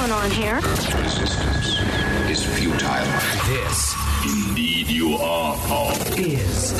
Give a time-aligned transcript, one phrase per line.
[0.00, 0.56] going on here?
[0.56, 1.78] Resistance
[2.30, 3.04] is futile.
[3.46, 5.92] This Indeed, you are, Paul.
[6.16, 6.72] is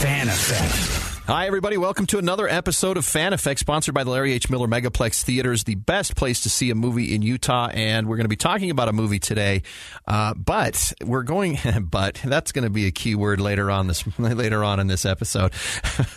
[0.00, 1.09] Fan Effect.
[1.30, 1.76] Hi, everybody.
[1.76, 4.50] Welcome to another episode of Fan Effect, sponsored by the Larry H.
[4.50, 7.68] Miller Megaplex Theaters, the best place to see a movie in Utah.
[7.72, 9.62] And we're going to be talking about a movie today.
[10.08, 14.04] Uh, but we're going, but that's going to be a key word later on this,
[14.18, 15.52] later on in this episode.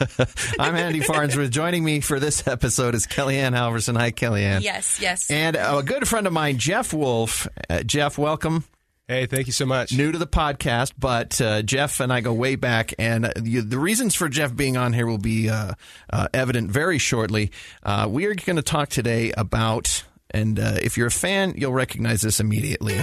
[0.59, 1.51] I'm Andy Farnsworth.
[1.51, 3.95] Joining me for this episode is KellieAnn Halvorsen.
[3.95, 4.63] Hi, KellieAnn.
[4.63, 5.29] Yes, yes.
[5.29, 7.47] And a good friend of mine, Jeff Woolf.
[7.69, 8.63] Uh, Jeff, welcome.
[9.05, 9.91] Hey, thank you so much.
[9.91, 13.77] new to the podcast, but uh, Jeff and I go way back, and uh, the,
[13.77, 15.73] reasons for Jeff being on here will be uh,
[16.09, 17.51] uh, evident very shortly.
[17.83, 22.21] Uh, we are going to talk today about, and if you're a fan, you'll recognize
[22.21, 22.95] this immediately.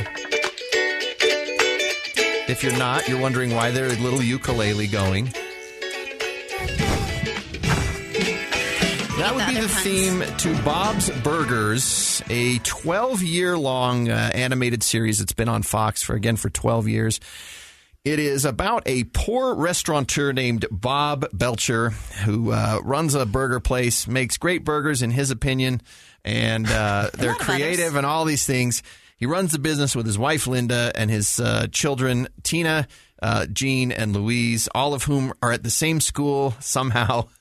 [2.49, 5.35] If you're not, you're wondering why there's a little ukulele going.
[9.21, 15.19] That would be the theme to Bob's Burgers, a 12 year long uh, animated series
[15.19, 17.21] that's been on Fox for, again, for 12 years.
[18.03, 21.91] It is about a poor restaurateur named Bob Belcher
[22.25, 25.83] who uh, runs a burger place, makes great burgers in his opinion,
[26.25, 27.97] and uh, they're creative others.
[27.97, 28.83] and all these things.
[29.19, 32.89] He runs the business with his wife Linda and his uh, children Tina,
[33.21, 37.29] uh, Gene, and Louise, all of whom are at the same school somehow.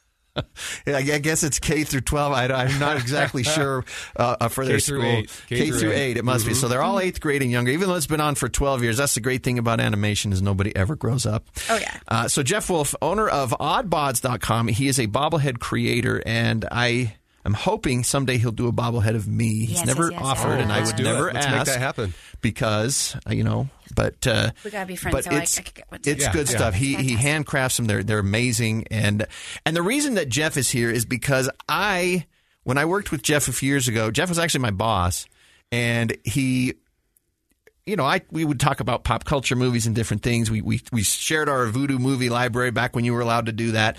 [0.87, 2.33] I guess it's K through 12.
[2.33, 5.03] I, am not exactly sure uh, for their K school.
[5.03, 5.41] eight.
[5.47, 6.11] K through through eight.
[6.11, 6.53] 8, it must be.
[6.53, 8.97] So they're all eighth grade and younger, even though it's been on for 12 years.
[8.97, 11.47] That's the great thing about animation is nobody ever grows up.
[11.69, 11.97] Oh, yeah.
[12.07, 17.53] Uh, so Jeff Woolf, owner of oddbods.com, he is a bobblehead creator, and I am
[17.53, 19.65] hoping someday he'll do a bobblehead of me.
[19.65, 20.61] He's never yes, yes, offered, yes.
[20.63, 21.05] and I would do it.
[21.05, 22.13] never Let's make ask that happen.
[22.41, 23.69] because uh, you know.
[23.95, 26.25] But uh, We gotta be friends But so I- it's I could get one it's
[26.25, 26.31] too.
[26.31, 26.73] good Yeah, stuff.
[26.79, 26.79] yeah.
[26.79, 27.85] He he handcrafts them.
[27.85, 28.85] They're they're amazing.
[28.91, 29.25] And
[29.65, 32.25] and the reason that Jeff is here is because I
[32.63, 35.25] when I worked with Jeff a few years ago, Jeff was actually my boss,
[35.71, 36.75] and he
[37.85, 40.51] you know, I we would talk about pop culture movies and different things.
[40.51, 43.71] We we we shared our voodoo movie library back when you were allowed to do
[43.71, 43.97] that.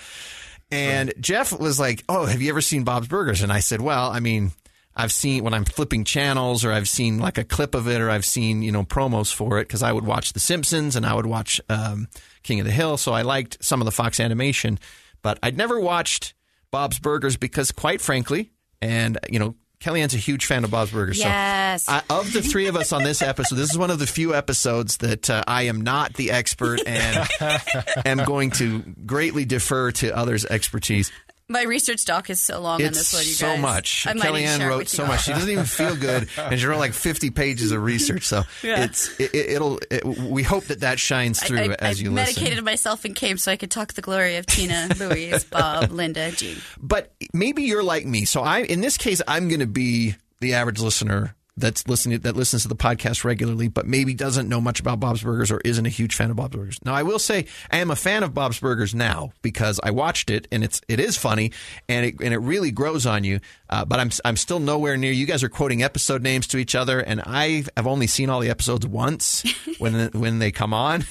[0.71, 4.11] And Jeff was like, "Oh, have you ever seen Bob's Burgers?" And I said, "Well,
[4.11, 4.53] I mean,
[4.95, 8.11] I've seen when I'm flipping channels, or I've seen like a clip of it, or
[8.11, 11.15] I've seen you know promos for it because I would watch The Simpsons and I
[11.15, 12.09] would watch um,
[12.43, 14.79] King of the Hill, so I liked some of the Fox animation,
[15.23, 16.35] but I'd never watched
[16.71, 21.19] Bob's Burgers because, quite frankly, and you know." KellieAnn's a huge fan of Bob's Burgers.
[21.19, 21.85] Yes.
[21.85, 24.07] So I, of the three of us on this episode, this is one of the
[24.07, 27.27] few episodes that uh, I am not the expert and
[28.05, 31.11] am going to greatly defer to others' expertise.
[31.51, 34.07] My research doc is so long on this one, you so much.
[34.07, 35.25] I KellieAnn wrote so much.
[35.25, 38.23] She doesn't even feel good, and she wrote like 50 pages of research.
[38.23, 38.85] So Yeah.
[38.85, 39.81] it's it, it'll.
[39.91, 42.65] It, we hope that that shines through I, I, as I you medicated listen.
[42.65, 46.59] myself and came so I could talk the glory of Tina, Louise, Bob, Linda, Gene.
[46.81, 48.27] But maybe you're like me.
[48.27, 52.37] So I, in this case, I'm going to be the average listener that's listening that
[52.37, 55.87] listens to the podcast regularly, but maybe doesn't know much about Bob's Burgers or isn't
[55.87, 56.79] a huge fan of Bob's Burgers.
[56.85, 60.31] Now, I will say I am a fan of Bob's Burgers now because I watched
[60.31, 61.53] it and it's it is funny
[61.89, 63.41] and it and it really grows on you.
[63.69, 65.13] Uh, but I'm I'm still nowhere near.
[65.13, 68.41] You guys are quoting episode names to each other, and I have only seen all
[68.41, 69.45] the episodes once
[69.79, 71.05] when the, when they come on.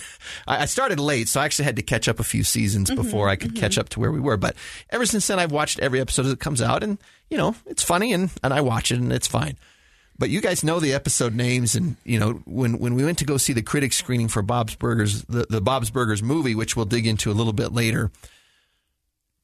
[0.48, 3.30] I, I started late, so I actually had to catch up a few seasons before
[3.30, 4.38] I could catch up to where we were.
[4.38, 4.56] But
[4.90, 6.98] ever since then, I've watched every episode as it comes out, and
[7.30, 9.58] you know it's funny, and and I watch it, and it's fine.
[10.20, 13.26] But you guys know the episode names, and you know when when we went to
[13.26, 16.86] go see the critic screening for Bob's Burgers, the, the Bob's Burgers movie, which we'll
[16.86, 18.12] dig into a little bit later.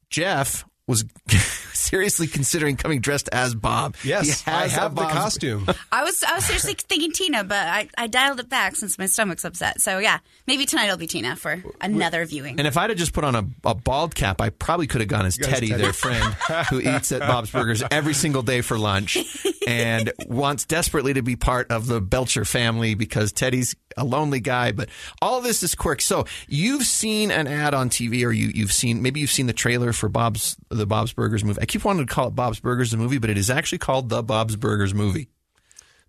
[0.10, 1.04] Jeff was
[1.74, 3.96] seriously considering coming dressed as Bob.
[4.04, 5.66] Yes, I have the Bob's- costume.
[5.92, 9.06] I was I was seriously thinking Tina, but I, I dialed it back since my
[9.06, 9.82] stomach's upset.
[9.82, 12.60] So yeah, maybe tonight I'll be Tina for another viewing.
[12.60, 15.10] And if I'd have just put on a, a bald cap, I probably could have
[15.10, 15.82] gone as Teddy, Teddy.
[15.82, 16.34] their friend,
[16.70, 19.18] who eats at Bob's Burgers every single day for lunch
[19.68, 24.72] and wants desperately to be part of the Belcher family because Teddy's a lonely guy.
[24.72, 24.90] But
[25.22, 26.02] all this is quirk.
[26.02, 29.54] So you've seen an ad on TV, or you, you've seen maybe you've seen the
[29.54, 31.62] trailer for Bob's the Bob's Burgers movie.
[31.62, 34.10] I keep wanting to call it Bob's Burgers the movie, but it is actually called
[34.10, 35.30] the Bob's Burgers movie.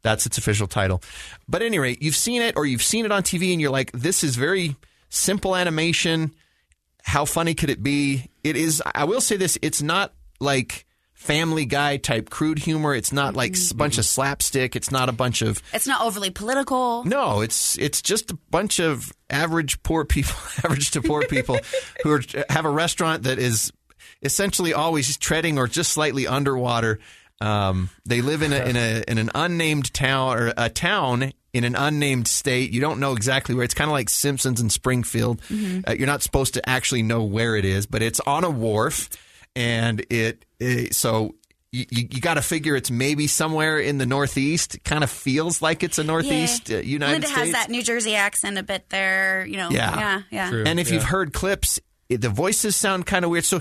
[0.03, 1.03] That's its official title.
[1.49, 3.71] But at any rate, you've seen it or you've seen it on TV and you're
[3.71, 4.77] like, this is very
[5.09, 6.33] simple animation.
[7.03, 8.31] How funny could it be?
[8.45, 12.95] It is, I will say this, it's not like family guy type crude humor.
[12.95, 13.79] It's not like a mm-hmm.
[13.79, 14.77] bunch of slapstick.
[14.77, 17.05] It's not a bunch of, it's not overly political.
[17.05, 21.59] no, it's, it's just a bunch of average poor people, average to poor people
[22.05, 23.73] who are, have a restaurant that is
[24.27, 26.99] essentially always treading or just slightly underwater.
[27.41, 31.65] Um, they live in a, in a in an unnamed town or a town in
[31.65, 32.71] an unnamed state.
[32.73, 33.65] You don't know exactly where.
[33.65, 35.41] It's kind of like Simpsons in Springfield.
[35.87, 39.11] Uh, you're not supposed to actually know where it is, but it's on a wharf,
[39.55, 41.35] and it, it so
[41.73, 44.77] you, you, you got to figure it's maybe somewhere in the Northeast.
[44.77, 47.41] It kind of feels like it's a Northeast uh, United Linda States.
[47.41, 49.45] has that New Jersey accent a bit there.
[49.47, 49.69] You know.
[49.71, 49.99] Yeah.
[49.99, 50.23] Yeah.
[50.31, 50.51] Yeah.
[50.51, 50.65] True.
[50.67, 50.95] And if Yeah.
[50.95, 53.45] you've heard clips, it, the voices sound kind of weird.
[53.45, 53.61] So,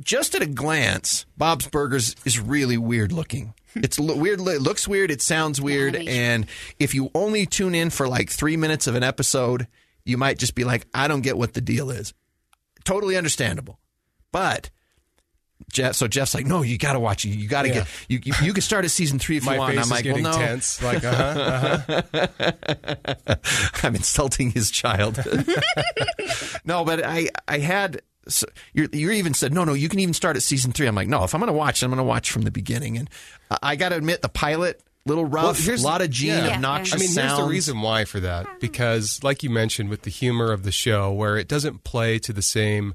[0.00, 3.54] just at a glance, Bob's Burgers is really weird looking.
[3.78, 4.40] It's weird.
[4.40, 5.10] It looks weird.
[5.10, 5.94] It sounds weird.
[5.96, 6.22] animation.
[6.22, 6.46] And
[6.78, 9.66] if you only tune in for like three minutes of an episode,
[10.02, 12.14] you might just be like, I don't get what the deal is.
[12.84, 13.78] Totally understandable.
[14.32, 14.70] But
[15.70, 17.30] Jeff, so Jeff's like, no, you got to watch it.
[17.30, 17.74] You got to Yeah.
[17.74, 17.88] get.
[18.08, 19.74] You, you you can start at season three if you My want.
[19.74, 20.32] face I'm is like, well, no.
[20.32, 20.82] tense.
[20.82, 23.36] Like, uh huh.
[23.82, 25.22] I'm insulting his child.
[26.64, 30.14] no, but I I had so you you even said no no you can even
[30.14, 30.86] start at season three.
[30.86, 32.96] I'm like no if I'm going to watch I'm going to watch from the beginning
[32.98, 33.10] and
[33.50, 36.54] I- I got to admit the pilot little rough, here's- a lot of Gene yeah.
[36.54, 37.32] obnoxious I mean, sounds.
[37.32, 38.60] here's the reason why for that.
[38.60, 42.32] Because, like you mentioned, with the humor of the show, where it doesn't play to
[42.32, 42.94] the same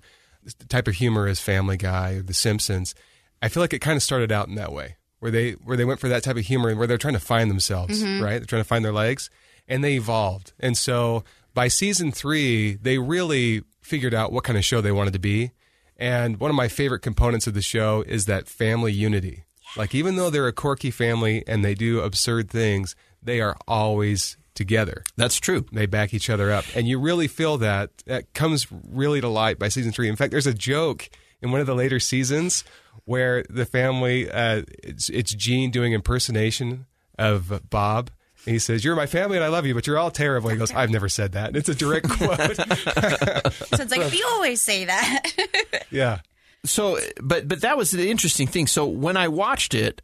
[0.67, 2.93] type of humor as Family Guy or The Simpsons,
[3.41, 5.85] I feel like it kind of started out in that way, where they where they
[5.85, 8.23] went for that type of humor, and where they're trying to find themselves, mm-hmm.
[8.23, 8.37] right?
[8.37, 9.29] They're trying to find their legs,
[9.67, 10.53] and they evolved.
[10.59, 11.23] And so,
[11.53, 15.51] by season three, they really figured out what kind of show they wanted to be.
[15.97, 19.43] And one of my favorite components of the show is that family unity.
[19.75, 24.37] Like, even though they're a quirky family and they do absurd things, they are always
[24.55, 25.03] together.
[25.17, 25.65] That's true.
[25.73, 26.63] They back each other up.
[26.73, 27.89] And you really feel that.
[28.05, 30.07] That comes really to light by season three.
[30.07, 31.09] In fact, there's a joke
[31.41, 32.63] in one of the later seasons
[33.03, 36.85] where the family, uh, it's, it's Gene doing impersonation
[37.19, 38.09] of Bob.
[38.45, 40.49] And he says, You're my family and I love you, but you're all terrible.
[40.49, 41.49] He goes, I've never said that.
[41.49, 42.37] And it's a direct quote.
[42.39, 45.23] So it's like you always say that.
[45.91, 46.19] yeah.
[46.65, 48.67] So, but but that was the interesting thing.
[48.67, 50.01] So when I watched it,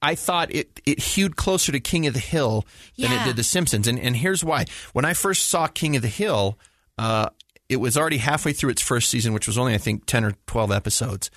[0.00, 2.66] I thought it it hewed closer to King of the Hill
[2.98, 4.66] than it did The Simpsons, and and here's why.
[4.92, 6.58] When I first saw King of the Hill,
[6.98, 7.28] uh,
[7.68, 10.32] it was already halfway through its first season, which was only I think ten or
[10.46, 11.30] twelve episodes,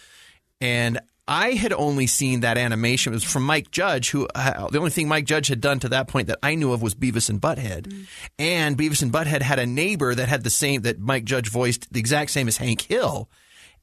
[0.59, 0.99] and.
[1.27, 3.13] I had only seen that animation.
[3.13, 5.89] It was from Mike Judge, who uh, the only thing Mike Judge had done to
[5.89, 8.05] that point that I knew of was Beavis and Butthead.
[8.37, 11.91] And Beavis and Butthead had a neighbor that had the same, that Mike Judge voiced
[11.91, 13.27] the exact same as Hank Hill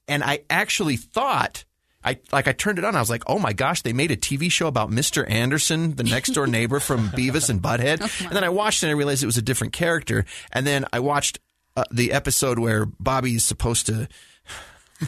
[0.08, 1.64] and I actually thought
[2.04, 2.96] I like I turned it on.
[2.96, 5.28] I was like, "Oh my gosh, they made a TV show about Mr.
[5.30, 8.90] Anderson, the next door neighbor from Beavis and Butthead." and then I watched it and
[8.90, 10.24] I realized it was a different character.
[10.50, 11.38] And then I watched
[11.76, 14.08] uh, the episode where Bobby is supposed to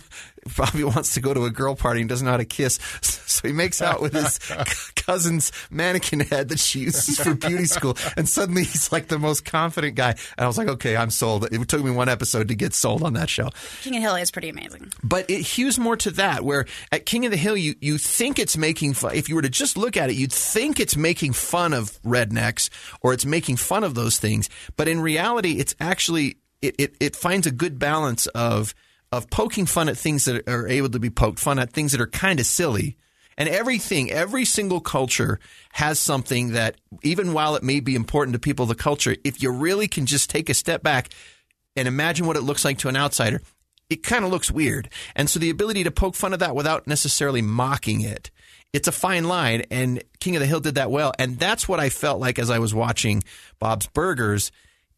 [0.57, 3.49] Bobby wants to go to a girl party and doesn't know how to kiss, so
[3.49, 4.39] he makes out with his
[4.97, 7.97] cousin's mannequin head that she uses for beauty school.
[8.17, 10.11] And suddenly he's like the most confident guy.
[10.11, 11.49] And I was like, okay, I'm sold.
[11.53, 13.51] It took me one episode to get sold on that show.
[13.83, 14.93] King of the Hill is pretty amazing.
[15.03, 18.39] But it hews more to that, where at King of the Hill, you, you think
[18.39, 19.15] it's making fun.
[19.15, 22.71] If you were to just look at it, you'd think it's making fun of rednecks
[23.01, 24.49] or it's making fun of those things.
[24.77, 28.75] But in reality, it's actually, it, it, it finds a good balance of,
[29.17, 32.01] of poking fun at things that are able to be poked fun at, things that
[32.01, 32.97] are kind of silly.
[33.37, 35.41] And everything, every single culture
[35.73, 39.43] has something that, even while it may be important to people of the culture, if
[39.43, 41.09] you really can just take a step back
[41.75, 43.41] and imagine what it looks like to an outsider,
[43.91, 44.89] it kind of looks weird.
[45.17, 48.31] And so the ability to poke fun of that without necessarily mocking it,
[48.73, 49.65] it's a fine line.
[49.71, 51.13] And King of the Hill did that well.
[51.19, 53.23] And that's what I felt like as I was watching
[53.59, 54.53] Bob's Burgers.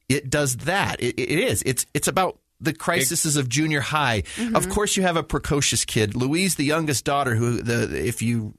[0.09, 1.03] It does that.
[1.03, 1.63] It, it is.
[1.67, 4.19] It's it's about the crises of junior high.
[4.19, 4.71] Of mm-hmm.
[4.71, 8.55] course, you have a precocious kid, Louise, the youngest daughter, who the if you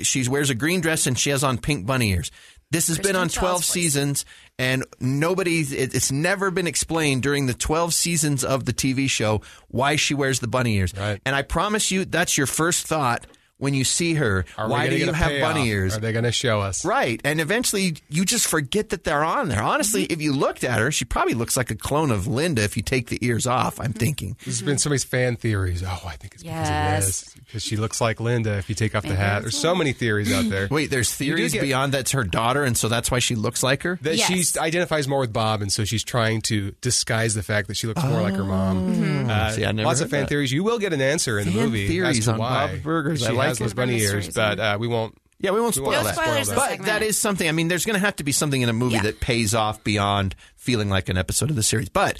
[0.00, 2.30] she wears a green dress and she has on pink bunny ears.
[2.70, 3.66] This has been on 12 voice.
[3.66, 4.24] seasons
[4.58, 9.42] and nobody it, it's never been explained during the 12 seasons of the TV show
[9.68, 10.92] why she wears the bunny ears.
[10.96, 11.20] Right.
[11.24, 13.26] And I promise you that's your first thought
[13.58, 14.44] when you see her.
[14.58, 15.54] Are why do you have payoff?
[15.54, 15.96] bunny ears?
[15.96, 16.84] Are they going to show us?
[16.84, 17.20] Right.
[17.24, 19.62] And eventually you just forget that they're on there.
[19.62, 20.12] Honestly, mm-hmm.
[20.12, 22.82] if you looked at her, she probably looks like a clone of Linda if you
[22.82, 23.98] take the ears off, I'm mm-hmm.
[23.98, 24.36] thinking.
[24.44, 25.82] There's been so many fan theories.
[25.82, 27.22] Oh, I think it's because Yes.
[27.22, 27.34] of this.
[27.44, 29.42] Because she looks like Linda if you take off the hat.
[29.42, 30.68] There's so many theories out there.
[30.70, 33.82] Wait, there's theories get- beyond that's her daughter and so that's why she looks like
[33.82, 33.98] her?
[34.02, 34.26] That Yes.
[34.28, 37.86] she identifies more with Bob, and so she's trying to disguise the fact that she
[37.86, 38.78] looks more like her mom.
[38.78, 38.90] Oh.
[38.90, 39.54] Uh, mm-hmm.
[39.54, 40.28] See, I never lots of fan that.
[40.28, 40.52] theories.
[40.52, 43.20] You will get an answer in the Fan movie theories on why Bob's Burgers.
[43.20, 45.16] she I like has those bunny Mysteries, ears, but uh, we won't.
[45.40, 46.14] Yeah, we won't spoil No that.
[46.14, 46.56] spoilers Spoil that.
[46.56, 46.86] But segment.
[46.86, 47.48] that is something.
[47.48, 49.02] I mean, there's going to have to be something in a movie Yeah.
[49.02, 51.88] that pays off beyond feeling like an episode of the series.
[51.90, 52.18] But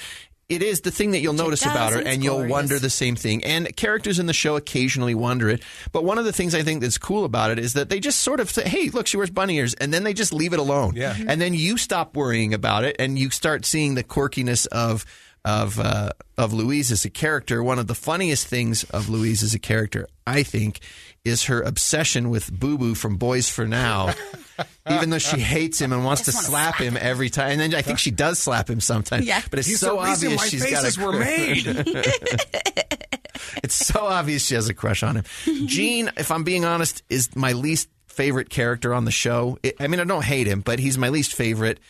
[0.48, 2.52] it is the thing that you'll notice about her, and it's you'll glorious.
[2.52, 3.42] wonder the same thing.
[3.44, 5.62] And characters in the show occasionally wonder it.
[5.90, 8.20] But one of the things I think that's cool about it is that they just
[8.20, 10.58] sort of say, "Hey, look, she wears bunny ears," and then they just leave it
[10.58, 10.92] alone.
[10.94, 11.16] Yeah.
[11.26, 15.06] And then you stop worrying about it, and you start seeing the quirkiness of.
[15.44, 19.52] Of uh, of Louise as a character, one of the funniest things of Louise as
[19.52, 20.80] a character, I think,
[21.24, 24.14] is her obsession with Boo Boo from Boyz 4 Now.
[24.90, 27.74] Even though she hates him and wants to wanna slap him every time, and then
[27.74, 29.26] I think she does slap him sometimes.
[29.26, 29.42] Yeah.
[29.50, 31.66] But it's He's so obvious my she's got a were made.
[33.62, 35.24] it's so obvious she has a crush on him.
[35.66, 39.58] Gene, if I'm being honest, is my least favorite character on the show.
[39.62, 41.80] It, I mean, I don't hate him, but he's my least favorite.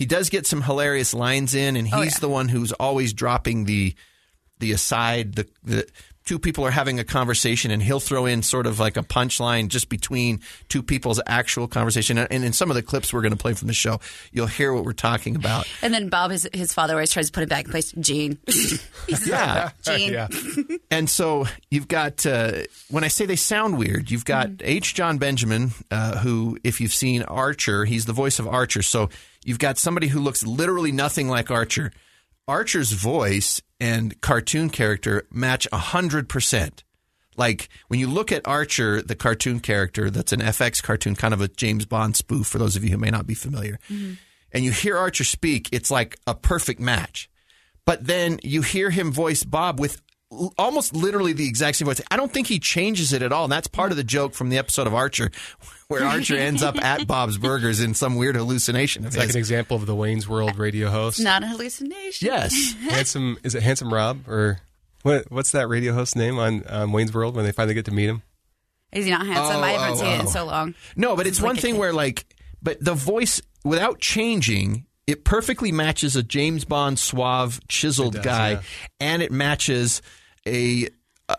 [0.00, 2.20] He does get some hilarious lines in, and oh, he's Oh, yeah.
[2.20, 3.94] the one who's always dropping the
[4.58, 5.34] the aside.
[5.34, 5.86] The, the
[6.24, 9.68] two people are having a conversation, and he'll throw in sort of like a punchline
[9.68, 12.18] just between two people's actual conversation.
[12.18, 14.00] And, and in some of the clips we're going to play from the show,
[14.32, 15.66] you'll hear what we're talking about.
[15.82, 17.92] And then Bob, his, his father, always tries to put him back in place.
[17.92, 18.38] Gene.
[19.26, 19.70] Yeah.
[19.82, 20.12] Gene.
[20.12, 20.28] yeah.
[20.90, 24.94] And so you've got, uh, when I say they sound weird, you've got H.
[24.94, 28.82] Jon Benjamin, uh, who, if you've seen Archer, he's the voice of Archer.
[28.82, 29.08] So
[29.44, 31.92] you've got somebody who looks literally nothing like Archer.
[32.48, 36.82] Archer's voice and cartoon character match 100%.
[37.36, 41.40] Like when you look at Archer, the cartoon character, that's an FX cartoon, kind of
[41.40, 44.14] a James Bond spoof for those of you who may not be familiar, mm-hmm.
[44.52, 47.30] and you hear Archer speak, it's like a perfect match.
[47.86, 52.00] But then you hear him voice Bob with almost literally the exact same voice.
[52.10, 53.44] I don't think he changes it at all.
[53.44, 55.30] And that's part of the joke from the episode of Archer,
[55.88, 59.34] where Archer ends up at Bob's Burgers in some weird hallucination It's like his.
[59.34, 61.20] an example of the Wayne's World radio host.
[61.20, 62.26] Not a hallucination.
[62.26, 62.74] Yes.
[62.80, 64.60] Handsome is it Handsome Rob or
[65.02, 65.30] what?
[65.30, 68.08] What's that radio host name on um, Wayne's World when they finally get to meet
[68.08, 68.22] him?
[68.92, 69.56] Is he not handsome?
[69.56, 70.30] Oh, I haven't oh, seen it in oh.
[70.30, 70.74] so long.
[70.96, 71.80] No, but it's It's one a thing thing.
[71.80, 72.26] where like,
[72.60, 78.50] but the voice without changing, it perfectly matches a James Bond suave, chiseled does, guy,
[78.50, 78.62] yeah.
[78.98, 80.02] and it matches
[80.46, 80.88] a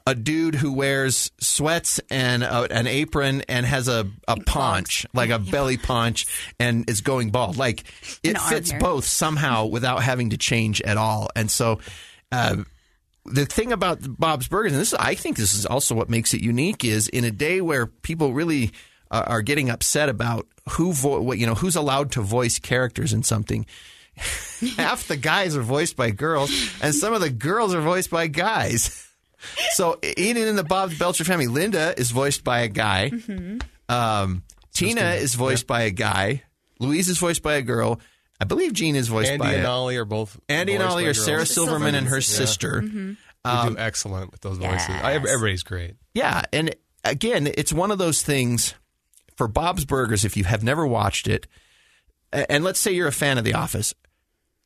[0.07, 5.29] a dude who wears sweats and a, an apron and has a, a paunch, like
[5.29, 6.27] a belly paunch,
[6.59, 7.57] and is going bald.
[7.57, 7.83] Like
[8.23, 11.29] it fits both somehow without having to change at all.
[11.35, 11.79] And so.
[12.31, 12.63] Uh,
[13.25, 16.41] the thing about Bob's Burgers, and this I think this is also what makes it
[16.41, 18.71] unique, is in a day where people really
[19.11, 23.13] uh, are getting upset about who vo- what, you know who's allowed to voice characters
[23.13, 23.65] in something.
[24.77, 26.51] Half the guys are voiced by girls,
[26.81, 29.07] and some of the girls are voiced by guys.
[29.73, 33.09] So even in the Bob Belcher family, Linda is voiced by a guy.
[33.09, 33.57] Mm-hmm.
[33.89, 36.43] Um, Tina is voiced by a guy.
[36.79, 37.99] Louise is voiced by a girl.
[38.39, 40.39] I believe Gene is voiced Andy by and a, Ollie are both.
[40.47, 41.25] Andy and Ollie by are girls.
[41.25, 42.47] Sarah Silverman and her Silverman.
[42.47, 42.81] sister.
[42.81, 43.07] Mm-hmm.
[43.43, 44.89] They do um, excellent with those voices.
[44.89, 45.95] I, everybody's great.
[46.13, 48.75] Yeah, and again, it's one of those things
[49.37, 50.23] for Bob's Burgers.
[50.23, 51.49] If you have never watched it, a-
[52.31, 53.93] and let's say you're a fan of The Office,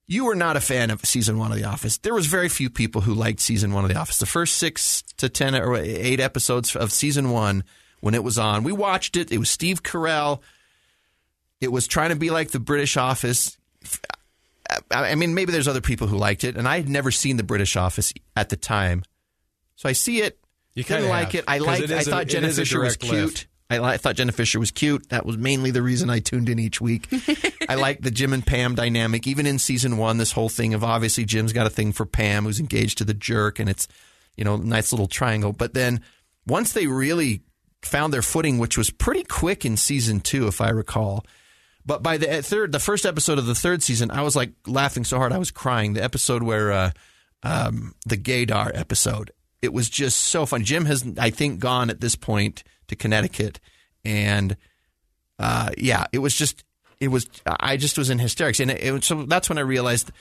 [0.07, 1.97] you were not a fan of season one of The Office.
[1.97, 4.19] There was very few people who liked season one of The Office.
[4.19, 7.63] The first six to ten or eight episodes of season one,
[8.01, 9.31] when it was on, we watched it.
[9.31, 10.41] It was Steve Carell.
[11.61, 13.57] It was trying to be like the British Office.
[14.91, 17.43] I mean, maybe there's other people who liked it, and I had never seen the
[17.43, 19.03] British Office at the time.
[19.75, 20.39] So I see it.
[20.73, 21.45] You didn't kinda like have, it.
[21.47, 21.83] I liked.
[21.83, 23.13] it I a- thought Jenna is Fischer was cute.
[23.13, 23.47] lift.
[23.69, 25.09] I, I thought Jenna Fischer was cute.
[25.09, 27.07] That was mainly the reason I tuned in each week.
[27.69, 29.27] I like the Jim and Pam dynamic.
[29.27, 32.43] Even in season one, this whole thing of obviously Jim's got a thing for Pam,
[32.43, 33.87] who's engaged to the jerk, and it's
[34.37, 35.51] you know nice little triangle.
[35.51, 36.01] But then
[36.45, 37.41] once they really
[37.81, 41.25] found their footing, which was pretty quick in season two, if I recall.
[41.85, 45.03] But by the third, the first episode of the third season, I was like laughing
[45.03, 45.93] so hard I was crying.
[45.93, 46.91] The episode where uh,
[47.43, 49.31] um, the Gaydar episode,
[49.61, 50.63] it was just so fun.
[50.63, 53.59] Jim has, I think, gone at this point to Connecticut,
[54.03, 54.57] and
[55.39, 56.63] uh, yeah, it was just,
[56.99, 60.11] it was, I just was in hysterics, and it, it, so that's when I realized.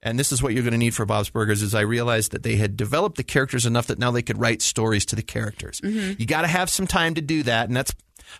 [0.00, 2.44] And this is what you're going to need for Bob's Burgers is I realized that
[2.44, 5.80] they had developed the characters enough that now they could write stories to the characters.
[5.82, 7.92] You got to have some time to do that, and that's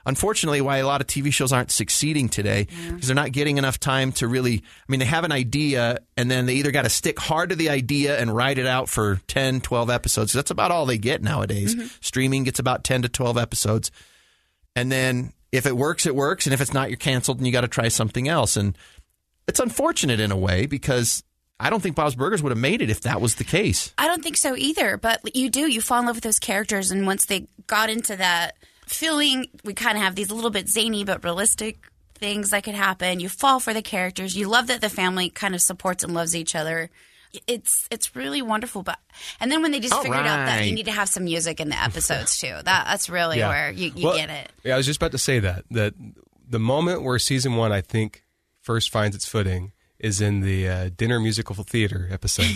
[0.07, 3.79] unfortunately why a lot of TV shows aren't succeeding today because they're not getting enough
[3.79, 4.55] time to really.
[4.57, 7.57] I mean, they have an idea, and then they either got to stick hard to
[7.57, 10.33] the idea and write it out for 10, 12 episodes.
[10.33, 11.75] That's about all they get nowadays.
[11.75, 11.87] Mm-hmm.
[12.01, 13.91] Streaming gets about 10 to 12 episodes.
[14.77, 16.47] And then if it works, it works.
[16.47, 18.57] And if it's not, you're canceled and you got to try something else.
[18.57, 18.77] And
[19.47, 21.25] it's unfortunate in a way because
[21.59, 23.93] I don't think Bob's Burgers would have made it if that was the case.
[23.99, 25.67] I don't think so either, but you do.
[25.71, 28.57] You fall in love with those characters, and once they got into that
[28.89, 31.79] feeling, we kind of have these little bit zany but realistic
[32.15, 33.21] things that could happen.
[33.21, 34.37] You fall for the characters.
[34.37, 36.91] You love that the family kind of supports and loves each other.
[37.47, 38.99] It's it's really wonderful, but
[39.39, 41.61] and then when they just All figured out that you need to have some music
[41.61, 43.49] in the episodes too, that that's really Yeah.
[43.51, 44.51] where you, you Well, get it.
[44.65, 45.93] Yeah, I was just about to say that that
[46.49, 48.25] the moment where season one, I think,
[48.63, 52.47] first finds its footing is in the uh, dinner musical theater episode,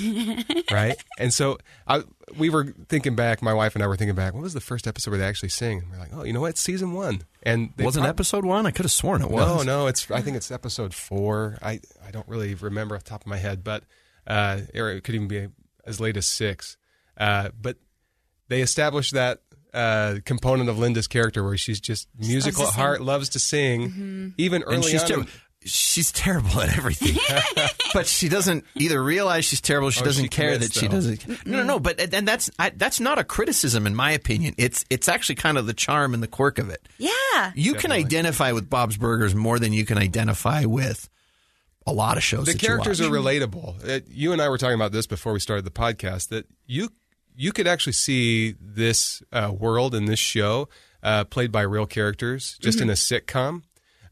[0.70, 0.96] right?
[1.18, 1.58] And so
[1.88, 2.02] I,
[2.38, 3.42] we were thinking back.
[3.42, 4.32] My wife and I were thinking back.
[4.34, 5.78] What was the first episode where they actually sing?
[5.80, 6.50] And we're like, oh, you know what?
[6.50, 7.25] It's season one.
[7.42, 8.64] And they Wasn't prob- episode one?
[8.66, 9.66] I could have sworn it was.
[9.66, 10.08] No, no, it's.
[10.11, 11.58] I think it's episode four.
[11.61, 13.82] I I don't really remember off the top of my head, but
[14.26, 15.49] uh, or it could even be
[15.84, 16.76] as late as six.
[17.18, 17.76] Uh, but
[18.49, 19.40] they established that
[19.75, 24.62] uh, component of Linda's character where she's just musical at heart, loves to sing, even
[24.62, 25.06] early and she's on.
[25.06, 25.28] still, in-
[25.64, 27.16] she's terrible at everything,
[27.95, 29.90] but she doesn't either realize she's terrible.
[29.90, 31.47] She Oh, doesn't she care commits, that she doesn't.
[31.47, 31.78] No, no, no.
[31.81, 34.54] But and that's I, that's not a criticism, in my opinion.
[34.59, 36.88] It's it's actually kind of the charm and the quirk of it.
[36.99, 37.52] Yeah.
[37.54, 41.09] You can identify with Bob's Burgers more than you can identify with
[41.87, 42.47] a lot of shows.
[42.47, 43.11] the that you characters watch.
[43.11, 43.88] are relatable.
[43.88, 46.28] Uh, you and I were talking about this before we started the podcast.
[46.28, 46.90] That you
[47.35, 50.69] you could actually see this uh, world in this show
[51.02, 53.62] uh, played by real characters, just in a sitcom.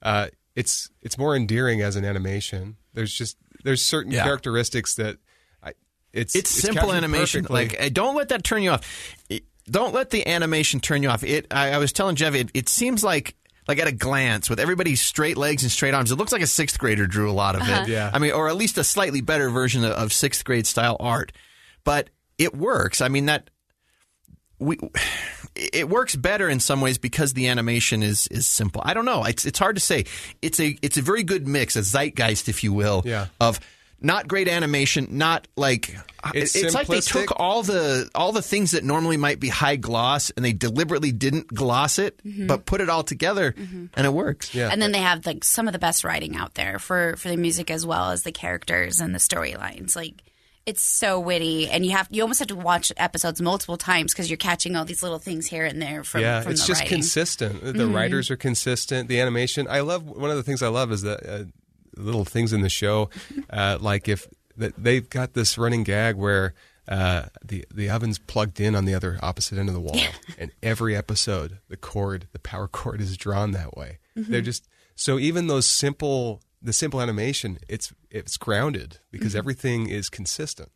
[0.03, 2.77] Uh, it's it's more endearing as an animation.
[2.95, 4.25] There's just there's certain Yeah.
[4.25, 5.19] characteristics that
[5.63, 5.73] I,
[6.13, 7.45] it's it's, simple captured animation.
[7.45, 7.79] perfectly.
[7.79, 9.17] Like, don't let that turn you off.
[9.29, 11.23] It- don't let the animation turn you off.
[11.23, 11.47] It.
[11.53, 13.37] I, I was telling Jeff, it, it seems like.
[13.69, 16.47] Like at a glance, with everybody's straight legs and straight arms, it looks like a
[16.47, 17.69] sixth grader drew a lot of it.
[17.71, 17.85] Uh-huh.
[17.87, 18.11] Yeah.
[18.13, 21.31] I mean, or at least a slightly better version of, of sixth grade style art.
[21.85, 23.01] But it works.
[23.01, 23.51] I mean that
[24.61, 24.79] we
[25.55, 28.83] it works better in some ways because the animation is is simple.
[28.85, 29.25] I don't know.
[29.25, 30.05] It's it's hard to say.
[30.43, 33.27] It's a it's a very good mix, a zeitgeist, if you will, Yeah.
[33.41, 33.59] of
[34.03, 35.97] not great animation, not like
[36.35, 39.77] It's it's like they took all the all the things that normally might be high
[39.77, 42.47] gloss and they deliberately didn't gloss it, mm-hmm.
[42.47, 43.87] but put it all together mm-hmm.
[43.95, 44.55] and it works.
[44.55, 44.71] Yeah.
[44.71, 47.37] And then they have like some of the best writing out there for for the
[47.37, 49.97] music as well as the characters and the storylines.
[49.97, 50.23] Like
[50.71, 54.31] it's so witty, and you have you almost have to watch episodes multiple times because
[54.31, 56.83] you're catching all these little things here and there from yeah, from it's the just
[56.83, 56.97] writing.
[56.97, 57.61] consistent.
[57.63, 59.09] The writers are consistent.
[59.09, 60.05] The animation, I love.
[60.05, 61.45] One of the things I love is that uh,
[61.97, 63.11] little things in the show,
[63.51, 66.55] uh, like if they've got this running gag where
[66.87, 69.99] uh, the the oven's plugged in on the other opposite end of the wall,
[70.39, 73.99] and every episode the cord, the power cord, is drawn that way.
[74.15, 80.09] They're just so even those simple the simple animation, it's it's grounded because everything is
[80.11, 80.71] consistent.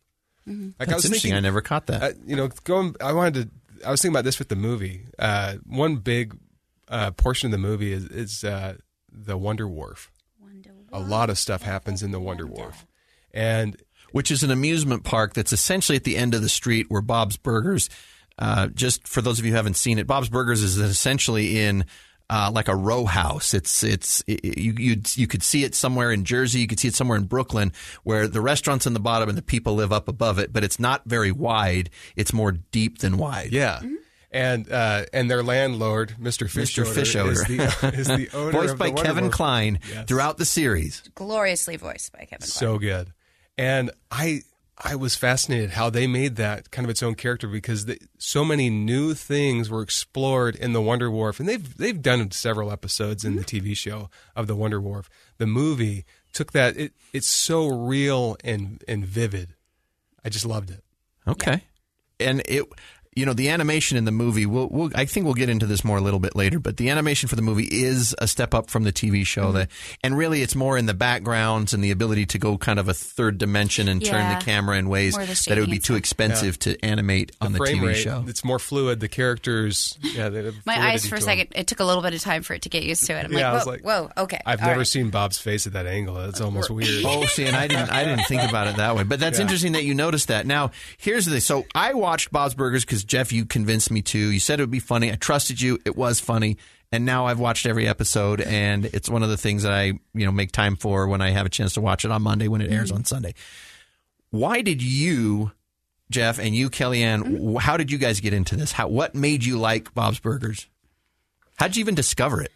[0.47, 1.33] Like That's interesting.
[1.33, 2.03] I never caught that.
[2.03, 2.95] uh, you know, going.
[3.01, 3.33] I wanted
[3.79, 3.87] to.
[3.87, 5.05] I was thinking about this with the movie.
[5.17, 6.37] Uh, one big
[6.87, 8.75] uh, portion of the movie is, is uh,
[9.11, 10.11] the Wonder Wharf.
[10.93, 12.85] A lot of stuff happens in the Wonder Wharf,
[13.33, 13.75] and
[14.11, 17.37] which is an amusement park that's essentially at the end of the street where Bob's
[17.37, 17.89] Burgers.
[18.37, 21.85] Uh, just for those of you who haven't seen it, Bob's Burgers is essentially in
[22.29, 23.53] uh, like a row house.
[23.53, 26.87] It's it's it, you you you could see it somewhere in Jersey, you could see
[26.87, 27.71] it somewhere in Brooklyn,
[28.03, 30.51] where the restaurant's in the bottom and the people live up above it.
[30.53, 33.51] But it's not very wide; it's more deep than wide.
[33.51, 33.81] yeah.
[34.31, 36.49] And uh, and their landlord, Mr.
[36.49, 36.83] Fish, Mr.
[36.85, 37.31] Fischoeder.
[37.31, 39.33] is the, is the owner Voiced of by the Kevin Wharf.
[39.35, 40.07] Klein Yes.
[40.07, 41.03] throughout the series.
[41.15, 42.39] gloriously voiced by Kevin.
[42.39, 42.49] Kline.
[42.49, 43.13] so good
[43.57, 44.41] and i
[44.77, 48.43] i was fascinated how they made that kind of its own character because they, so
[48.43, 51.39] many new things were explored in the wonder wharf.
[51.39, 53.67] And they've they've done several episodes in the mm-hmm.
[53.67, 55.09] tv show of the wonder wharf.
[55.37, 59.55] The movie took that it, it's so real and and vivid.
[60.23, 60.83] I just loved it.
[61.27, 61.61] Okay.
[62.19, 62.65] And it,
[63.15, 65.85] you know, the animation in the movie, we'll, we'll, I think we'll get into this
[65.85, 68.69] more a little bit later, but the animation for the movie is a step up
[68.69, 69.45] from the TV show.
[69.45, 69.57] Mm-hmm.
[69.57, 69.69] That,
[70.03, 72.93] and really, it's more in the backgrounds and the ability to go kind of a
[72.93, 75.77] third dimension and turn the camera in ways More of the that it would be
[75.77, 75.97] too stuff.
[75.97, 78.25] expensive to animate on the TV rate show.
[78.27, 80.29] it's more fluid the characters yeah
[80.65, 81.37] My eyes for a to 'em.
[81.37, 81.47] second.
[81.55, 83.25] It took a little bit of time for it to get used to it.
[83.25, 83.83] I'm Yeah, I like, was whoa, like-
[84.17, 84.39] whoa, okay.
[84.45, 84.87] i've never right.
[84.87, 88.03] seen bob's face at that angle it's almost weird Oh, see, and I didn't, I
[88.03, 89.03] didn't think about it that way.
[89.03, 90.45] But that's interesting that you noticed that.
[90.45, 91.39] Now, here's the thing.
[91.39, 94.19] So I watched Bob's Burgers because Jeff, you convinced me to.
[94.19, 95.11] You said it would be funny.
[95.11, 95.79] I trusted you.
[95.85, 96.57] It was funny.
[96.91, 100.25] And now I've watched every episode, and it's one of the things that I, you
[100.25, 102.61] know, make time for when I have a chance to watch it on Monday when
[102.61, 102.99] it airs mm-hmm.
[102.99, 103.33] on Sunday.
[104.29, 105.51] Why did you,
[106.09, 107.35] Jeff, and you, KellieAnn, mm-hmm.
[107.35, 108.71] w how did you guys get into this?
[108.71, 110.67] How, what made you like Bob's Burgers?
[111.55, 112.51] How'd you even discover it?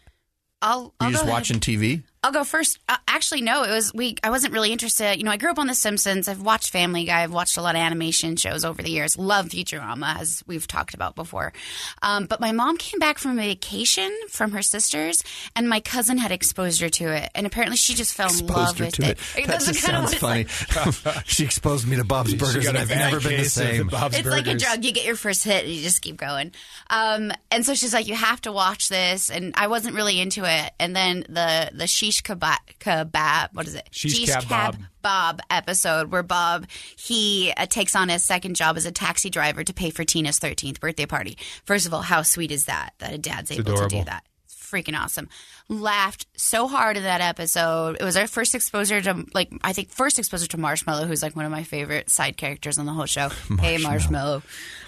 [0.62, 1.32] I'll, I'll you just ahead.
[1.32, 2.04] watching TV?
[2.22, 2.78] I'll go first.
[2.86, 3.62] Uh, actually, no.
[3.64, 4.16] It was we.
[4.22, 5.16] I wasn't really interested.
[5.16, 6.28] You know, I grew up on The Simpsons.
[6.28, 7.22] I've watched Family Guy.
[7.22, 9.16] I've watched a lot of animation shows over the years.
[9.16, 11.54] Love Futurama, as we've talked about before.
[12.02, 15.24] Um, but my mom came back from a vacation from her sisters,
[15.56, 18.78] and my cousin had exposed her to it, and apparently she just fell in love
[18.78, 19.18] her with to it.
[19.36, 19.46] it.
[19.46, 21.14] That That's just kind of sounds what funny.
[21.16, 21.24] like.
[21.26, 23.86] she exposed me to Bob's Burgers, and a I've never been the case of same.
[23.88, 24.84] Bob's it's like a drug.
[24.84, 26.52] You get your first hit and you just keep going.
[26.90, 29.30] Um, and so she's like, you have to watch this.
[29.30, 30.72] And I wasn't really into it.
[30.78, 33.88] And then the, the shish kebab, kebab what is it?
[33.90, 34.78] Shish kebab kebab.
[35.02, 39.64] Bob episode where Bob, he uh, takes on his second job as a taxi driver
[39.64, 41.38] to pay for Tina's 13th birthday party.
[41.64, 42.94] First of all, how sweet is that?
[42.98, 44.24] That a dad's able to do that.
[44.44, 45.28] It's freaking awesome.
[45.68, 47.96] Laughed so hard in that episode.
[48.00, 51.36] It was our first exposure to, like, I think first exposure to Marshmallow, who's like
[51.36, 53.30] one of my favorite side characters on the whole show.
[53.60, 54.42] Hey, Marshmallow.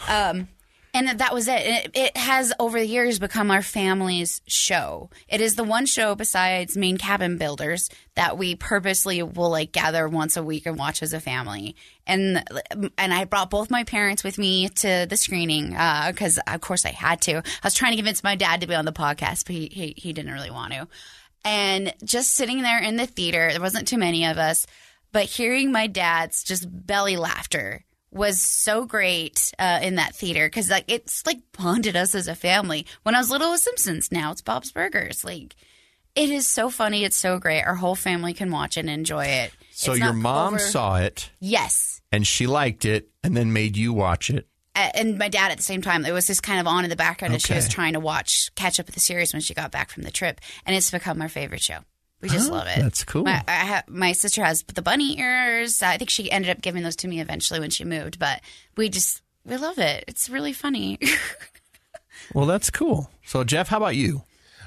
[0.09, 0.49] Um,
[0.95, 1.91] and that- was it.
[1.95, 2.17] It.
[2.17, 5.11] Has over the years become our family's show.
[5.29, 10.09] It is the one show besides Main Cabin Builders that we purposely will like gather
[10.09, 11.77] once a week and watch as a family.
[12.07, 12.45] And
[12.99, 16.85] and I brought both my parents with me to the screening uh, because of course
[16.85, 17.39] I had to.
[17.39, 19.95] I was trying to convince my dad to be on the podcast, but he he,
[19.97, 20.89] he didn't really want to.
[21.45, 24.67] and just sitting there in the theater, there wasn't too many of us,
[25.11, 30.71] but hearing my dad's just belly laughter was so great uh, in that theater because
[30.71, 32.87] like it's like bonded us as a family.
[33.03, 34.13] When I was little, it was Simpsons.
[34.13, 35.25] Now it's Bob's Burgers.
[35.25, 35.57] Like
[36.15, 37.05] it is so funny.
[37.05, 37.63] It's so great.
[37.63, 39.53] Our whole family can watch and enjoy it.
[39.73, 42.03] So It's your mom over- saw it Yes.
[42.13, 44.47] and she liked it and then made you watch it.
[44.75, 46.05] And my dad at the same time.
[46.07, 48.51] It was just kind of on in the background as she was trying to watch,
[48.55, 50.41] catch up with the series when she got back from the trip.
[50.65, 51.81] And it's become our favorite show.
[52.23, 52.79] We just love it.
[52.81, 53.25] that's cool.
[53.25, 55.83] My, I ha- my sister has the bunny ears.
[55.83, 58.41] I think she ended up giving those to me eventually when she moved, but
[58.77, 60.05] we just, we love it.
[60.09, 60.99] It's really funny.
[62.35, 63.11] Well, that's cool.
[63.27, 64.23] So Jeff, how about you?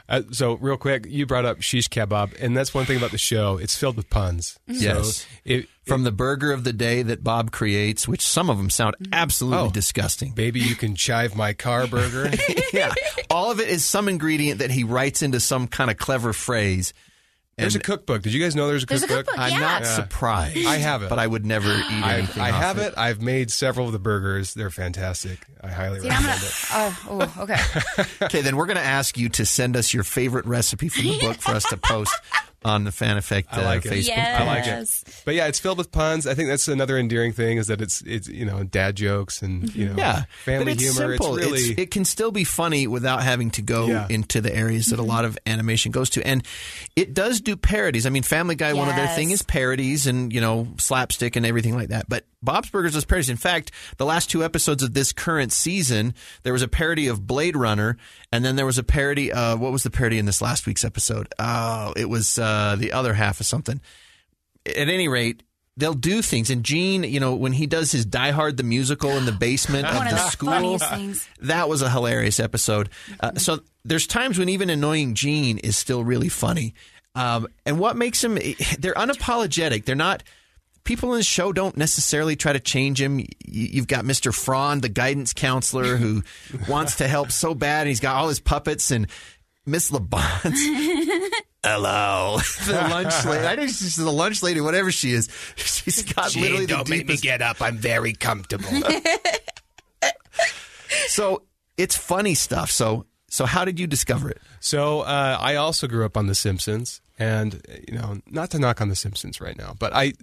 [0.07, 3.17] Uh, so real quick, you brought up shish kebab, and that's one thing about the
[3.17, 3.57] show.
[3.57, 4.59] It's filled with puns.
[4.67, 5.21] Yes.
[5.21, 8.69] So it, From the burger of the day that Bob creates, which some of them
[8.69, 9.71] sound absolutely Oh.
[9.71, 10.33] disgusting.
[10.33, 12.29] baby, you can chive my car burger.
[12.73, 12.93] yeah.
[13.31, 16.93] All of it is some ingredient that he writes into some kind of clever phrase.
[17.57, 18.21] There's a cookbook.
[18.21, 19.27] Did you guys know there's a There's a cookbook?
[19.27, 19.39] cookbook.
[19.45, 19.59] I'm Yeah.
[19.59, 19.95] not Yeah.
[19.95, 20.57] surprised.
[20.65, 21.09] I have it.
[21.09, 22.43] But I would never eat I, anything.
[22.43, 22.93] I off have it.
[22.97, 24.53] I've made several of the burgers.
[24.53, 25.39] They're fantastic.
[25.63, 26.65] I highly See, recommend gonna, it.
[26.73, 27.59] oh, oh, okay.
[28.25, 31.17] Okay, then we're going to ask you to send us your favorite recipe from the
[31.19, 32.13] book for us to post
[32.65, 33.91] on the Fan Effect uh, I like it.
[33.93, 34.41] Facebook Yes.
[34.41, 35.21] I like it.
[35.23, 36.27] But yeah, it's filled with puns.
[36.27, 39.73] I think that's another endearing thing is that it's it's you know dad jokes and
[39.75, 41.11] you know Yeah, family but it's humor.
[41.17, 41.35] simple.
[41.37, 44.07] It's really it can still be funny without having to go Yeah.
[44.09, 46.43] into the areas that a lot of animation goes to, and
[46.95, 48.05] it does do parodies.
[48.05, 49.15] I mean, Family Guy, one of their Yes.
[49.15, 52.09] thing is parodies and you know slapstick and everything like that.
[52.09, 53.29] But Bob's Burgers does parodies.
[53.29, 57.25] In fact, the last two episodes of this current season, there was a parody of
[57.27, 57.97] Blade Runner,
[58.31, 59.31] and then there was a parody.
[59.31, 61.27] of what was the parody in this last week's episode?
[61.39, 63.81] Oh, it was uh, the other half of something
[64.65, 65.43] at any rate,
[65.77, 66.49] they'll do things.
[66.49, 69.85] And Gene, you know, when he does his Die Hard the musical in the basement
[69.85, 70.77] of the school,
[71.41, 72.89] that was a hilarious episode.
[73.19, 76.73] Uh, so there's times when even annoying Gene is still really funny.
[77.13, 78.35] Um, and what makes him,
[78.79, 79.85] they're unapologetic.
[79.85, 80.23] They're not.
[80.83, 83.25] People in the show don't necessarily try to change him.
[83.43, 84.31] You've got Mr.
[84.31, 86.21] Frond, the guidance counselor, who
[86.69, 87.81] wants to help so bad.
[87.81, 89.07] And he's got all his puppets and
[89.65, 90.59] Miss LaBonz
[91.65, 92.37] hello.
[92.67, 93.45] the lunch lady.
[93.45, 95.29] I think she's the lunch lady, whatever she is.
[95.55, 97.23] She's got literally the deepest.
[97.23, 97.61] get up.
[97.61, 98.69] I'm very comfortable.
[101.07, 101.43] So
[101.77, 102.71] it's funny stuff.
[102.71, 104.39] So so how did you discover it?
[104.59, 108.81] so uh, I also grew up on The Simpsons, and you know, not to knock
[108.81, 110.13] on The Simpsons right now, but I.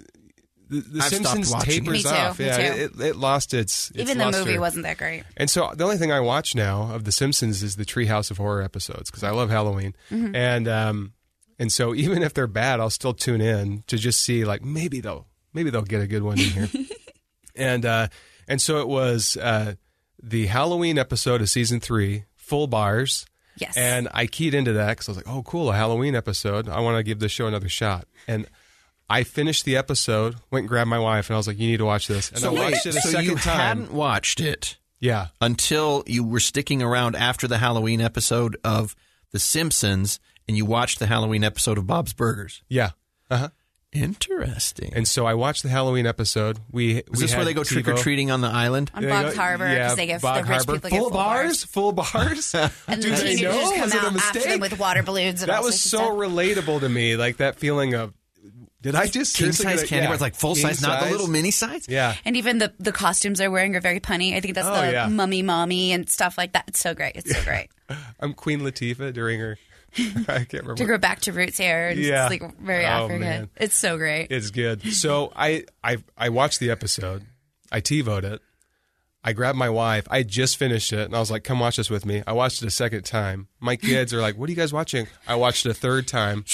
[0.68, 1.76] The, the I've stopped Simpsons watching it.
[1.80, 2.38] tapers Me too, off.
[2.38, 2.82] me yeah, too.
[2.82, 4.44] It, it lost its, its Even the luster.
[4.46, 5.24] movie wasn't that great.
[5.36, 8.38] And so the only thing I watch now of The Simpsons is the Treehouse of
[8.38, 9.94] Horror episodes because I love Halloween.
[10.10, 10.34] Mm-hmm.
[10.34, 11.12] And um,
[11.62, 15.00] and so even if they're bad, I'll still tune in to just see like maybe
[15.00, 16.68] they'll maybe they'll get a good one in here.
[17.56, 18.08] and uh,
[18.48, 19.74] and so it was uh,
[20.22, 23.24] the Halloween episode of season three, full bars.
[23.58, 23.76] Yes.
[23.76, 26.68] And I keyed into that because I was like, oh, cool, a Halloween episode.
[26.70, 28.06] I want to give this show another shot.
[28.26, 28.46] And
[29.10, 31.76] I finished the episode, went and grabbed my wife, and I was like, you need
[31.76, 32.32] to watch this.
[32.32, 33.58] And I watched it a so second you time.
[33.58, 35.26] hadn't watched it Yeah.
[35.42, 38.96] until you were sticking around after the Halloween episode of
[39.32, 40.18] The Simpsons,
[40.52, 42.62] and you watched the Halloween episode of Bob's Burgers.
[42.68, 42.90] Yeah.
[43.30, 43.48] Uh huh.
[44.06, 44.92] Interesting.
[44.94, 46.58] And so I watched the Halloween episode.
[46.70, 48.90] We Is this where they go trick or treating on the island?
[48.94, 50.72] On They Boggs go- Harbor yeah, because they give Bog the rich Harbor.
[50.74, 52.54] people full get full bars, full bars.
[52.88, 53.70] And Do the they teenagers know?
[53.72, 56.10] come Was it a out after them with water balloons and That was so stuff.
[56.10, 58.12] relatable to me, like that feeling of,
[58.82, 61.10] did I just King size get candy yeah, bars, like full king size, not the
[61.10, 61.86] little mini size.
[61.88, 64.34] Yeah, And even the, the costumes they're wearing are very punny.
[64.34, 65.06] I think that's Oh, the yeah.
[65.08, 66.64] mummy mommy and stuff like that.
[66.66, 67.12] It's so great.
[67.16, 67.68] It's so great.
[68.20, 69.58] I'm Queen Latifah during her.
[70.28, 70.74] I can't remember.
[70.76, 72.28] to go back to roots hair and Yeah.
[72.30, 73.20] it's like very Oh, African.
[73.20, 73.50] man.
[73.56, 74.28] It's so great.
[74.30, 74.82] It's good.
[74.94, 77.24] So I, I I watched the episode.
[77.70, 78.40] I TiVoed it.
[79.24, 80.06] I grabbed my wife.
[80.10, 82.60] I just finished it, and I was like, "Come watch this with me." I watched
[82.62, 83.46] it a second time.
[83.60, 86.44] My kids are like, "What are you guys watching?" I watched it a third time,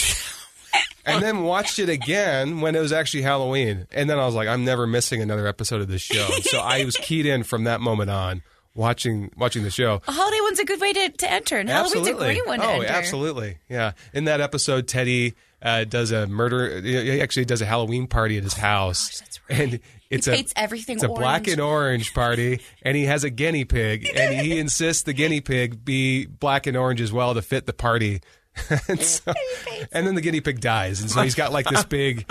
[1.07, 3.87] and then watched it again when it was actually Halloween.
[3.91, 6.85] And then I was like, "I'm never missing another episode of this show." So I
[6.85, 8.43] was keyed in from that moment on,
[8.79, 10.01] watching watching the show.
[10.07, 12.65] a holiday one's a good way to, to enter, and Halloween's a great one to
[12.67, 13.59] oh, absolutely.
[13.69, 13.93] Yeah.
[14.15, 16.81] In that episode, Teddy uh, does a murder.
[16.81, 19.19] He actually does a Halloween party at his house.
[19.21, 19.61] that's right.
[19.61, 23.31] And it's He a everything It's a black and orange party, and he has a
[23.31, 27.43] guinea pig, and he insists the guinea pig be black and orange as well to
[27.43, 28.23] fit the party.
[28.89, 29.35] and, so-
[29.93, 32.25] and then the guinea pig dies, and so he's got like this big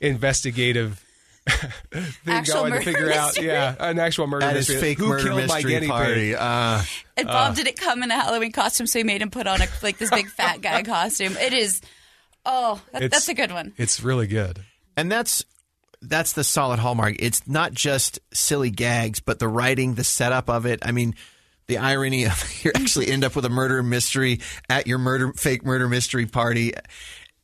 [0.00, 1.02] investigative.
[1.46, 3.46] Thing Actual going to murder figure out, mystery.
[3.46, 4.80] yeah, an actual murder At his mystery.
[4.80, 6.14] fake Who murder killed my mystery guinea party.
[6.30, 6.34] pig?
[6.38, 6.82] Uh,
[7.16, 9.66] And Bob didn't come in a Halloween costume, so he made him put on a
[9.82, 11.36] like this big fat guy costume.
[11.36, 11.80] It is,
[12.46, 13.72] oh, that, that's a good one.
[13.76, 14.60] It's really good.
[14.96, 15.44] and that's
[16.00, 17.16] that's the solid hallmark.
[17.18, 20.80] It's not just silly gags, but the writing, the setup of it.
[20.82, 21.14] I mean,
[21.66, 25.64] the irony of you actually end up with a murder mystery at your murder fake
[25.64, 26.72] murder mystery party.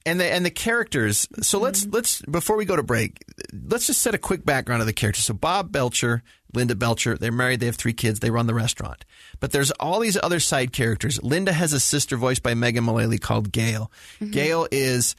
[0.06, 1.28] And the and the characters.
[1.42, 1.94] So let's mm-hmm.
[1.94, 5.24] let's before we go to break, let's just set a quick background of the characters.
[5.24, 6.22] So Bob Belcher,
[6.54, 9.04] Linda Belcher, they're married, they have three kids, they run the restaurant.
[9.40, 11.22] But there's all these other side characters.
[11.22, 13.92] Linda has a sister voiced by Megan Mullally called Gail.
[14.20, 14.30] Mm-hmm.
[14.30, 15.16] Gail is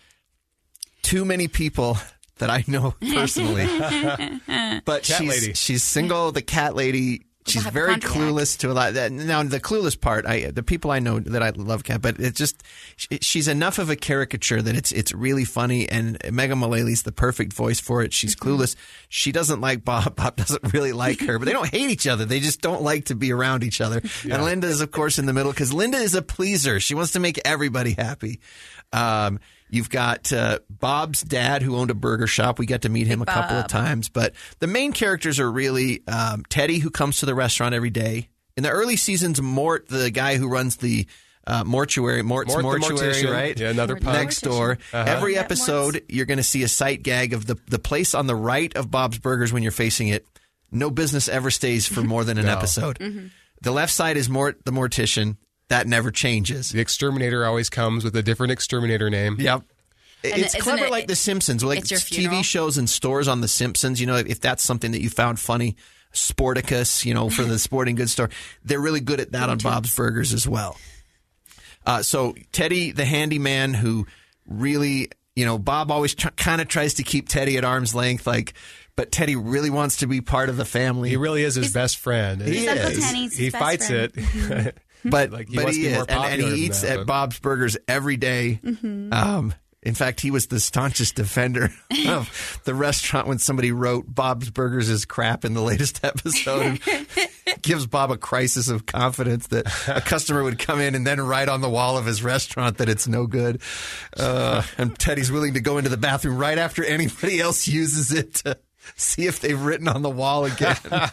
[1.03, 1.97] too many people
[2.39, 3.65] that I know personally.
[4.85, 5.53] but Cat she's lady.
[5.53, 7.25] she's single, the cat lady.
[7.47, 8.93] She's very clueless to a lot.
[8.93, 12.19] That, now the clueless part, I the people I know that I love cat, but
[12.19, 12.61] it's just
[12.97, 15.89] she's enough of a caricature that it's it's really funny.
[15.89, 18.13] And Megan Mullally's the perfect voice for it.
[18.13, 18.75] She's clueless.
[19.09, 20.15] She doesn't like Bob.
[20.21, 22.25] Bob doesn't really like her, but they don't hate each other.
[22.25, 24.01] They just don't like to be around each other.
[24.29, 26.79] And Linda is of course in the middle because Linda is a pleaser.
[26.79, 28.39] She wants to make everybody happy.
[28.93, 29.39] Um,
[29.71, 32.59] you've got uh, Bob's dad who owned a burger shop.
[32.59, 36.05] We got to meet him a couple of times, but the main characters are really
[36.07, 38.29] um, Teddy, who comes to the restaurant every day.
[38.55, 41.07] In the early seasons, Mort, the guy who runs the
[41.47, 43.31] uh, mortuary, Mort's Mort mortuary, mortician.
[43.31, 43.59] right?
[43.59, 44.13] Yeah, another Mort- pub.
[44.13, 44.77] next door.
[44.93, 48.35] Every episode, you're going to see a sight gag of the the place on the
[48.35, 50.27] right of Bob's Burgers when you're facing it.
[50.71, 52.51] No business ever stays for more than an No.
[52.57, 52.99] episode.
[52.99, 53.27] Mm-hmm.
[53.61, 55.37] The left side is Mort, the mortician.
[55.71, 56.69] That never changes.
[56.71, 59.37] The exterminator always comes with a different exterminator name.
[59.39, 59.63] Yep.
[60.23, 63.41] And it's clever it- like The Simpsons, like it's your TV shows and stores on
[63.41, 63.99] The Simpsons.
[63.99, 65.77] You know, if that's something that you found funny,
[66.13, 68.29] Sporticus, you know, for the sporting goods store,
[68.65, 70.77] they're really good at that on Bob's Burgers as well.
[71.85, 74.05] Uh, so Teddy, the handyman, who
[74.45, 78.27] really, you know, Bob always tr- kind of tries to keep Teddy at arm's length,
[78.27, 78.53] like,
[78.95, 81.09] but Teddy really wants to be part of the family.
[81.09, 82.41] He really is his best friend.
[82.41, 82.99] He He's Uncle is.
[82.99, 84.11] Tenny's he best fights friend.
[84.15, 84.77] it.
[85.05, 86.97] but Like, he but wants he be is, more and, and he eats that, at
[86.99, 88.59] but- Bob's Burgers every day.
[88.63, 89.13] Mm-hmm.
[89.13, 91.69] Um, in fact, he was the staunchest defender
[92.07, 96.79] of the restaurant when somebody wrote Bob's Burgers is crap in the latest episode.
[97.63, 101.49] gives Bob a crisis of confidence that a customer would come in and then write
[101.49, 103.59] on the wall of his restaurant that it's no good.
[104.15, 108.35] Uh, and Teddy's willing to go into the bathroom right after anybody else uses it
[108.35, 108.57] to
[108.95, 110.77] see if they've written on the wall again.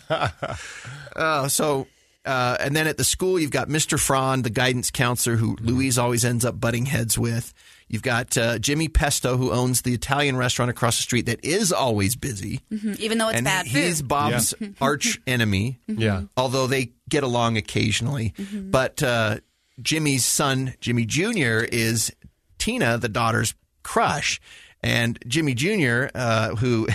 [1.17, 1.89] Uh, so,
[2.29, 3.99] uh, and then at the school, you've got Mr.
[3.99, 7.55] Frond, the guidance counselor, who Louise always ends up butting heads with.
[7.89, 11.73] You've got uh, Jimmy Pesto, who owns the Italian restaurant across the street that is
[11.73, 12.61] always busy.
[12.99, 14.09] even though it's and bad he's food.
[14.09, 15.79] Bob's arch enemy.
[15.87, 16.25] Yeah.
[16.37, 18.35] Although they get along occasionally.
[18.53, 19.39] But uh,
[19.81, 22.13] Jimmy's son, Jimmy Jr., is
[22.59, 24.39] Tina, the daughter's crush.
[24.83, 26.89] And Jimmy Jr., uh, who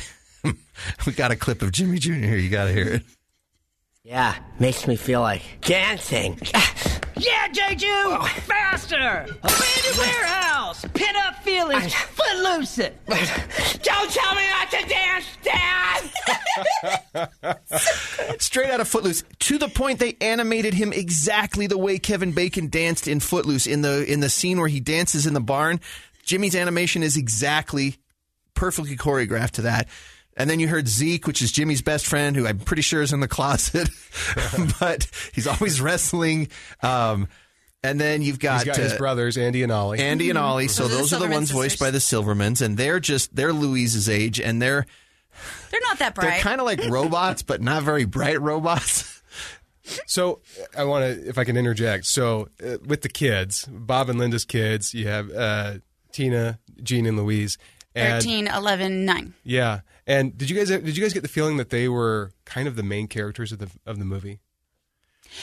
[1.08, 2.13] we got a clip of Jimmy Jr.
[2.13, 2.38] here.
[2.38, 3.04] You got to hear it.
[4.04, 6.39] Yeah, makes me feel like dancing.
[7.16, 8.28] Yeah, Jeju!
[8.42, 8.98] Faster!
[8.98, 10.84] Abandoned warehouse!
[10.94, 11.94] Pin up feelings!
[11.94, 13.00] Footloose it!
[13.08, 16.10] Don't tell me not to dance, Dad!
[18.42, 22.68] Straight out of Footloose, to the point they animated him exactly the way Kevin Bacon
[22.68, 25.80] danced in Footloose in the in the scene where he dances in the barn.
[26.26, 27.98] Jimmy's animation is exactly
[28.56, 29.88] perfectly choreographed to that.
[30.36, 33.13] And then you heard Zeke, which is Jimmy's best friend, who I'm pretty sure is
[33.13, 33.88] in the closet,
[34.80, 36.48] but he's always wrestling.
[36.82, 37.28] Um,
[37.84, 40.00] and then you've got, He's got his uh, brothers, Andy and Ollie.
[40.00, 40.69] Andy and Ollie.
[40.69, 41.88] So Those are the are the Silverman ones voiced sisters.
[41.88, 44.86] by the Silvermans, and they're just they're Louise's age, and they're
[45.69, 46.30] They're not that bright.
[46.30, 49.22] they're kind of like robots, but not very bright robots.
[50.08, 50.39] So
[50.78, 52.06] I want to, if I can interject.
[52.06, 55.74] So uh, with the kids, Bob and Linda's kids, you have uh,
[56.13, 57.58] Tina, Gene, and Louise.
[57.93, 59.34] And 13, 11, 9.
[59.43, 62.68] yeah, and did you guys did you guys get the feeling that they were kind
[62.68, 64.39] of the main characters of the of the movie?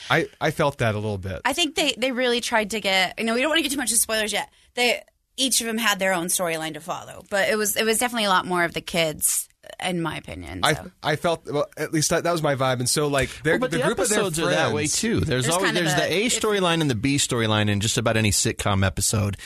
[0.09, 1.41] I I felt that a little bit.
[1.45, 3.19] I think they, they really tried to get.
[3.19, 4.51] You know, we don't want to get too much into spoilers yet.
[4.75, 5.03] They
[5.37, 8.27] each of them had their own storyline to follow, but it was it was definitely
[8.27, 9.49] a lot more of the kids,
[9.83, 10.61] in my opinion.
[10.63, 10.91] I So.
[11.03, 13.61] I felt well, at least that, that was my vibe, and so like their, Well,
[13.61, 15.21] but the, the, group episodes of are that way too.
[15.21, 17.81] There's, There's always kind of there's the a- A storyline and the B storyline in
[17.81, 19.37] just about any sitcom episode.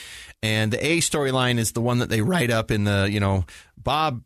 [0.43, 3.45] And the A storyline is the one that they write up in the you know
[3.77, 4.21] Bob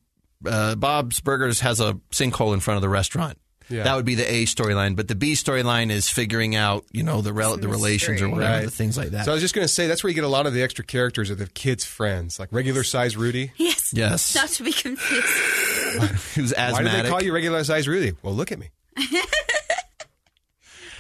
[0.46, 3.38] uh, Bob's Burgers has a sinkhole in front of the restaurant.
[3.72, 3.84] Yeah.
[3.84, 7.22] That would be the A storyline, but the B storyline is figuring out, you know,
[7.22, 8.66] the rel- the relations or whatever, Right.
[8.66, 9.26] the things like that.
[9.26, 10.64] So I was just going to say that's where you get a lot of the
[10.64, 13.52] extra characters of the kids' friends, like regular size Rudy.
[13.58, 13.94] yes.
[13.94, 14.34] Yes.
[14.34, 15.24] Not to be confused.
[16.36, 16.74] Who's asthmatic?
[16.74, 18.14] Why do they call you regular size Rudy?
[18.24, 18.72] Well, look at me.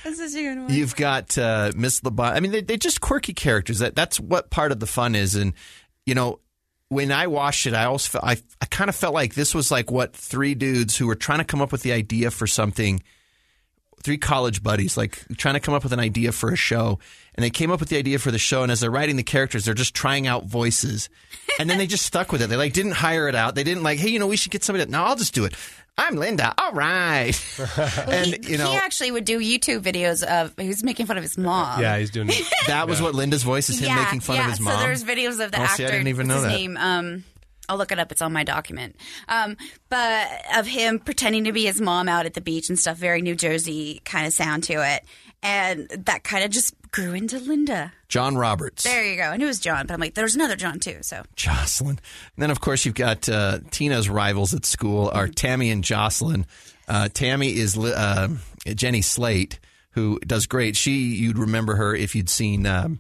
[0.04, 0.74] That's such a good one.
[0.74, 2.34] You've got uh, Miss LeBon.
[2.34, 3.80] I mean, they, they're just quirky characters.
[3.80, 5.36] That that's what part of the fun is.
[5.36, 5.54] And
[6.06, 6.40] you know,
[6.90, 9.72] when I watched it, I always felt, I I kind of felt like this was
[9.72, 13.02] like what three dudes who were trying to come up with the idea for something.
[14.02, 17.00] Three college buddies, like trying to come up with an idea for a show,
[17.36, 18.64] and they came up with the idea for the show.
[18.64, 21.10] And as they're writing the characters, they're just trying out voices,
[21.60, 22.48] and then they just stuck with it.
[22.48, 23.56] They like didn't hire it out.
[23.56, 24.86] They didn't like, hey, you know, we should get somebody.
[24.86, 25.54] To, no, I'll just do it.
[26.00, 26.54] I'm Linda.
[26.58, 27.34] All right.
[28.08, 31.18] and he, you know he actually would do YouTube videos of he was making fun
[31.18, 31.82] of his mom.
[31.82, 32.48] Yeah, he's doing it.
[32.68, 34.46] that was what Linda's voice is him yeah, making fun yeah.
[34.46, 34.74] of his mom.
[34.74, 35.76] So there's videos of the Oh, actor.
[35.76, 36.50] see, I didn't even know his that.
[36.50, 36.78] name?
[36.78, 37.26] Um,
[37.68, 38.12] I'll look it up.
[38.12, 38.96] It's on my document.
[39.28, 39.58] Um,
[39.90, 42.98] but of him pretending to be his mom out at the beach and stuff.
[42.98, 45.04] Very New Jersey kind of sound to it,
[45.44, 47.94] and that kind of just grew into Linda.
[48.08, 48.84] John Roberts.
[48.84, 49.24] There you go.
[49.24, 50.98] I knew it was John, but I'm like, there's another John too.
[51.02, 52.00] So Jocelyn.
[52.36, 56.46] And then, of course, you've got uh, Tina's rivals at school are Tammy and Jocelyn.
[56.88, 58.30] Uh, Tammy is uh,
[58.66, 59.60] Jenny Slate,
[59.92, 60.76] who does great.
[60.76, 63.00] She, you'd remember her if you'd seen um,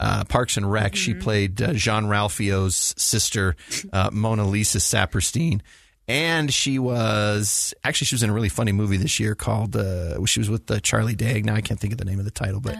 [0.00, 0.96] uh, Parks and Rec.
[0.96, 3.56] She played uh, Jean Ralphio's sister,
[3.92, 5.60] uh, Mona Lisa Saperstein.
[6.08, 10.24] And she was actually she was in a really funny movie this year called uh,
[10.24, 11.42] she was with uh, Charlie Day.
[11.42, 12.78] Now I can't think of the name of the title, but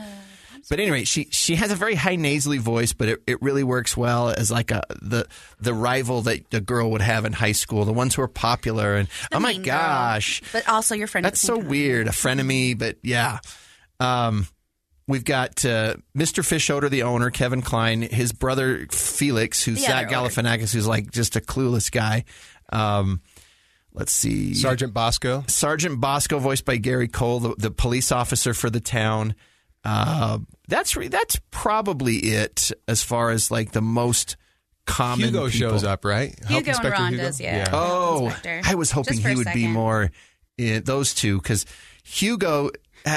[0.69, 3.97] but anyway, she she has a very high nasally voice, but it, it really works
[3.97, 5.27] well as like a the
[5.61, 8.97] the rival that the girl would have in high school, the ones who are popular
[8.97, 9.79] and oh my mean girl.
[9.79, 11.25] gosh, but also your friend.
[11.25, 11.71] That's so same time.
[11.71, 13.39] weird, a frenemy, but yeah.
[14.01, 14.47] Um,
[15.09, 16.45] we've got uh, Mr.
[16.45, 20.29] Fischoeder, the owner, Kevin Kline, his brother Felix, who's The Zach other.
[20.29, 22.25] Galifianakis, who's like just a clueless guy.
[22.71, 23.23] Um,
[23.93, 25.45] let's see, Sergeant Bosco.
[25.49, 29.35] Sergeant Bosco, voiced by Gary Cole, the, the police officer for the town.
[29.85, 30.39] Uh,
[30.69, 34.37] that's re- that's probably it as far as like the most
[34.87, 35.27] common.
[35.27, 35.71] Hugo people.
[35.71, 36.39] shows up, right?
[36.41, 37.23] Health Hugo and Inspector Ron Hugo?
[37.25, 37.69] does, yeah.
[37.73, 38.61] Oh, Inspector.
[38.65, 40.11] I was hoping he a would be more
[40.57, 41.65] in those two because
[42.05, 42.71] Hugo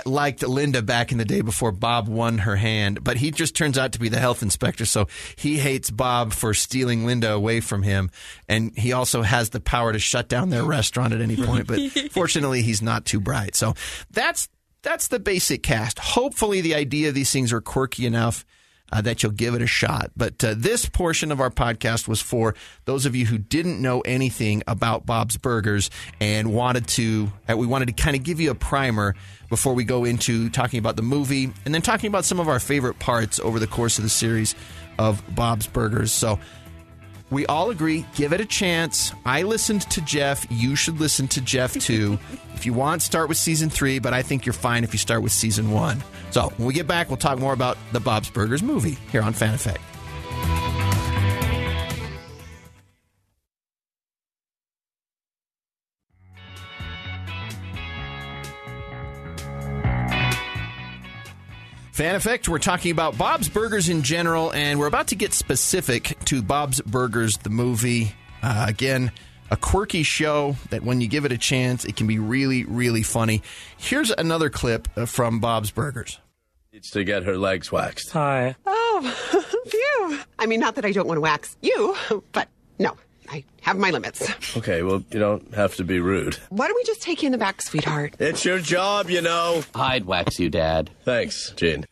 [0.06, 3.78] liked Linda back in the day before Bob won her hand, but he just turns
[3.78, 7.84] out to be the health inspector, so he hates Bob for stealing Linda away from
[7.84, 8.12] him,
[8.48, 11.68] and he also has the power to shut down their restaurant at any point.
[11.68, 11.80] But
[12.12, 13.56] fortunately, he's not too bright.
[13.56, 13.74] So
[14.12, 14.50] that's
[14.82, 16.00] that's the basic cast.
[16.00, 18.46] Hopefully, the idea of these things are quirky enough
[18.92, 20.12] uh, that you'll give it a shot.
[20.18, 24.02] But uh, this portion of our podcast was for those of you who didn't know
[24.02, 25.90] anything about Bob's Burgers
[26.20, 27.32] and wanted to.
[27.50, 29.16] Uh, we wanted to kind of give you a primer
[29.50, 32.60] before we go into talking about the movie and then talking about some of our
[32.60, 34.56] favorite parts over the course of the series
[35.00, 36.12] of Bob's Burgers.
[36.12, 36.40] So.
[37.32, 39.14] We all agree, give it a chance.
[39.26, 40.46] I listened to Jeff.
[40.50, 42.20] You should listen to Jeff too.
[42.54, 45.24] if you want, start with season three, but I think you're fine if you start
[45.24, 46.04] with season one.
[46.32, 49.34] So when we get back, we'll talk more about the Bob's Burgers movie here on
[49.34, 49.82] Fan Effect.
[62.02, 66.18] Fan Effect, we're talking about Bob's Burgers in general, and we're about to get specific
[66.26, 68.16] to Bob's Burgers, the movie.
[68.42, 69.12] Uh, again,
[69.52, 73.04] a quirky show that when you give it a chance, it can be really, really
[73.04, 73.44] funny.
[73.78, 76.18] Here's another clip uh, from Bob's Burgers.
[76.74, 78.10] needs to get her legs waxed.
[78.14, 78.56] Hi.
[78.66, 80.20] Oh, phew.
[80.40, 81.96] I mean, not that I don't want to wax you,
[82.32, 82.48] but
[82.80, 82.98] no,
[83.30, 84.28] I have my limits.
[84.58, 86.34] Okay, well, you don't have to be rude.
[86.50, 88.16] Why don't we just take you in the back, sweetheart?
[88.18, 89.62] It's your job, you know.
[89.76, 90.90] I'd wax you, Dad.
[91.06, 91.86] Thanks, Gene.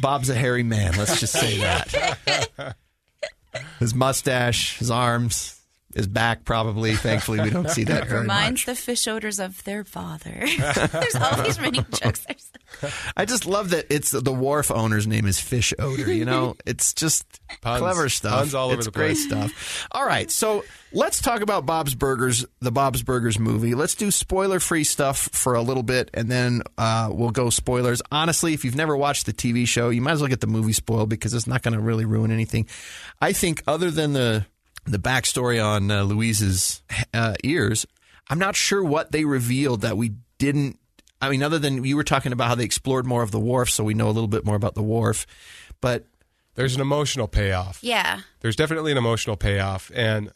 [0.00, 2.76] Bob's a hairy man, let's just say that.
[3.78, 5.57] his mustache, his arms,
[5.94, 6.94] his back, probably.
[6.94, 8.66] Thankfully, we don't see that very Reminds much.
[8.66, 10.46] the fish odors of their father.
[10.92, 12.20] There's all these running jokes.
[12.20, 12.52] There's-
[13.16, 16.12] I just love that it's the wharf owner's name is Fish Odor.
[16.12, 17.24] You know, it's just
[17.62, 17.80] Puns.
[17.80, 18.40] clever stuff.
[18.40, 19.26] Puns all over it's the great place.
[19.26, 19.88] stuff.
[19.90, 23.74] All right, so let's talk about Bob's Burgers, the Bob's Burgers movie.
[23.74, 28.02] Let's do spoiler-free stuff for a little bit, and then uh, we'll go spoilers.
[28.12, 30.74] Honestly, if you've never watched the TV show, you might as well get the movie
[30.74, 32.66] spoiled because it's not going to really ruin anything.
[33.20, 34.44] I think, other than the
[34.88, 36.82] the backstory on uh, Louise's
[37.14, 37.86] uh, ears,
[38.28, 40.78] I'm not sure what they revealed that we didn't.
[41.20, 43.70] I mean, other than you were talking about how they explored more of the wharf,
[43.70, 45.26] so we know a little bit more about the wharf.
[45.80, 46.04] But
[46.54, 47.80] There's an emotional payoff.
[47.82, 48.20] yeah.
[48.40, 50.30] There's definitely an emotional payoff, and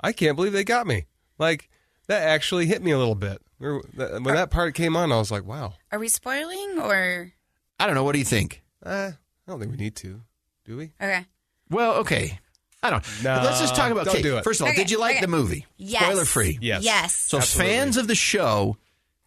[0.00, 1.06] I can't believe they got me.
[1.38, 1.68] Like
[2.06, 3.40] that actually hit me a little bit.
[3.58, 7.32] When that part came on, I was like, "Wow." Are we spoiling or
[7.80, 8.04] I don't know.
[8.04, 8.62] What do you think?
[8.84, 9.12] Uh,
[9.46, 10.20] I don't think we need to,
[10.66, 10.92] do we?
[11.00, 11.24] okay?
[11.70, 12.40] Well, okay.
[12.84, 13.04] I don't.
[13.24, 14.04] No, let's just talk about.
[14.04, 14.44] don't okay, do it.
[14.44, 15.20] First of all, Okay, did you like okay.
[15.22, 15.66] the movie?
[15.78, 16.02] Yes.
[16.04, 16.58] Spoiler free.
[16.60, 16.84] Yes.
[16.84, 17.14] Yes.
[17.14, 17.72] So Absolutely.
[17.74, 18.76] fans of the show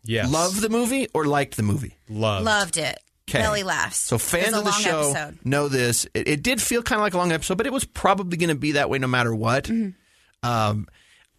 [0.03, 0.31] Yes.
[0.31, 1.97] love the movie or liked the movie.
[2.07, 2.43] Love.
[2.43, 2.97] Loved it.
[3.29, 3.39] Okay.
[3.39, 3.97] Belly laughs.
[3.97, 5.39] So fans of the show episode.
[5.43, 6.05] know this.
[6.13, 8.47] It, it did feel kind of like a long episode, but it was probably going
[8.49, 9.65] to be that way no matter what.
[9.65, 10.49] Mm-hmm.
[10.49, 10.87] Um,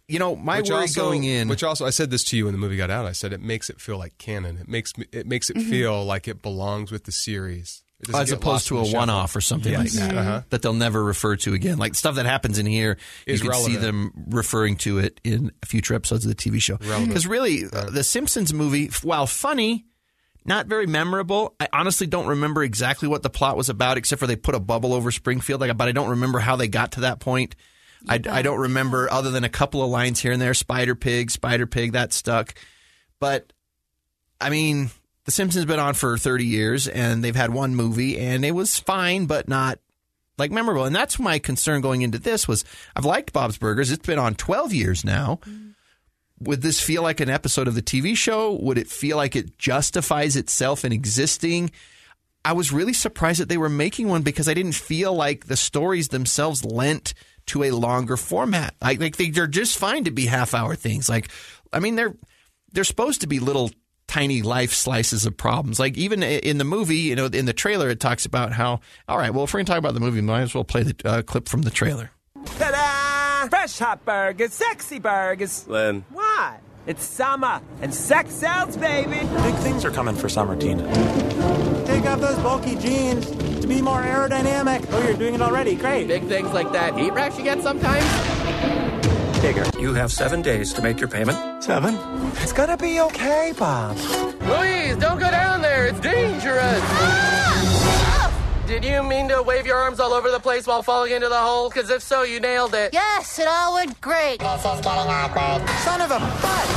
[0.07, 1.47] you know, my Which worry also, going in.
[1.47, 3.05] which also, I said this to you when the movie got out.
[3.05, 4.57] I said it makes it feel like canon.
[4.57, 5.69] It makes it makes it Mm-hmm.
[5.69, 9.41] feel like it belongs with the series, It doesn't as opposed to a one-off or
[9.41, 9.95] something Yes.
[9.97, 10.41] like that Uh-huh.
[10.49, 11.77] that they'll never refer to again.
[11.77, 15.51] Like stuff that happens in here, Is you can see them referring to it in
[15.65, 16.77] future episodes of the TV show.
[16.77, 19.85] Because really, uh, the Simpsons movie, while funny,
[20.45, 21.55] not very memorable.
[21.59, 24.59] I honestly don't remember exactly what the plot was about, except for they put a
[24.59, 25.59] bubble over Springfield.
[25.61, 27.55] Like, but I don't remember how they got to that point.
[28.07, 30.53] I, I don't remember other than a couple of lines here and there.
[30.53, 32.55] Spider Pig, Spider Pig, that stuck.
[33.19, 33.51] But
[34.39, 34.89] I mean,
[35.29, 38.79] The Simpsons been on for 30 years and they've had one movie and it was
[38.79, 39.77] fine, but not
[40.39, 40.85] like memorable.
[40.85, 42.65] And that's my concern going into this was
[42.95, 43.91] I've liked Bob's Burgers.
[43.91, 45.39] It's been on 12 years now.
[46.39, 48.53] Would this feel like an episode of the TV show?
[48.53, 51.69] Would it feel like it justifies itself in existing?
[52.43, 55.55] I was really surprised that they were making one because I didn't feel like the
[55.55, 57.13] stories themselves lent
[57.45, 58.73] to a longer format.
[58.81, 61.07] I like they, they're just fine to be half hour things.
[61.07, 61.29] Like,
[61.71, 62.15] I mean, they're
[62.71, 63.69] they're supposed to be little
[64.09, 65.79] tiny life slices of problems.
[65.79, 68.81] Like even in the movie, you know, in the trailer, it talks about how.
[69.07, 70.83] All right, well, if we're going to talk about the movie, might as well play
[70.83, 72.11] the uh, clip from the trailer.
[72.45, 73.47] Ta-da!
[73.49, 75.67] Fresh hot burgers, sexy burgers.
[75.67, 76.03] Len.
[76.11, 76.59] What?
[76.87, 79.19] It's summer and sex sells, baby.
[79.19, 80.83] Big things are coming for summer, Tina.
[81.85, 83.29] Take off those bulky jeans
[83.61, 84.87] to be more aerodynamic.
[84.91, 85.75] Oh, you're doing it already.
[85.75, 86.07] Great.
[86.07, 88.38] Big things like that heat rash you get sometimes?
[89.41, 89.65] Bigger.
[89.79, 91.63] You have seven days to make your payment.
[91.63, 91.97] Seven?
[92.43, 93.95] It's gonna be okay, Bob.
[94.41, 95.87] Louise, don't go down there.
[95.87, 96.81] It's dangerous.
[98.67, 101.37] Did you mean to wave your arms all over the place while falling into the
[101.39, 101.69] hole?
[101.69, 102.93] Because if so, you nailed it.
[102.93, 104.39] Yes, it all went great.
[104.39, 105.67] This is getting awkward.
[105.79, 106.67] Son of a butt!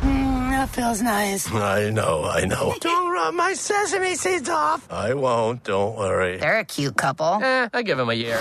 [0.00, 1.52] Mm, that feels nice.
[1.52, 2.74] I know, I know.
[2.80, 4.90] Don't rub my sesame seeds off.
[4.90, 6.38] I won't, don't worry.
[6.38, 7.38] They're a cute couple.
[7.42, 8.40] Eh, I give them a year.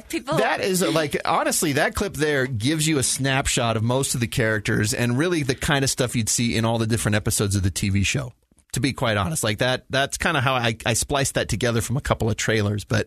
[0.00, 4.20] People That is like honestly, that clip there gives you a snapshot of most of
[4.20, 7.56] the characters and really the kind of stuff you'd see in all the different episodes
[7.56, 8.32] of the TV show.
[8.72, 11.80] To be quite honest, like that, that's kind of how I, I spliced that together
[11.80, 12.84] from a couple of trailers.
[12.84, 13.06] But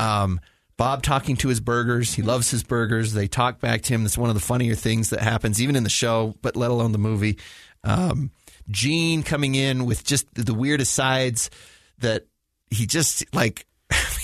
[0.00, 0.40] um,
[0.76, 3.12] Bob talking to his burgers, he loves his burgers.
[3.12, 4.02] They talk back to him.
[4.02, 6.90] That's one of the funnier things that happens, even in the show, but let alone
[6.90, 7.38] the movie.
[7.84, 8.32] Um,
[8.70, 11.50] Gene coming in with just the weirdest sides
[11.98, 12.26] that
[12.70, 13.66] he just like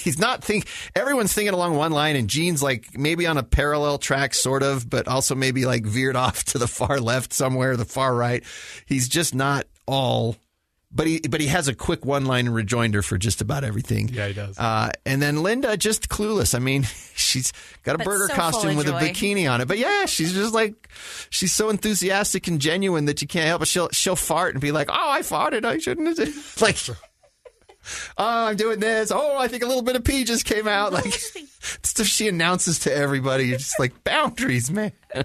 [0.01, 3.99] he's not think everyone's thinking along one line and Gene's like maybe on a parallel
[3.99, 7.85] track sort of but also maybe like veered off to the far left somewhere the
[7.85, 8.43] far right.
[8.87, 10.37] He's just not all
[10.93, 14.09] but he but he has a quick one line rejoinder for just about everything.
[14.09, 14.59] Yeah, he does.
[14.59, 16.53] uh, and then Linda just clueless.
[16.55, 16.83] I mean
[17.15, 17.53] she's
[17.85, 20.33] got a But burger so costume of with a bikini on it but yeah she's
[20.33, 20.89] just like
[21.31, 23.67] she's so enthusiastic and genuine that you can't help it.
[23.69, 25.65] She'll she'll fart and be like oh I farted.
[25.65, 26.77] I shouldn't have like
[28.19, 29.11] oh, I'm doing this.
[29.11, 30.93] Oh, I think a little bit of pee just came out.
[30.93, 31.13] Like
[31.83, 33.45] stuff she announces to everybody.
[33.49, 34.93] You're just like boundaries, man.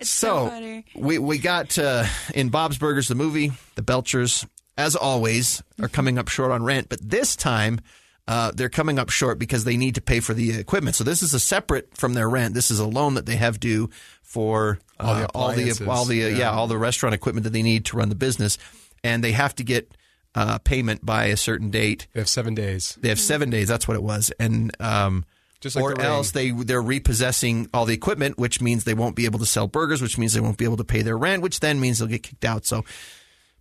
[0.00, 0.84] so funny.
[0.94, 3.52] we we got uh, in Bob's Burgers the movie.
[3.74, 7.80] The Belchers, as always, are coming up short on rent, but this time.
[8.26, 10.94] Uh, they're coming up short because they need to pay for the equipment.
[10.94, 12.52] So this is a separate from their rent.
[12.52, 13.88] This is a loan that they have due
[14.20, 16.36] for uh, All the all the all the uh, yeah.
[16.36, 16.50] yeah.
[16.50, 18.58] all the restaurant equipment that they need to run the business,
[19.02, 19.96] and they have to get
[20.38, 22.06] uh, payment by a certain date.
[22.12, 22.96] They have seven days.
[23.00, 23.66] They have seven days.
[23.66, 25.24] That's what it was, and um,
[25.60, 29.16] Just like or the else they they're repossessing all the equipment, which means they won't
[29.16, 31.42] be able to sell burgers, which means they won't be able to pay their rent,
[31.42, 32.64] which then means they'll get kicked out.
[32.66, 32.84] So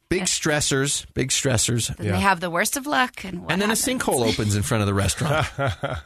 [0.08, 1.96] big stressors, big stressors.
[1.98, 3.88] Then they have the worst of luck, and what and then happens?
[3.88, 5.48] a sinkhole opens in front of the restaurant.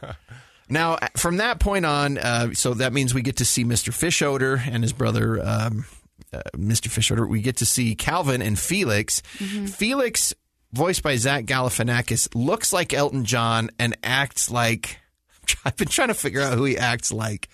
[0.70, 3.90] now, from that point on, uh, so that means we get to see Mr.
[3.90, 5.84] Fischoeder and his brother, um,
[6.32, 6.88] uh, Mr.
[6.88, 7.28] Fischoeder.
[7.28, 9.22] We get to see Calvin and Felix.
[9.36, 9.66] Mm-hmm.
[9.66, 10.32] Felix,
[10.72, 14.98] voiced by Zach Galifianakis, looks like Elton John and acts like.
[15.64, 17.48] I've been trying to figure out who he acts like.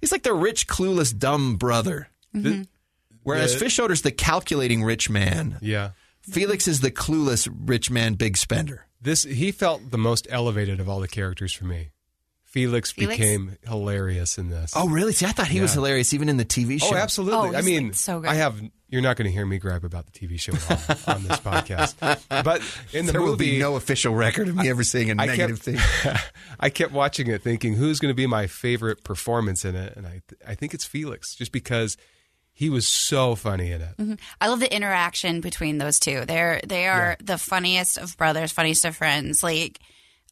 [0.00, 2.08] He's like the rich, clueless, dumb brother.
[2.34, 2.62] Mm-hmm.
[3.22, 5.58] Whereas The- Fischoeder's the calculating rich man.
[5.60, 5.90] Yeah.
[6.22, 8.86] Felix is the clueless rich man, big spender.
[9.00, 11.90] This he felt the most elevated of all the characters for me.
[12.54, 13.18] Felix, Felix?
[13.18, 14.74] became hilarious in this.
[14.76, 15.12] Oh, really?
[15.12, 16.94] See, I thought he was hilarious even in the TV oh, show.
[16.94, 17.48] Oh, absolutely.
[17.48, 18.30] Oh, I he's, mean, like, so good.
[18.30, 18.62] I have.
[18.88, 21.40] You're not going to hear me gripe about the TV show at all on this
[21.40, 21.96] podcast.
[22.28, 25.26] But in the there will be no official record of me ever saying a I
[25.26, 26.14] negative kept, thing.
[26.60, 30.06] I kept watching it, thinking who's going to be my favorite performance in it, and
[30.06, 31.96] I I think it's Felix, just because
[32.52, 33.96] he was so funny in it.
[33.96, 34.14] Mm-hmm.
[34.40, 36.24] I love the interaction between those two.
[36.24, 39.42] They're they are the funniest of brothers, funniest of friends.
[39.42, 39.80] Like,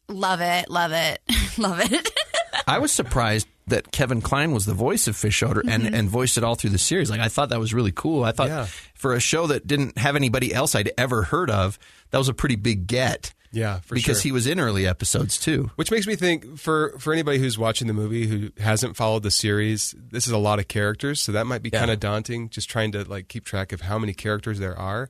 [0.09, 1.21] love it, love it,
[1.57, 2.11] love it.
[2.67, 5.93] I was surprised that Kevin Kline was the voice of Fischoeder and, mm-hmm.
[5.93, 7.09] and voiced it all through the series.
[7.09, 8.23] Like I thought that was really cool.
[8.23, 8.67] I thought Yeah.
[8.93, 11.79] for a show that didn't have anybody else I'd ever heard of,
[12.11, 13.33] that was a pretty big get.
[13.55, 14.23] Yeah, for because sure.
[14.23, 15.69] he was in early episodes too.
[15.75, 19.29] Which makes me think for for anybody who's watching the movie who hasn't followed the
[19.29, 21.77] series, this is a lot of characters, so that might be Yeah.
[21.79, 22.49] kind of daunting.
[22.49, 25.07] Just trying to like keep track of how many characters there are,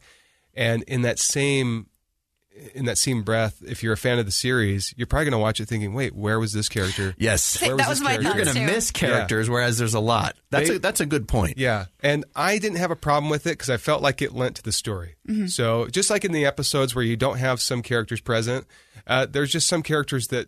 [0.53, 1.87] and in that same
[2.75, 5.37] in that same breath, if you're a fan of the series, you're probably going to
[5.39, 8.23] watch it thinking, "Wait, where was this character?" Yes, Where That this was my character?
[8.37, 10.35] you're going to miss characters, whereas there's a lot.
[10.51, 11.57] That's They- a, that's a good point.
[11.57, 14.55] Yeah, and I didn't have a problem with it because I felt like it lent
[14.57, 15.15] to the story.
[15.47, 18.65] So just like in the episodes where you don't have some characters present,
[19.07, 20.47] uh, there's just some characters that,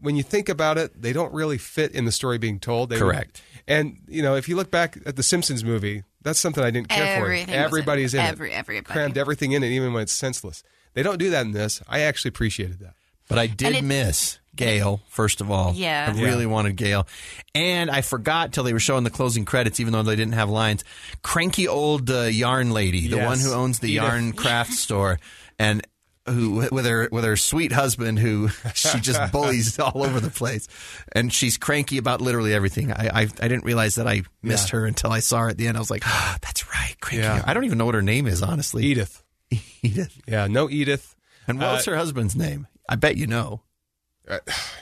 [0.00, 2.90] when you think about it, they don't really fit in the story being told.
[2.90, 3.40] They Correct.
[3.68, 6.88] And you know, if you look back at the Simpsons movie, that's something I didn't
[6.88, 7.50] care Everything for.
[7.52, 8.54] was in Everybody's in Every- it.
[8.54, 8.92] everybody.
[8.92, 10.62] crammed everything in it, even when it's senseless.
[10.94, 11.82] They don't do that in this.
[11.88, 12.94] I actually appreciated that.
[13.28, 15.72] But I did it- miss Gail, first of all.
[15.74, 16.12] Yeah.
[16.14, 17.08] I really wanted Gail.
[17.54, 20.48] And I forgot till they were showing the closing credits, even though they didn't have
[20.48, 20.84] lines.
[21.22, 23.26] Cranky old uh, yarn lady, the Yes.
[23.26, 24.02] one who owns the Edith.
[24.04, 25.18] yarn craft store,
[25.58, 25.84] and
[26.26, 30.68] who with her with her sweet husband who she just bullies all over the place,
[31.12, 32.92] and she's cranky about literally everything.
[32.92, 35.66] I I, I didn't realize that I missed her until I saw her at the
[35.66, 35.76] end.
[35.76, 37.24] I was like, oh, that's right, cranky.
[37.26, 37.42] Yeah.
[37.44, 38.84] I don't even know what her name is, honestly.
[38.84, 39.22] Edith.
[39.82, 40.20] Edith.
[40.26, 41.14] Yeah, no Edith.
[41.46, 42.66] And what's Uh, her husband's name?
[42.88, 43.62] I bet you know.
[44.28, 44.38] Uh,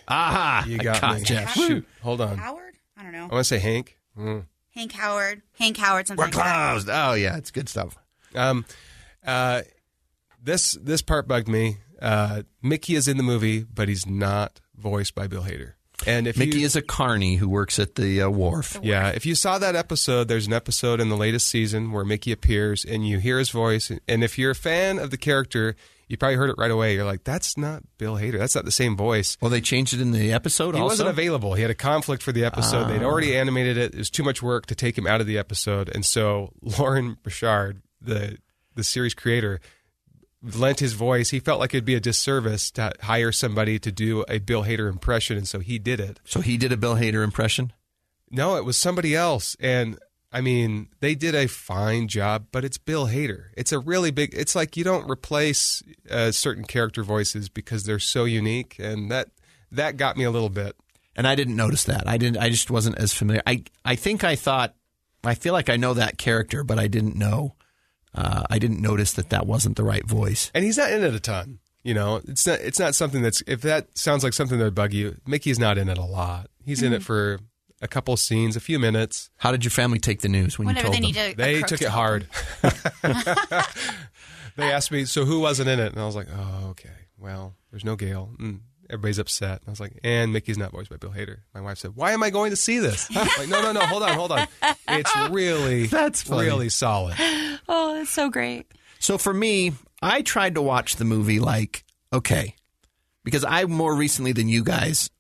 [0.09, 0.65] Aha!
[0.69, 1.25] You I got caught me.
[1.35, 1.47] ya.
[1.47, 2.35] Shoot, hold on.
[2.39, 2.75] I Howard?
[2.97, 3.25] I don't know.
[3.25, 3.99] I want to say Hank.
[4.17, 4.47] Mm.
[4.75, 5.43] Hank Howard.
[5.59, 6.07] Hank Howard.
[6.07, 6.71] Something We're like that.
[6.73, 6.89] closed.
[6.91, 7.97] Oh yeah, it's good stuff.
[8.35, 8.65] Um,
[9.27, 9.63] uh,
[10.43, 11.79] this this part bugged me.
[12.01, 15.75] Uh, Mickey is in the movie, but he's not voiced by Bill Hader.
[16.07, 18.79] And if Mickey you, is a carney who works at the uh, wharf.
[18.83, 22.33] yeah, if you saw that episode, there's an episode in the latest season where Mickey
[22.33, 23.93] appears and you hear his voice.
[24.09, 25.77] And if you're a fan of the character,
[26.13, 26.95] you probably heard it right away.
[26.95, 28.39] You're like, "That's not Bill Hader.
[28.39, 30.75] That's not the same voice." Well, they changed it in the episode.
[30.75, 30.93] He also?
[30.93, 31.55] wasn't available.
[31.55, 32.89] He had a conflict for the episode.
[32.89, 33.95] They'd already animated it.
[33.95, 37.17] It was too much work to take him out of the episode, and so Loren
[37.23, 38.37] Bouchard, the
[38.75, 39.61] the series creator,
[40.43, 41.31] lent his voice.
[41.31, 44.89] He felt like it'd be a disservice to hire somebody to do a Bill Hader
[44.91, 46.21] impression, and so he did it.
[46.25, 47.73] So he did a Bill Hader impression.
[48.31, 49.99] No, it was somebody else, and
[50.33, 53.49] I mean, they did a fine job, but it's Bill Hader.
[53.55, 54.33] It's a really big.
[54.35, 59.29] It's like you don't replace uh, certain character voices because they're so unique, and that
[59.71, 60.75] that got me a little bit.
[61.15, 62.09] And I didn't notice that.
[62.09, 62.39] I didn't.
[62.39, 63.43] I just wasn't as familiar.
[63.47, 64.75] I I think I thought.
[65.25, 67.55] I feel like I know that character, but I didn't know.
[68.15, 70.51] Uh, I didn't notice that that wasn't the right voice.
[70.55, 71.59] and he's not in it a ton.
[71.83, 74.75] You know, it's not it's not something that's if that sounds like something that would
[74.75, 75.17] bug you.
[75.27, 76.49] Mickey's not in it a lot.
[76.65, 77.41] He's in it for
[77.81, 79.31] a couple scenes, a few minutes.
[79.39, 81.31] How did your family take the news when Whenever you told need them?
[81.31, 82.29] a, a They took to it hard.
[84.57, 85.93] they asked me, so who wasn't in it?
[85.93, 86.91] And I was like, oh, okay.
[87.19, 88.31] Well, there's no Gail.
[88.39, 88.61] Mm,
[88.93, 89.61] everybody's upset.
[89.61, 91.39] And I was like, and Mickey's not voiced by Bill Hader.
[91.55, 93.09] My wife said, why am I going to see this?
[93.15, 94.47] I'm like, no, no, no, hold on, hold on.
[94.89, 96.47] It's really, That's funny.
[96.47, 97.15] really solid.
[97.69, 98.67] Oh, that's so great.
[98.99, 99.73] So for me,
[100.03, 102.55] I tried to watch the movie like, okay,
[103.25, 105.11] because I more recently than you guys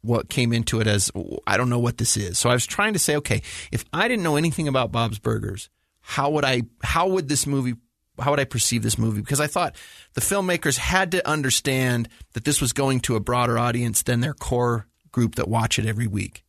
[0.00, 1.10] what came into it as
[1.46, 2.38] I don't know what this is.
[2.38, 5.68] So I was trying to say, okay, if I didn't know anything about Bob's Burgers,
[6.00, 7.74] how would I how would this movie
[8.20, 9.20] how would I perceive this movie?
[9.20, 9.76] Because I thought
[10.14, 14.34] the filmmakers had to understand that this was going to a broader audience than their
[14.34, 16.44] core group that watch it every week.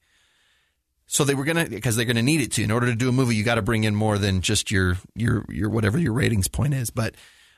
[1.11, 2.63] So they were gonna because they're gonna need it to.
[2.63, 4.97] In order to do a movie, you got to bring in more than just your
[5.15, 6.91] your your whatever your ratings point is.
[6.91, 7.15] But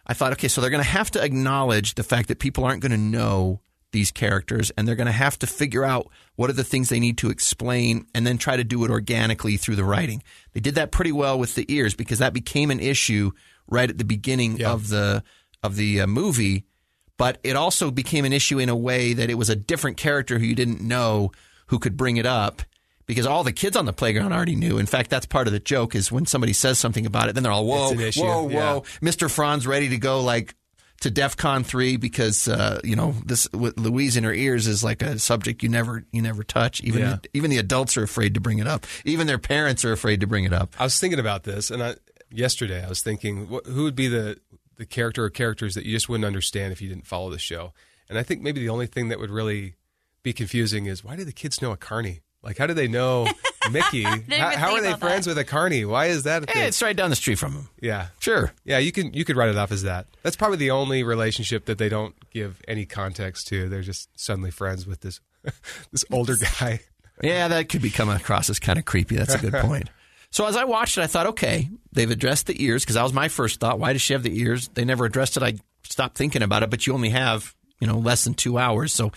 [0.07, 2.97] I thought, okay, so they're gonna have to acknowledge the fact that people aren't gonna
[2.97, 3.59] know
[3.91, 6.07] these characters, and they're gonna have to figure out
[6.37, 9.57] what are the things they need to explain, and then try to do it organically
[9.57, 10.23] through the writing.
[10.53, 13.31] They did that pretty well with the ears because that became an issue
[13.71, 15.23] right at the beginning of the
[15.63, 16.65] of the uh, movie.
[17.17, 20.39] But it also became an issue in a way that it was a different character
[20.39, 21.31] who you didn't know
[21.67, 22.63] who could bring it up
[23.05, 24.77] because all the kids on the playground already knew.
[24.77, 27.43] In fact, that's part of the joke is when somebody says something about it, then
[27.43, 28.73] they're all, whoa, whoa, yeah.
[28.73, 28.81] whoa.
[29.01, 29.29] Mr.
[29.29, 30.55] Frond ready to go like
[31.01, 34.83] to DEF CON 3 because, uh, you know, this with Louise in her ears is
[34.83, 36.81] like a subject you never, you never touch.
[36.81, 37.17] Even, Yeah.
[37.33, 38.85] even the adults are afraid to bring it up.
[39.03, 40.73] Even their parents are afraid to bring it up.
[40.79, 41.95] I was thinking about this, and I,
[42.31, 44.39] yesterday I was thinking, wh- who would be the
[44.77, 47.73] the character or characters that you just wouldn't understand if you didn't follow the show?
[48.09, 49.75] And I think maybe the only thing that would really
[50.23, 52.21] be confusing is why do the kids know a carny?
[52.43, 53.27] Like, how do they know
[53.71, 54.03] Mickey?
[54.03, 55.31] how how are they friends that.
[55.31, 55.85] with a carny?
[55.85, 57.69] Why is that a Hey, it's right down the street from them.
[57.81, 58.51] yeah, Sure.
[58.65, 58.79] yeah.
[58.79, 60.07] You can you could write it off as that.
[60.23, 63.69] That's probably the only relationship that they don't give any context to.
[63.69, 65.19] They're just suddenly friends with this
[65.91, 66.79] this older guy.
[67.23, 69.15] Yeah, that could be coming across as kind of creepy.
[69.15, 69.91] That's a good point.
[70.31, 73.13] So as I watched it, I thought, okay, they've addressed the ears because that was
[73.13, 73.79] my first thought.
[73.79, 74.69] Why does she have the ears?
[74.69, 75.43] They never addressed it.
[75.43, 78.93] I stopped thinking about it, but you only have you know less than two hours.
[78.93, 79.11] So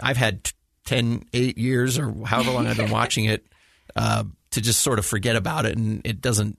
[0.00, 0.52] I've had t-
[0.84, 3.46] 10, 8 years or however long I've been watching it
[3.96, 6.58] uh, to just sort of forget about it, and it doesn't.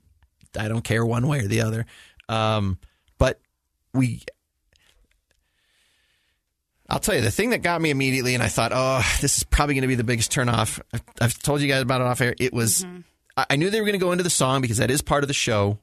[0.58, 1.86] I don't care one way or the other.
[2.28, 2.78] Um,
[3.18, 3.40] but
[3.94, 4.22] we
[6.90, 9.44] I'll tell you the thing that got me immediately, and I thought, oh, this is
[9.44, 10.80] probably going to be the biggest turnoff.
[10.92, 12.34] I've, I've told you guys about it off air.
[12.38, 13.02] It was, I,
[13.50, 15.28] I knew they were going to go into the song because that is part of
[15.28, 15.78] the show.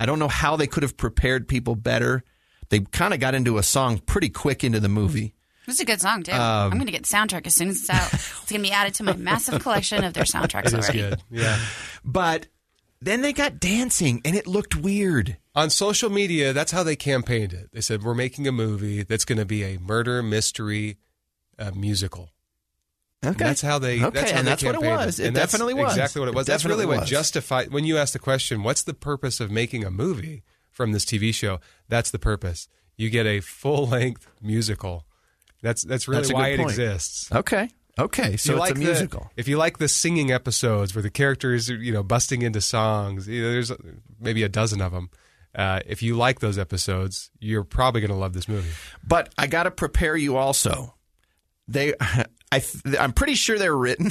[0.00, 2.24] I don't know how they could have prepared people better,
[2.68, 5.34] They kind of got into a song pretty quick into the movie.
[5.66, 6.32] It's a good song too.
[6.32, 8.10] Um, I'm going to get the soundtrack as soon as it's out.
[8.12, 10.98] it's going to be added to my massive collection of their soundtracks It is already.
[10.98, 11.20] good.
[11.30, 11.58] Yeah.
[12.04, 12.48] But
[13.00, 15.36] then they got dancing, and it looked weird.
[15.54, 17.70] On social media, that's how they campaigned it.
[17.72, 20.98] They said, We're making a movie that's going to be a murder mystery
[21.58, 22.30] uh, musical.
[23.28, 24.02] And that's how they.
[24.02, 25.18] Okay, that's how and that's what it was.
[25.20, 25.92] It And that's definitely was.
[25.92, 26.46] Exactly what it It was.
[26.46, 27.08] that's really what was.
[27.10, 27.70] justified.
[27.72, 31.32] When you ask the question, "What's the purpose of making a movie from this TV
[31.34, 32.68] show?" That's the purpose.
[32.96, 35.04] You get a full length musical.
[35.62, 37.30] That's that's really That's why it exists.
[37.32, 37.68] Okay.
[37.98, 38.36] Okay.
[38.36, 39.30] So it's like a the- musical.
[39.36, 43.28] if you like the singing episodes where the characters are, you know, busting into songs,
[43.28, 43.72] you know, there's
[44.20, 45.10] maybe a dozen of them.
[45.54, 48.72] Uh, if you like those episodes, you're probably going to love this movie.
[49.06, 50.94] But I got to prepare you also.
[51.68, 51.94] They,
[52.54, 54.10] I, th- I'm pretty sure they're written.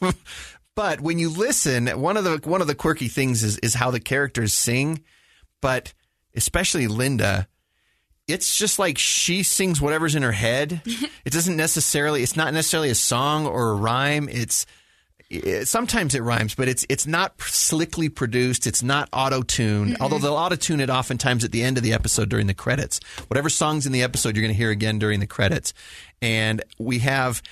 [0.74, 3.92] but when you listen, one of the one of the quirky things is is how
[3.92, 5.04] the characters sing.
[5.60, 5.94] But
[6.34, 7.46] especially Linda,
[8.26, 10.82] it's just like she sings whatever's in her head.
[11.24, 12.24] it doesn't necessarily.
[12.24, 14.28] It's not necessarily a song or a rhyme.
[14.28, 14.66] It's
[15.30, 18.66] it, sometimes it rhymes, but it's it's not slickly produced.
[18.66, 19.98] It's not auto tuned.
[20.00, 22.98] Although they'll auto tune it oftentimes at the end of the episode during the credits.
[23.28, 25.74] Whatever songs in the episode, you're going to hear again during the credits.
[26.22, 27.42] And we have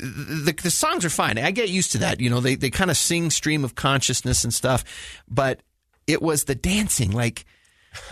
[0.00, 1.38] the, the songs are fine.
[1.38, 2.20] I get used to that.
[2.20, 4.84] You know, they they kind of sing stream of consciousness and stuff,
[5.28, 5.60] but
[6.06, 7.44] it was the dancing like.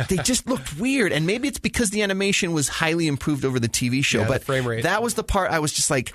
[0.09, 3.69] they just looked weird, and maybe it's because the animation was highly improved over the
[3.69, 4.21] TV show.
[4.21, 4.85] Yeah, but frame rate.
[4.85, 6.15] that was the part I was just like,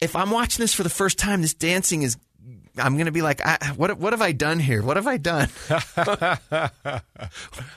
[0.00, 2.16] if I'm watching this for the first time, this dancing is.
[2.78, 3.98] I'm going to be like, I, what?
[3.98, 4.82] What have I done here?
[4.82, 5.50] What have I done?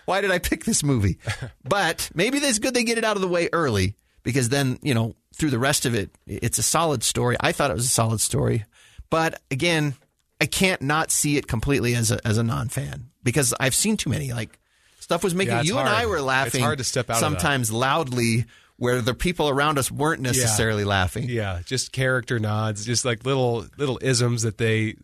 [0.05, 1.17] Why did I pick this movie?
[1.65, 4.93] But maybe it's good they get it out of the way early because then you
[4.93, 7.37] know through the rest of it, it's a solid story.
[7.39, 8.65] I thought it was a solid story,
[9.09, 9.95] but again,
[10.41, 13.95] I can't not see it completely as a as a non fan because I've seen
[13.95, 14.59] too many like
[14.99, 15.87] stuff was making Yeah, you and.
[15.87, 16.59] I were laughing.
[16.59, 18.45] It's hard to step out sometimes loudly
[18.77, 21.29] where the people around us weren't necessarily laughing.
[21.29, 24.95] Yeah, just character nods, just like little little isms that they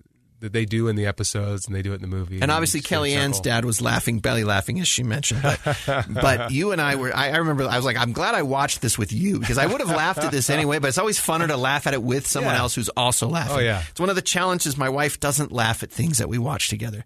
[0.42, 2.42] that they do in the episodes and they do it in the movie.
[2.42, 5.42] And obviously, you just KellieAnn's dad was laughing, belly laughing, as she mentioned.
[5.44, 8.42] But, but you and I were, I, I remember, I was like, I'm glad I
[8.42, 11.20] watched this with you because I would have laughed at this anyway, but it's always
[11.20, 12.62] funner to laugh at it with someone Yeah.
[12.62, 13.58] else who's also oh, laughing.
[13.58, 13.84] Oh, yeah.
[13.90, 14.78] It's one of the challenges.
[14.78, 17.06] My wife doesn't laugh at things that we watch together.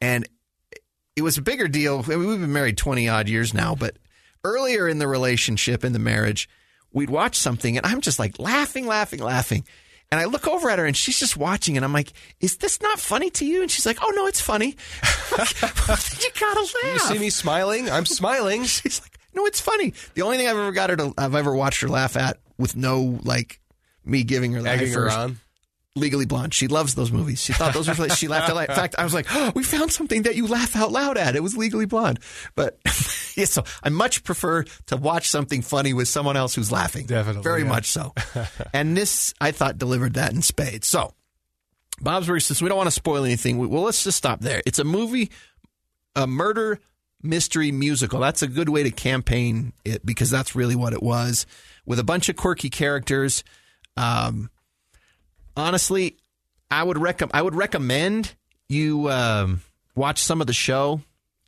[0.00, 0.28] And
[1.16, 2.04] it was a bigger deal.
[2.06, 3.96] I mean, we've been married 20 odd years now, but
[4.44, 6.48] earlier in the relationship, in the marriage,
[6.92, 9.64] we'd watch something and I'm just like laughing, laughing, laughing.
[10.10, 12.80] And I look over at her and she's just watching and I'm like, is this
[12.80, 13.62] not funny to you?
[13.62, 14.76] And she's like, oh no, it's funny.
[15.38, 16.84] you gotta laugh.
[16.84, 17.90] You see me smiling?
[17.90, 18.64] I'm smiling.
[18.64, 19.94] She's like, no, it's funny.
[20.14, 22.76] The only thing I've ever got her to, I've ever watched her laugh at with
[22.76, 23.60] no like
[24.04, 25.38] me giving her the Egging her on.
[25.96, 26.52] Legally Blonde.
[26.54, 27.40] She loves those movies.
[27.42, 28.08] She thought those were.
[28.10, 28.68] She laughed out loud.
[28.68, 31.34] In fact, I was like, oh, "We found something that you laugh out loud at."
[31.34, 32.20] It was Legally Blonde.
[32.54, 32.78] But
[33.34, 37.06] yeah, so I much prefer to watch something funny with someone else who's laughing.
[37.06, 37.68] Definitely, very yeah.
[37.68, 38.14] much so.
[38.72, 40.86] and this, I thought, delivered that in spades.
[40.86, 41.14] So,
[42.00, 42.44] Bob's Burgers.
[42.44, 44.62] Since we don't want to spoil anything, we- well, let's just stop there.
[44.66, 45.30] It's a movie,
[46.14, 46.78] a murder
[47.22, 48.20] mystery musical.
[48.20, 51.46] That's a good way to campaign it because that's really what it was,
[51.84, 53.42] with a bunch of quirky characters.
[53.96, 54.50] Um,
[55.56, 56.16] honestly,
[56.70, 58.34] I would rec- I would recommend
[58.68, 59.62] you um,
[59.94, 61.00] watch some of the show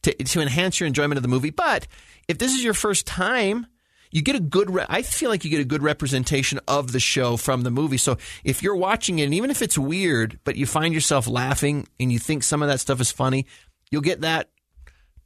[0.02, 1.50] to to enhance your enjoyment of the movie.
[1.50, 1.86] But
[2.28, 3.66] if this is your first time,
[4.10, 4.70] you get a good.
[4.70, 7.98] Re- I feel like you get a good representation of the show from the movie.
[7.98, 11.86] So if you're watching it, and even if it's weird, but you find yourself laughing
[11.98, 13.46] and you think some of that stuff is funny,
[13.90, 14.50] you'll get that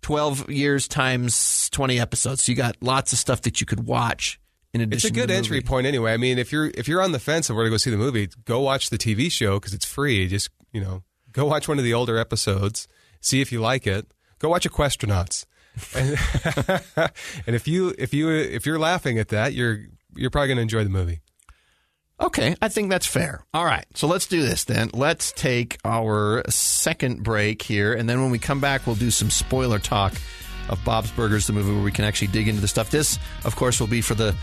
[0.03, 2.43] 12 years times 20 episodes.
[2.43, 4.41] So you got lots of stuff that you could watch
[4.75, 6.15] It's a good entry point anyway.
[6.15, 7.99] I mean, if you're if you're on the fence of where to go see the
[7.99, 10.27] movie, go watch the TV show because it's free.
[10.29, 11.03] Just you know,
[11.33, 12.89] go watch one of the older episodes,
[13.21, 14.07] see if you like it.
[14.39, 15.45] Go watch Equestronauts,
[15.95, 16.19] and,
[17.47, 19.81] and if you if you if you're laughing at that, you're
[20.15, 21.21] you're probably going to enjoy the movie.
[22.19, 23.45] Okay, I think that's fair.
[23.53, 24.91] All right, so let's do this then.
[24.95, 29.29] Let's take our second break here, and then when we come back, we'll do some
[29.29, 30.15] spoiler talk
[30.69, 32.91] of Bob's Burgers, the movie where we can actually dig into the stuff.
[32.91, 34.35] This, of course, will be for the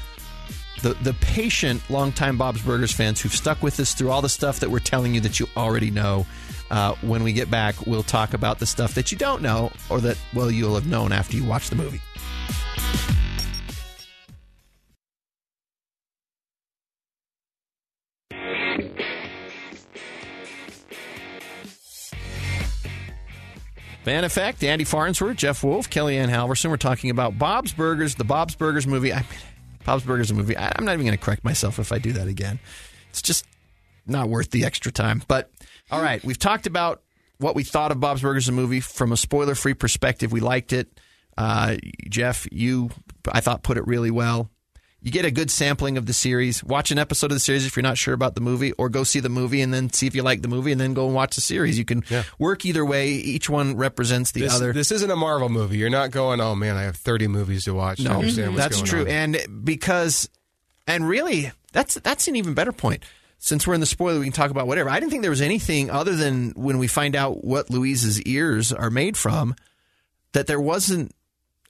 [0.82, 4.60] the, the patient, longtime Bob's Burgers fans who've stuck with us through all the stuff
[4.60, 6.26] that we're telling you that you already know.
[6.72, 10.00] Uh, when we get back, we'll talk about the stuff that you don't know or
[10.02, 12.02] that, well, you'll have known after you watch the movie.
[24.06, 26.70] Fan Effect, Andy Farnsworth, Jeff Woolf, KellieAnn Halvorsen.
[26.72, 29.14] We're talking about Bob's Burgers, the Bob's Burgers movie.
[29.14, 29.24] I,
[29.86, 30.58] Bob's Burgers a movie.
[30.58, 32.60] I, I'm not even going to correct myself if I do that again.
[33.10, 33.46] It's just
[34.06, 35.24] not worth the extra time.
[35.28, 35.52] But
[35.92, 37.02] all right, we've talked about
[37.38, 40.32] what we thought of Bob's Burgers a movie from a spoiler free perspective.
[40.32, 41.00] We liked it.
[41.38, 41.78] Uh,
[42.10, 42.90] Jeff, you
[43.32, 44.50] I thought put it really well.
[45.02, 46.62] You get a good sampling of the series.
[46.62, 49.06] Watch an episode of the series if you're not sure about the movie, or go
[49.06, 51.16] see the movie and then see if you like the movie, and then go and
[51.16, 51.78] watch the series.
[51.78, 52.04] You can
[52.38, 53.12] work either way.
[53.12, 54.74] Each one represents the This, other.
[54.74, 55.78] this isn't a Marvel movie.
[55.78, 58.02] You're not going, oh man, I have 30 movies to watch.
[58.02, 59.02] No, that's true.
[59.02, 60.28] on." And because,
[60.86, 63.04] and really, that's that's an even better point.
[63.38, 64.89] Since we're in the spoiler, we can talk about whatever.
[64.89, 68.74] I didn't think there was anything other than when we find out what Louise's ears
[68.74, 69.56] are made from,
[70.34, 71.16] that there wasn't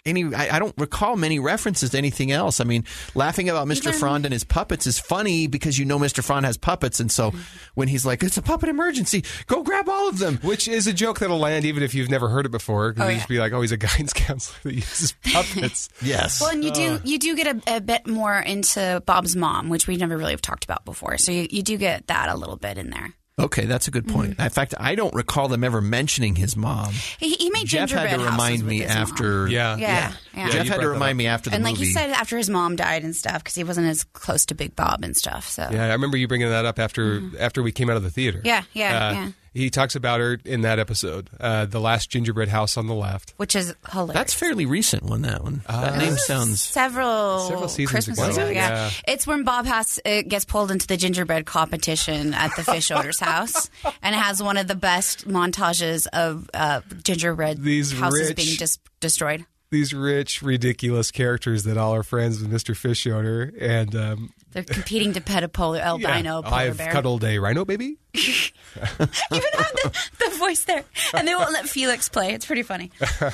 [0.10, 0.34] any.
[0.36, 2.60] I, I don't recall many references to anything else.
[2.60, 2.84] I mean,
[3.16, 3.88] laughing about Mr.
[3.88, 6.24] Even- Frond and his puppets is funny because you know Mr.
[6.24, 7.34] Frond has puppets, and so
[7.76, 10.94] when he's like, "It's a puppet emergency, go grab all of them," Which is a
[10.94, 12.92] joke that'll land even if you've never heard it before.
[12.92, 13.18] Because Oh, you yeah.
[13.20, 15.90] just be like, oh, he's a guidance counselor that uses puppets.
[16.02, 16.42] yes.
[16.42, 16.74] Well, and you Uh.
[16.74, 20.32] do you do get a, a bit more into Bob's mom, which we never really
[20.32, 21.18] have talked about before.
[21.18, 23.14] So you, you do get that a little bit in there.
[23.40, 24.40] Okay, that's a good point.
[24.40, 26.94] In fact, I don't recall them ever mentioning his mom.
[27.20, 28.98] He, he made Jeff had to remind me his mom.
[28.98, 29.48] after.
[29.48, 29.78] Yeah.
[29.78, 30.50] Yeah, yeah.
[30.50, 31.86] Jeff had to remind me after the and like movie.
[31.86, 34.76] he said, after his mom died and stuff, because he wasn't as close to Big
[34.76, 35.48] Bob and stuff.
[35.48, 38.10] So Yeah, I remember you bringing that up after after we came out of the
[38.12, 38.40] theater.
[38.40, 38.48] Mm-hmm.
[38.48, 39.30] Yeah, yeah, Uh, yeah.
[39.54, 43.34] He talks about her in that episode, uh, the last gingerbread house on the left.
[43.38, 44.14] which is hilarious.
[44.14, 45.22] That's fairly recent one.
[45.24, 45.64] That one.
[45.68, 46.62] that name sounds.
[46.62, 48.30] several Several seasons Christmas ago.
[48.46, 48.50] ago.
[48.50, 48.70] Yeah.
[48.70, 48.90] Yeah.
[49.08, 53.20] it's when Bob has uh, gets pulled into the gingerbread competition at the fish owner's
[53.22, 53.70] house,
[54.02, 58.56] and it has one of the best montages of uh, gingerbread These houses rich- being
[58.58, 59.46] dis- destroyed.
[59.72, 62.76] These rich, ridiculous charecters that all are friends with Mr.
[62.76, 66.92] Fish Owner, and um, They're competing to pet a polar albino polar I've bear.
[66.92, 67.98] cuddled a rhino baby.
[68.16, 70.84] Even have the, the voice there,
[71.14, 72.34] and they won't let Felix play.
[72.34, 72.92] It's pretty funny.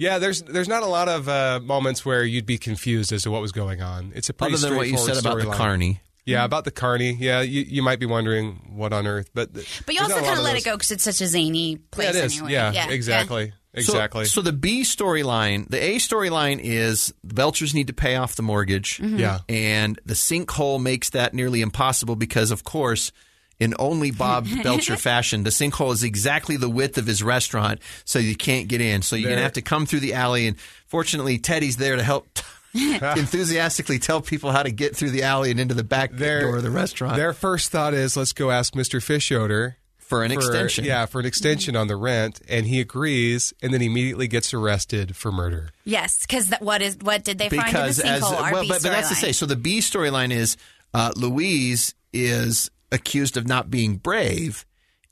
[0.00, 3.32] Yeah, there's there's not a lot of uh, moments where you'd be confused as to
[3.32, 4.12] what was going on.
[4.14, 5.54] It's a pretty Other than what you said about the storyline.
[5.56, 6.00] carney.
[6.24, 7.16] Yeah, about the carney.
[7.18, 10.22] Yeah, you, you might be wondering what on earth, but But you also not a
[10.22, 10.62] lot kind of let those.
[10.62, 12.14] it go because it's such a zany place.
[12.14, 12.36] Yeah, it is.
[12.36, 12.52] Anyway.
[12.52, 14.24] Yeah, exactly, So- exactly.
[14.24, 18.42] So, the B storyline, the A storyline is the Belchers need to pay off the
[18.42, 18.98] mortgage.
[18.98, 19.18] Mm-hmm.
[19.18, 19.40] Yeah.
[19.48, 23.12] And the sinkhole makes that nearly impossible because, of course,
[23.60, 28.18] in only Bob Belcher fashion, the sinkhole is exactly the width of his restaurant, so
[28.18, 29.02] you can't get in.
[29.02, 30.46] So you're going to have to come through the alley.
[30.46, 32.26] And fortunately, Teddy's there to help.
[32.74, 36.56] enthusiastically tell people how to get through the alley and into the back Their- door
[36.58, 39.02] of the restaurant Their first thought is, let's go ask Mr.
[39.02, 39.78] Fish Owner
[40.08, 40.84] for an extension.
[40.84, 45.14] Yeah, for an extension on the rent, and he agrees, and then immediately gets arrested
[45.16, 45.70] for murder.
[45.84, 48.82] Yes, because what is what did they find in the because as well, but, but
[48.82, 49.32] that's to say.
[49.32, 50.56] So the B storyline is
[50.94, 54.64] uh, Louise is accused of not being brave,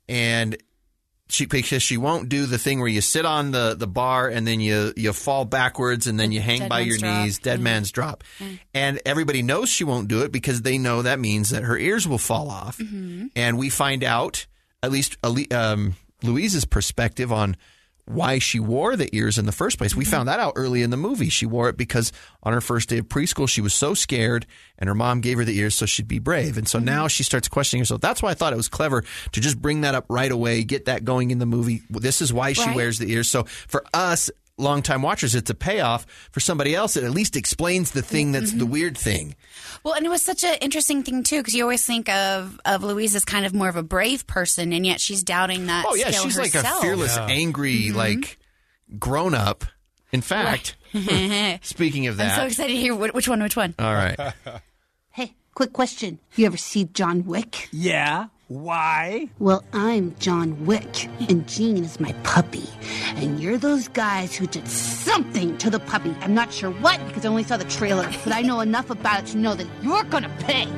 [0.09, 0.57] and
[1.29, 4.47] she because she won't do the thing where you sit on the, the bar and
[4.47, 7.25] then you you fall backwards and then you hang Dead by your drop.
[7.25, 7.63] knees, dead Mhm.
[7.65, 8.23] man's drop,
[8.73, 12.07] and everybody knows she won't do it because they know that means that her ears
[12.07, 13.27] will fall off, Mm-hmm.
[13.35, 14.47] and we find out
[14.83, 15.16] at least
[15.53, 17.57] um, Louise's perspective on
[18.09, 19.97] why she wore the ears in the first place.
[19.97, 20.11] We Mm-hmm.
[20.12, 21.29] found that out early in the movie.
[21.29, 22.12] She wore it because
[22.45, 24.47] on her first day of preschool, she was so scared,
[24.79, 26.57] and her mom gave her the ears so she'd be brave.
[26.57, 26.85] And so Mm-hmm.
[26.87, 28.01] now she starts questioning herself.
[28.01, 29.03] That's why I thought it was clever
[29.33, 31.83] to just bring that up right away, get that going in the movie.
[31.91, 32.77] This is why she Right.
[32.77, 33.29] wears the ears.
[33.29, 36.07] So for us, longtime watchers, it's a payoff.
[36.33, 38.59] For somebody else, it at least explains the thing that's Mm-hmm.
[38.59, 39.35] the weird thing.
[39.85, 42.83] Well, and it was such an interesting thing too, because you always think of of
[42.83, 45.85] Louise as kind of more of a brave person, and yet she's doubting that.
[45.89, 47.97] Oh yeah, skill she's like a fearless, angry, Mm-hmm.
[47.97, 48.39] like
[48.99, 49.65] grown up.
[50.13, 50.77] In fact,
[51.63, 53.43] speaking of that, I'm so excited to hear which one.
[53.43, 53.75] Which one?
[53.79, 54.19] all right.
[55.11, 56.19] Hey, quick question.
[56.37, 57.69] You ever see John Wick?
[57.73, 58.27] Yeah?
[58.49, 59.29] Why?
[59.41, 62.63] Well, I'm John Wick, and Gene is my puppy.
[63.17, 66.15] And you're those guys who did something to the puppy.
[66.21, 69.25] I'm not sure what because I only saw the trailer, but I know enough about
[69.25, 70.69] it to know that you're gonna pay.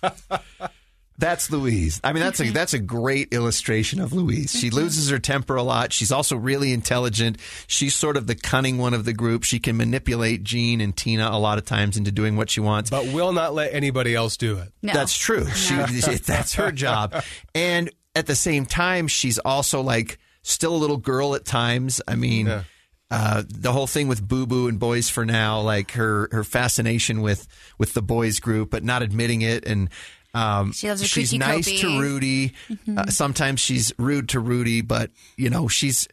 [0.00, 0.68] Pay!
[1.18, 2.00] That's Louise.
[2.04, 4.52] I mean, that's a that's a great illustration of Louise.
[4.52, 5.92] She loses her temper a lot.
[5.92, 7.38] She's also really intelligent.
[7.66, 9.42] She's sort of the cunning one of the group.
[9.42, 12.88] She can manipulate Gene and Tina a lot of times into doing what she wants.
[12.90, 14.72] But will not let anybody else do it.
[14.80, 14.92] No.
[14.92, 15.46] That's true.
[15.50, 15.74] She,
[16.24, 17.22] that's her job.
[17.52, 22.00] And at the same time, she's also like still a little girl at times.
[22.06, 22.62] I mean, Yeah.
[23.10, 27.22] uh, the whole thing with Boo Boo and Boyz 4 Now, like her her fascination
[27.22, 29.88] with with the boys group, but not admitting it, and
[30.34, 32.52] um, She loves her she's nice to Rudy.
[32.96, 36.06] Uh, sometimes she's rude to Rudy, but you know she's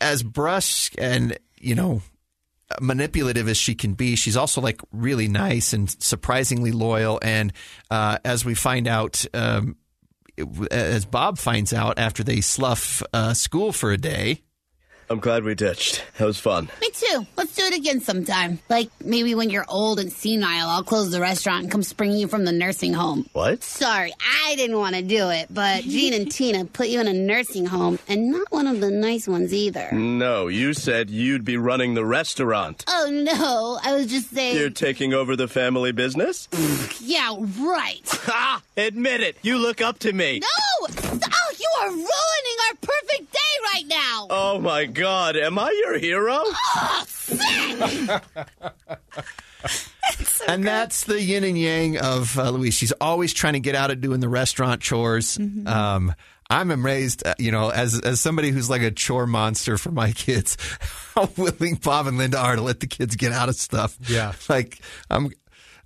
[0.00, 2.00] as brusque and you know
[2.80, 7.18] manipulative as she can be, she's also like really nice and surprisingly loyal.
[7.22, 7.52] And
[7.90, 9.76] uh, as we find out, um,
[10.36, 14.42] it- as Bob finds out after they slough uh, school for a day,
[15.10, 16.04] I'm glad we ditched.
[16.18, 16.68] That was fun.
[16.80, 17.26] Me too.
[17.36, 18.58] Let's do it again sometime.
[18.68, 22.28] Like maybe when you're old and senile, I'll close the restaurant and come spring you
[22.28, 23.26] from the nursing home.
[23.32, 23.62] What?
[23.62, 24.12] Sorry,
[24.44, 27.64] I didn't want to do it, but Gene and Tina put you in a nursing
[27.66, 29.90] home, and not one of the nice ones either.
[29.92, 32.84] No, you said you'd be running the restaurant.
[32.86, 34.56] Oh no, I was just saying.
[34.56, 36.48] You're taking over the family business?
[37.00, 38.02] Yeah, right.
[38.04, 38.62] Ha!
[38.76, 39.38] Admit it.
[39.42, 40.40] You look up to me.
[40.40, 40.48] No!
[41.02, 43.38] Oh, you are ruining our perfect day
[43.74, 44.26] right now.
[44.30, 46.40] Oh my god, am I your hero?
[46.44, 48.22] Oh, sick!
[50.48, 52.74] and that's the yin and yang of uh, Louise.
[52.74, 55.38] She's always trying to get out of doing the restaurant chores.
[55.66, 56.14] Um,
[56.50, 60.12] I'm amazed, uh, you know, as as somebody who's like a chore monster for my
[60.12, 60.56] kids,
[61.14, 63.98] how willing Bob and Linda are to let the kids get out of stuff.
[64.08, 64.32] Yeah.
[64.48, 65.30] like I'm.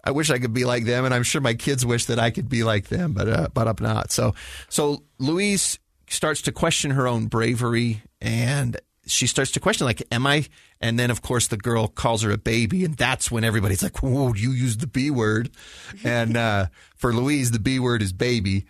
[0.05, 2.31] I wish I could be like them, and I'm sure my kids wish that I
[2.31, 4.11] could be like them, but uh, but I'm not.
[4.11, 4.35] So
[4.69, 5.79] so Louise
[6.09, 10.47] starts to question her own bravery, and she starts to question like, "Am I?"
[10.81, 14.03] And then of course the girl calls her a baby, and that's when everybody's like,
[14.03, 15.51] "Whoa, you used the B word,"
[16.03, 18.67] and uh, for Louise the B word is baby.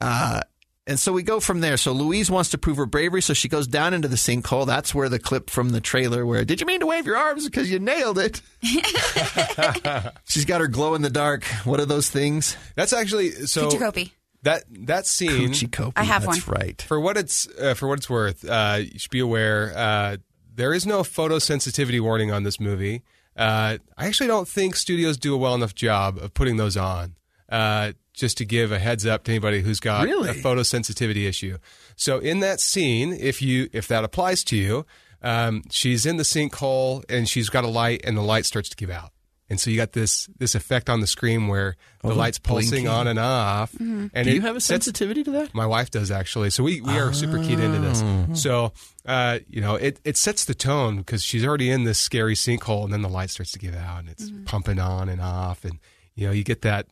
[0.00, 0.40] Uh,
[0.86, 1.76] and so we go from there.
[1.76, 4.66] So Louise wants to prove her bravery, so she goes down into the sinkhole.
[4.66, 7.44] That's where the clip from the trailer where did you mean to wave your arms
[7.44, 8.42] because you nailed it?
[10.24, 11.44] She's got her glow in the dark.
[11.64, 12.56] What are those things?
[12.74, 13.70] That's actually so.
[13.70, 14.12] Fuchikopi.
[14.42, 15.92] That that scene, Kuchi Kopi.
[15.94, 16.56] I have That's one.
[16.58, 16.82] right.
[16.82, 20.16] for what it's uh, for what it's worth, uh, you should be aware uh,
[20.54, 23.02] there is no photosensitivity warning on this movie.
[23.36, 27.14] Uh, I actually don't think studios do a well enough job of putting those on.
[27.48, 30.28] Uh, just to give a heads up to anybody who's got Really?
[30.30, 31.58] a photosensitivity issue.
[31.96, 34.86] So in that scene, if you if that applies to you,
[35.22, 38.76] um, she's in the sinkhole and she's got a light, and the light starts to
[38.76, 39.10] give out.
[39.50, 42.88] And so you got this this effect on the screen where the Oh, light's pulsing
[42.88, 43.74] on and off.
[43.78, 45.54] And Do it you have a sets- sensitivity to that?
[45.54, 46.48] my wife does actually.
[46.50, 48.02] So we, we are super keyed into this.
[48.02, 48.26] Oh.
[48.34, 48.72] So,
[49.04, 52.84] uh, you know, it, it sets the tone because she's already in this scary sinkhole
[52.84, 55.66] and then the light starts to give out and it's pumping on and off.
[55.66, 55.78] And,
[56.14, 56.86] you know, you get that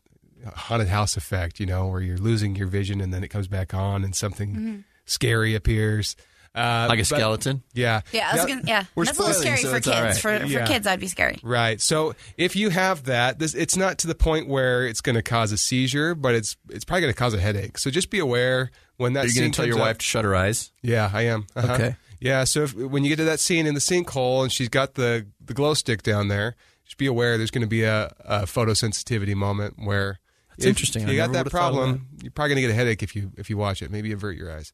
[0.55, 3.75] haunted house effect, you know, where you're losing your vision and then it comes back
[3.75, 6.17] on and something scary appears.
[6.53, 7.63] Uh, Like a but- skeleton?
[7.75, 8.01] Yeah.
[8.11, 8.85] Yeah, I was Now- gonna, yeah.
[8.97, 9.87] We're That's a little scary so for kids.
[9.89, 10.17] right.
[10.17, 10.67] For, for Yeah.
[10.67, 11.39] kids, that'd be scary.
[11.45, 11.81] Right.
[11.81, 15.23] So if you have that, this it's not to the point where it's going to
[15.23, 17.79] cause a seizure, but it's it's probably going to cause a headache.
[17.79, 19.99] So just be aware when that Are you going to tell your comes up- wife
[19.99, 20.73] to shut her eyes?
[20.83, 21.47] Yeah, I am.
[21.55, 21.73] Uh-huh.
[21.75, 21.97] Okay.
[22.19, 24.95] Yeah, so if, when you get to that scene in the sinkhole and she's got
[24.95, 28.41] the, the glow stick down there, just be aware there's going to be a, a
[28.43, 30.19] photosensitivity moment where
[30.61, 31.07] That's if interesting.
[31.07, 32.07] I You got that would've thought of problem.
[32.23, 33.91] You're probably going to get a headache if you if you watch it.
[33.91, 34.73] Maybe avert your eyes.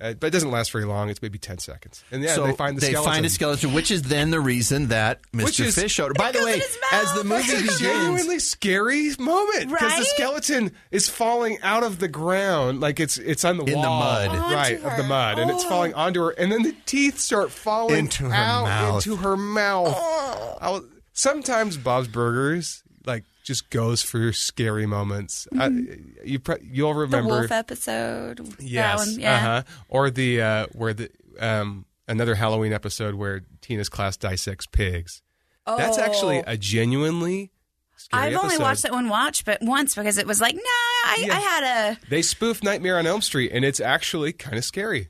[0.00, 1.08] Uh, but it doesn't last very long.
[1.08, 2.04] It's maybe ten seconds.
[2.10, 3.04] And yeah, so they find the skeleton.
[3.12, 5.64] find a skeleton, which is then the reason that Mr.
[5.66, 6.12] is- Fish showed.
[6.18, 6.60] By the way,
[6.92, 7.46] as the mouth.
[7.46, 13.00] movie begins, genuinely scary moment because the skeleton is falling out of the ground, like
[13.00, 14.30] it's it's on the In the mud.
[14.52, 15.08] right, Onto of the her.
[15.08, 15.68] mud, and it's Oh.
[15.68, 19.06] falling onto her, and then the teeth start falling Into her out mouth.
[19.06, 19.96] into her mouth.
[20.60, 20.82] I was-
[21.14, 22.81] sometimes Bob's Burgers like
[23.42, 25.46] just goes for scary moments.
[25.58, 25.70] I,
[26.24, 28.40] you pre- you'll remember The wolf episode.
[28.60, 29.00] Yes.
[29.00, 29.36] That one, yeah.
[29.36, 29.62] Uh-huh.
[29.88, 35.22] Or the uh, where the um, another Halloween episode where Tina's class dissects pigs.
[35.66, 35.76] Oh.
[35.76, 36.44] That's actually Oh.
[36.46, 37.50] a genuinely
[37.96, 38.62] scary I've only episode.
[38.62, 41.34] watched that one watch, but once because it was like, nah, I, Yeah.
[41.36, 41.98] I had a.
[42.10, 45.08] They spoof Nightmare on Elm Street, and it's actually kind of scary.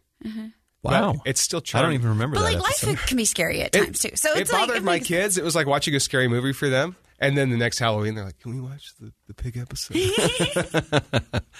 [0.82, 3.62] wow, But it's still I don't even remember But that like life can be scary
[3.62, 4.10] at It- times too.
[4.14, 5.38] So it it's like bothered it my makes- kids.
[5.38, 6.96] It was like watching a scary movie for them.
[7.22, 9.96] And then the next Halloween, they're like, "Can we watch the, the pig episode?"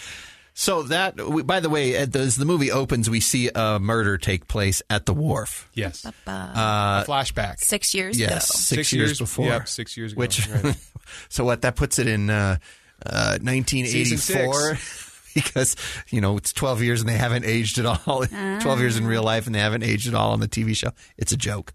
[0.55, 1.15] So that,
[1.47, 5.15] by the way, as the- movie opens, we see a murder take place at the
[5.15, 5.71] wharf.
[5.73, 7.59] yes, Uh, a flashback.
[7.61, 8.59] six years Yes, ago.
[8.59, 9.47] six, Six years, years- before.
[9.47, 10.77] yep, six years ago, Which, right.
[11.31, 11.63] so what?
[11.63, 12.59] That puts it in uh,
[13.07, 14.79] uh, 1984.
[15.35, 15.77] Because
[16.11, 18.27] you know it's 12 years and they haven't aged at all.
[18.27, 20.91] 12 years in real life and they haven't aged at all on the TV show.
[21.17, 21.73] It's a joke.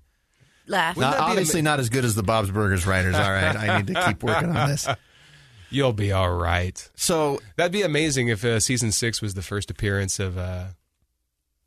[0.68, 0.96] Laugh.
[0.96, 3.16] Wouldn't Not, that be obviously not as good as the Bob's Burgers writers.
[3.16, 4.88] All right, I need to keep working on this.
[5.70, 6.90] You'll be all right.
[6.96, 10.68] So That'd be amazing if uh, season six was the first appearance of uh,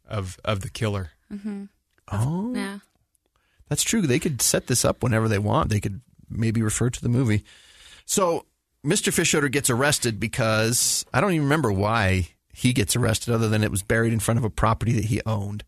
[0.09, 1.11] of of the killer.
[2.13, 2.79] Oh, yeah.
[3.69, 4.03] that's true.
[4.03, 5.71] They could set this up whenever they want.
[5.71, 7.45] They could maybe refer to the movie.
[8.05, 8.47] So
[8.85, 9.13] Mr.
[9.13, 13.71] Fischoeder gets arrested because I don't even remember why he gets arrested, other than it
[13.71, 15.63] was buried in front of a property that he owned.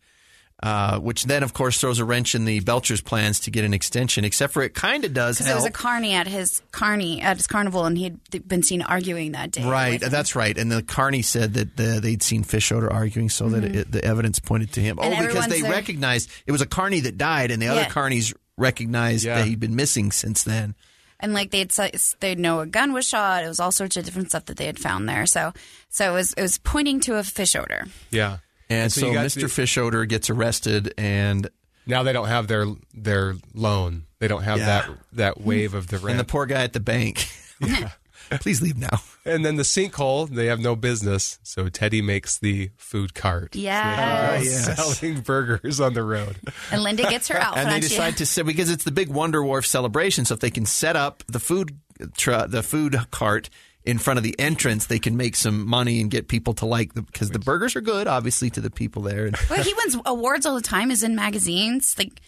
[0.62, 3.74] Uh, which then, of course, throws a wrench in the Belcher's plans to get an
[3.74, 4.24] extension.
[4.24, 7.36] Except for it kind of does Because it was a carney at his carney at
[7.36, 9.64] his carnival, and he'd been seen arguing that day.
[9.64, 10.56] Right, that's right.
[10.56, 14.38] And the Carney said that the, they'd seen Fischoeder arguing, so that it, the evidence
[14.38, 14.98] pointed to him.
[14.98, 15.12] Mm-hmm.
[15.12, 17.80] And oh, because they there- recognized it was a Carney that died, and the other
[17.80, 17.88] Yeah.
[17.88, 19.38] Carneys recognized Yeah.
[19.38, 20.76] that he'd been missing since then.
[21.18, 21.72] and like they'd
[22.20, 23.42] they'd know a gun was shot.
[23.42, 25.26] It was all sorts of different stuff that they had found there.
[25.26, 25.52] So
[25.88, 27.88] so it was it was pointing to a Fischoeder.
[28.10, 28.38] Yeah.
[28.72, 29.40] And so so, Mr.
[29.42, 31.48] the- Fischoeder gets arrested, and
[31.86, 34.04] Now they don't have their their loan.
[34.18, 34.66] They don't have Yeah.
[34.66, 36.10] that that wave of the rent.
[36.12, 37.26] And the poor guy at the bank.
[38.40, 39.00] Please leave now.
[39.26, 41.38] And then the sinkhole, they have no business.
[41.42, 43.54] So Teddy makes the food cart.
[43.54, 44.64] Yes.
[44.64, 46.36] So they go oh, Selling burgers on the road.
[46.70, 47.62] And Linda gets her outfit.
[47.64, 47.80] and they on.
[47.82, 50.24] decide to set because it's the big Wonder Wharf celebration.
[50.24, 51.78] So if they can set up the food
[52.16, 53.50] tr- the food cart
[53.84, 56.94] in front of the entrance, they can make some money and get people to like
[56.94, 59.30] them because the burgers are good, obviously, to the people there.
[59.50, 60.90] Well, he wins awards all the time.
[60.90, 61.96] Is in magazines.
[61.98, 62.20] Like,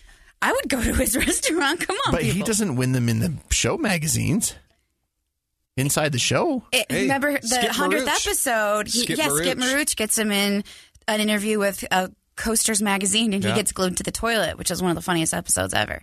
[0.42, 1.80] I would go to his restaurant.
[1.86, 2.36] Come on, but people.
[2.36, 4.54] he doesn't win them in the show magazines.
[5.76, 8.26] Inside the show, It- remember the hundredth Marooch.
[8.28, 8.86] episode?
[8.86, 9.72] He, Skip Marooch Skip Marooch.
[9.74, 10.62] Marooch gets him in
[11.08, 13.50] an interview with uh, Coasters magazine, and Yeah.
[13.50, 16.02] he gets glued to the toilet, which is one of the funniest episodes ever.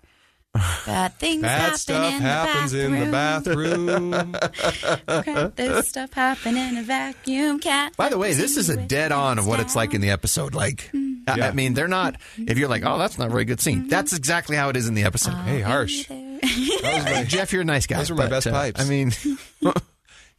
[0.85, 4.11] Bad things Bad happen stuff in happens the in the bathroom.
[5.23, 7.59] Crap, this stuff happen in a vacuum.
[7.59, 7.95] Cat.
[7.95, 10.53] By the way, this is a dead on of what it's like in the episode.
[10.53, 10.89] Like,
[11.27, 12.17] I- I mean, they're not.
[12.37, 13.87] If you're like, oh, that's not a very good scene.
[13.87, 15.35] That's exactly how it is in the episode.
[15.35, 16.07] Hey, harsh.
[17.27, 17.99] Jeff, you're a nice guy.
[17.99, 18.81] Those are my but, best uh, pipes.
[18.81, 19.11] I mean,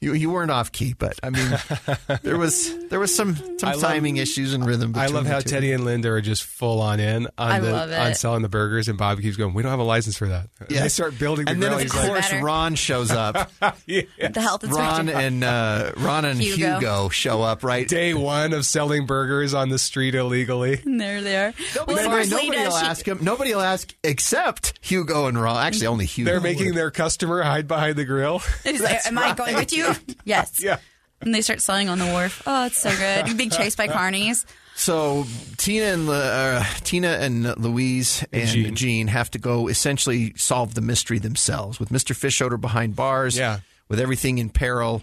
[0.03, 1.49] you you weren't off key, but I mean,
[2.23, 4.93] there was there was some some I love- timing issues and rhythm.
[4.97, 5.49] I love the how two.
[5.49, 8.89] Teddy and Linda are just full on in on I the on selling the burgers,
[8.89, 9.55] and Bobby keeps going.
[9.55, 10.49] We don't have a license for that.
[10.61, 10.83] And Yeah.
[10.83, 12.45] They start building, the and then of He's like, course Better.
[12.45, 13.51] Ron shows up.
[13.87, 14.03] yeah.
[14.19, 14.83] The health inspector.
[14.83, 16.75] Ron and uh, Ron and Hugo.
[16.79, 17.09] Hugo.
[17.09, 17.87] show up right.
[17.89, 20.81] Day one of selling burgers on the street illegally.
[20.85, 21.55] And there they are.
[21.77, 23.19] Well, Well, fine, nobody Lita, will she- ask him.
[23.23, 25.65] Nobody will ask except Hugo and Ron.
[25.65, 26.31] Actually, only Hugo.
[26.31, 28.41] They're making their customer hide behind the grill.
[28.65, 29.92] He's like, Am I going with you?
[30.25, 30.63] Yes.
[30.63, 30.79] yeah.
[31.21, 32.43] And they start selling on the wharf.
[32.47, 33.37] Oh, it's so good.
[33.37, 34.45] Being chased by carnies.
[34.75, 35.25] So
[35.57, 38.75] Tina and uh, Tina and Louise and Gene.
[38.75, 39.07] Gene.
[39.09, 42.17] have to go essentially solve the mystery themselves with Mr.
[42.17, 43.37] Fischoeder behind bars.
[43.39, 43.61] Yeah.
[43.89, 45.03] with everything in peril.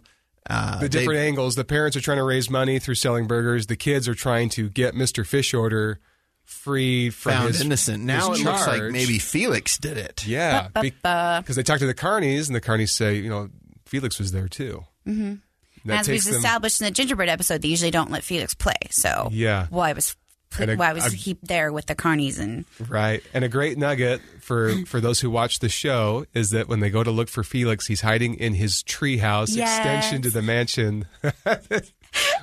[0.49, 1.55] Uh, the they- different angles.
[1.55, 3.67] The parents are trying to raise money through selling burgers.
[3.67, 5.23] The kids are trying to get Mr.
[5.23, 5.97] Fischoeder
[6.43, 8.03] free from found his innocent.
[8.03, 8.91] Now his it looks like charge.
[8.91, 10.25] maybe Felix did it.
[10.25, 13.49] yeah, because they talk to the carnies, and the carnies say, you know,
[13.89, 14.85] Felix was there too.
[15.07, 15.89] Mm-hmm.
[15.91, 16.35] As we've them.
[16.35, 18.75] established in the gingerbread episode, they usually don't let Felix play.
[18.91, 19.67] So Yeah.
[19.69, 20.15] why was
[20.59, 23.23] a- why was a- he there with the carnies and Right.
[23.33, 26.89] And a great nugget for, for those who watch the show is that when they
[26.89, 29.77] go to look for Felix, he's hiding in his treehouse Yes.
[29.79, 31.05] extension to the mansion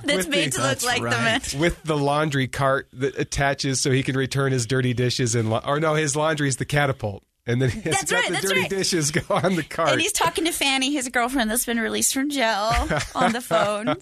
[0.03, 1.53] that's made the- to look like the right.
[1.53, 1.61] man.
[1.61, 5.61] with the laundry cart that attaches so he can return his dirty dishes and la-
[5.65, 7.23] or no, his laundry is the catapult.
[7.47, 8.69] And then he's That's got right, the that's dirty right.
[8.69, 9.89] dishes go on the cart.
[9.89, 12.71] And he's talking to Fanny, his girlfriend that's been released from jail,
[13.15, 13.95] on the phone.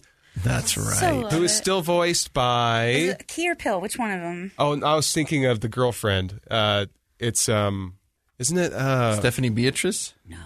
[0.43, 0.95] That's right.
[0.97, 1.55] So who is it.
[1.55, 3.79] still voiced by Is Key or Peele?
[3.79, 4.51] Which one of them?
[4.57, 6.41] Oh, I was thinking of the girlfriend.
[6.49, 6.87] Uh,
[7.19, 7.93] it's um,
[8.39, 8.73] isn't it?
[8.73, 10.13] Uh, Stephanie Beatrice.
[10.27, 10.37] No.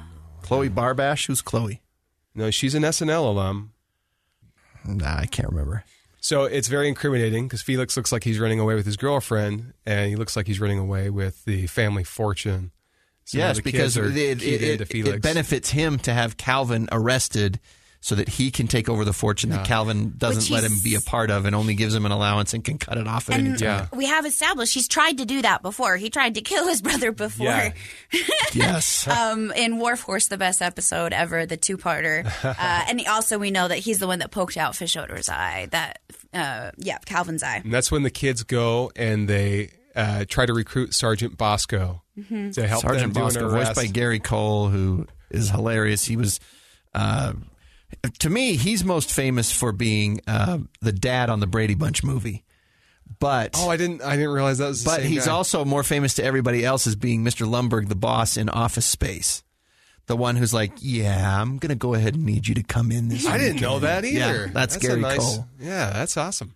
[0.43, 1.25] Chloe Barbash.
[1.27, 1.81] Who's Chloe?
[2.35, 3.71] no, she's an SNL alum.
[4.85, 5.83] Nah, I can't remember.
[6.21, 10.09] So it's very incriminating because Felix looks like he's running away with his girlfriend, and
[10.09, 12.71] he looks like he's running away with the family fortune.
[13.29, 17.59] So yes, the because kids it, it, it, it benefits him to have Calvin arrested
[18.01, 21.01] so that he can take over the fortune that Calvin doesn't let him be a
[21.01, 23.49] part of and only gives him an allowance and can cut it off at any
[23.49, 23.87] And time.
[23.93, 25.95] we have established he's tried to do that before.
[25.97, 27.45] He tried to kill his brother before.
[27.45, 27.73] Yeah.
[28.53, 29.07] Yes.
[29.07, 33.67] Um, in Wharf Horse, the best episode ever, the two-parter, uh, and also we know
[33.67, 35.67] that he's the one that poked out Fischoeder's eye.
[35.69, 35.99] That,
[36.33, 37.61] uh, yeah, Calvin's eye.
[37.63, 42.51] and that's when the kids go and they uh, try to recruit Sergeant Bosco Mm-hmm.
[42.51, 46.05] to help Sergeant them Bosco, voiced by Gary Cole, who is hilarious.
[46.05, 46.39] He was,
[46.93, 47.33] uh,
[48.19, 52.43] to me, he's most famous for being uh, the dad on the Brady Bunch movie.
[53.19, 54.01] But oh, I didn't.
[54.03, 54.83] I didn't realize that was.
[54.83, 55.31] The but same he's guy.
[55.31, 57.47] also more famous to everybody else as being Mr.
[57.47, 59.43] Lumbergh, the boss in Office Space.
[60.05, 62.91] The one who's like, yeah, I'm going to go ahead and need you to come
[62.91, 64.17] in this I didn't know that either.
[64.17, 65.45] Yeah, that's, a Gary nice- Cole.
[65.59, 66.55] Yeah, that's awesome.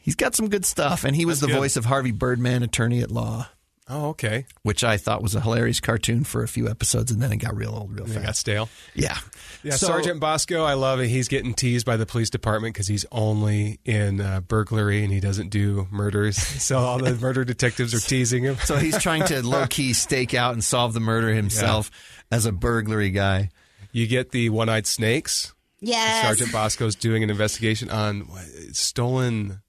[0.00, 1.02] He's got some good stuff.
[1.04, 1.60] And he was That's the good.
[1.62, 3.48] voice of Harvey Birdman, attorney at law,
[3.88, 4.46] Oh, okay.
[4.62, 7.12] which I thought was a hilarious cartoon for a few episodes.
[7.12, 8.40] And then it got real old real They got fast.
[8.40, 8.68] stale.
[8.94, 9.16] Yeah.
[9.62, 11.06] Yeah, So- Sergeant Bosco, I love it.
[11.08, 15.20] He's getting teased by the police department because he's only in uh, burglary and he
[15.20, 16.36] doesn't do murders.
[16.66, 18.56] So all the murder detectives are teasing him.
[18.64, 21.90] So he's trying to low key stake out and solve the murder himself
[22.32, 23.50] as a burglary guy.
[23.92, 25.54] You get the one-eyed snakes.
[25.80, 26.22] Yes.
[26.26, 29.60] Sergeant Bosco's doing an investigation on what, stolen.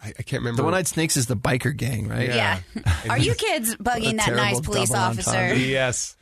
[0.00, 0.58] I, I can't remember.
[0.58, 2.28] The One Eyed Snakes is the biker gang, right?
[2.28, 2.60] Yeah.
[3.08, 5.54] Are you kids bugging that nice police officer?
[5.54, 6.16] Yes.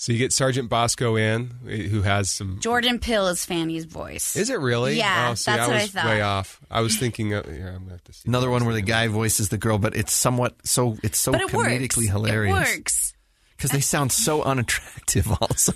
[0.00, 2.60] So you get Sergeant Bosco in, eh, who has some.
[2.60, 4.36] Jordan Peele is Fanny's voice.
[4.36, 4.96] Is it really?
[4.96, 6.04] Yeah, oh, see, that's I what I was thought.
[6.06, 6.60] way off.
[6.70, 7.32] I was thinking.
[7.34, 8.28] Of, here, I'm gonna have to see.
[8.28, 11.40] Another one where the guy voices the girl, but it's somewhat so it's so but
[11.40, 11.68] it works.
[11.68, 12.70] comedically hilarious.
[12.70, 13.12] It works.
[13.56, 15.26] because they sound so unattractive.
[15.40, 15.72] Also,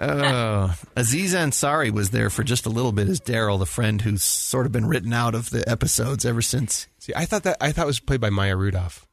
[0.00, 4.22] oh, Aziz Ansari was there for just a little bit as Darryl, the friend who's
[4.22, 6.86] sort of been written out of the episodes ever since.
[6.98, 9.06] See, I thought that I thought it was played by Maya Rudolph.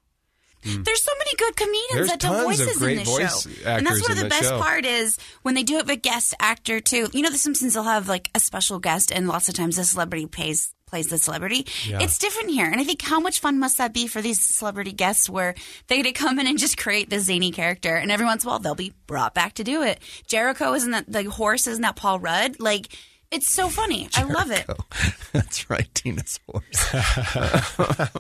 [0.64, 0.84] Hmm.
[0.84, 3.44] There's so many good comedians There's that do tons of voices great in the voice
[3.44, 4.60] show, and that's actors one of the best show.
[4.60, 7.08] part is when they do it with a guest actor too.
[7.14, 9.84] You know, The Simpsons will have like a special guest, and lots of times the
[9.84, 11.66] celebrity pays plays the celebrity.
[11.88, 12.00] Yeah.
[12.02, 14.92] It's different here, and I think how much fun must that be for these celebrity
[14.92, 15.56] guests where
[15.88, 18.48] they get to come in and just create this zany character, and every once in
[18.48, 20.00] a while they'll be brought back to do it.
[20.28, 21.68] Jericho isn't that the horse?
[21.68, 22.60] Isn't that Paul Rudd?
[22.60, 22.88] Like.
[23.32, 24.08] It's so funny.
[24.16, 24.66] I love it.
[25.34, 26.96] That's right, Tina's horse.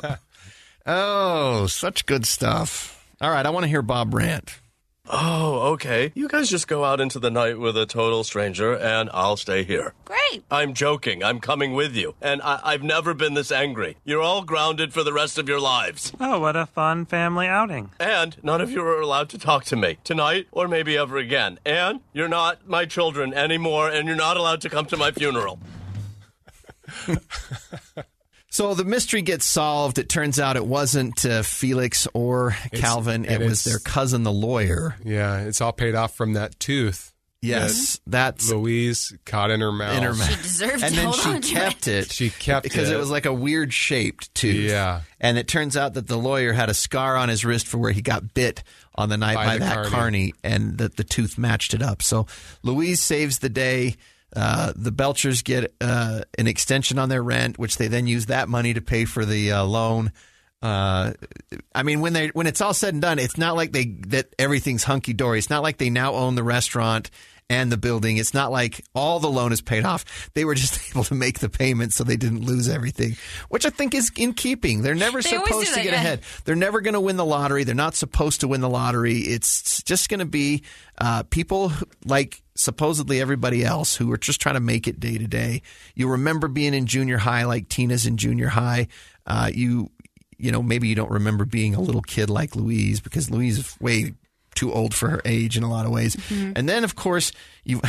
[0.86, 3.06] oh, such good stuff.
[3.22, 4.60] All right, I want to hear Bob rant.
[5.08, 6.12] Oh, okay.
[6.16, 9.64] You guys just go out into the night with a total stranger, and I'll stay
[9.64, 9.94] here.
[10.04, 10.44] Great.
[10.50, 11.24] I'm joking.
[11.24, 12.16] I'm coming with you.
[12.22, 13.98] And I- I've never been this angry.
[14.04, 16.12] You're all grounded for the rest of your lives.
[16.20, 17.92] Oh, what a fun family outing.
[18.00, 21.60] And none of you are allowed to talk to me tonight or maybe ever again.
[21.66, 25.60] And you're not my children anymore, and you're not allowed to come to my funeral.
[28.56, 29.98] So the mystery gets solved.
[29.98, 33.26] It turns out it wasn't uh, Felix or Calvin.
[33.26, 34.96] It and was it's- their cousin, the lawyer.
[35.04, 37.12] Yeah, it's all paid off from that tooth.
[37.42, 39.98] Yes, that that's Louise caught in her mouth.
[39.98, 40.42] in her mouth.
[40.42, 42.12] deserved and to then hold she on to kept it.
[42.14, 42.84] She kept because it.
[42.86, 44.72] Because it was like a weird shaped tooth.
[44.72, 45.02] Yeah.
[45.20, 47.92] And it turns out that the lawyer had a scar on his wrist for where
[47.92, 48.64] he got bit
[48.96, 49.90] on the night by, By the that carny.
[49.92, 52.02] carny, and that the tooth matched it up.
[52.02, 52.26] So
[52.64, 53.98] Louise saves the day.
[54.36, 58.50] Uh, the Belchers get uh, an extension on their rent, which they then use that
[58.50, 60.12] money to pay for the uh, loan.
[60.62, 61.14] Uh,
[61.74, 64.34] I mean, when they when it's all said and done, it's not like they that
[64.40, 65.38] everything's hunky dory.
[65.38, 67.12] It's not like they now own the restaurant
[67.50, 68.18] and the building.
[68.18, 70.30] It's not like all the loan is paid off.
[70.34, 73.16] They were just able to make the payment so they didn't lose everything,
[73.50, 74.82] which I think is in keeping.
[74.82, 76.00] They're never They supposed do to that, get yeah.
[76.00, 76.22] ahead.
[76.46, 77.64] They're never going to win the lottery.
[77.64, 79.20] They're not supposed to win the lottery.
[79.20, 80.64] It's just going to be
[80.98, 81.72] uh, people
[82.06, 85.62] like supposedly everybody else who are just trying to make it day to day.
[85.94, 88.88] You remember being in junior high like Tina's in junior high.
[89.28, 89.92] Uh, you
[90.38, 93.78] you know maybe you don't remember being a little kid like Louise because Louise is
[93.80, 94.14] way
[94.56, 96.16] too old for her age in a lot of ways.
[96.16, 96.54] Mm-hmm.
[96.56, 97.32] And then of course
[97.64, 97.82] you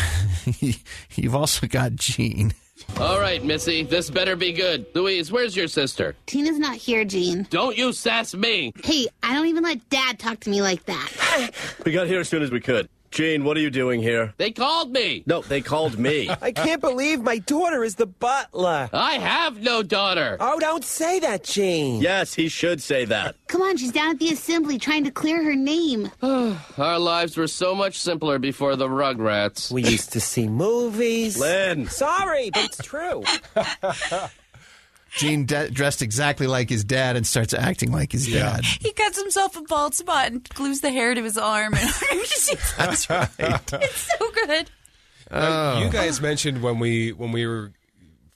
[1.14, 2.52] you've also got Gene.
[3.00, 4.86] All right, Missy, this better be good.
[4.94, 6.14] Louise, where's your sister?
[6.26, 7.46] Tina's not here, Gene.
[7.50, 8.72] Don't you sass me.
[8.84, 11.52] Hey, I don't even let Dad talk to me like that.
[11.84, 12.88] We got here as soon as we could.
[13.16, 14.34] Gene, what are you doing here?
[14.36, 15.22] They called me.
[15.24, 16.28] No, they called me.
[16.42, 18.90] I can't believe my daughter is the butler.
[18.92, 20.36] I have no daughter.
[20.38, 22.02] Oh, don't say that, Gene.
[22.02, 23.36] yes, he should say that.
[23.46, 26.10] Come on, she's down at the assembly trying to clear her name.
[26.20, 29.72] Our lives were so much simpler before the Rugrats.
[29.72, 31.40] We used to see movies.
[31.40, 31.86] Lynn.
[31.88, 33.24] Sorry, but it's true.
[35.16, 38.64] Gene de- dressed exactly like his dad and starts acting like his dad.
[38.64, 41.74] He cuts himself a bald spot and glues the hair to his arm.
[41.74, 41.88] And
[42.78, 43.28] That's right.
[43.38, 44.70] it's so good.
[45.30, 47.72] Uh, you guys mentioned when we when we were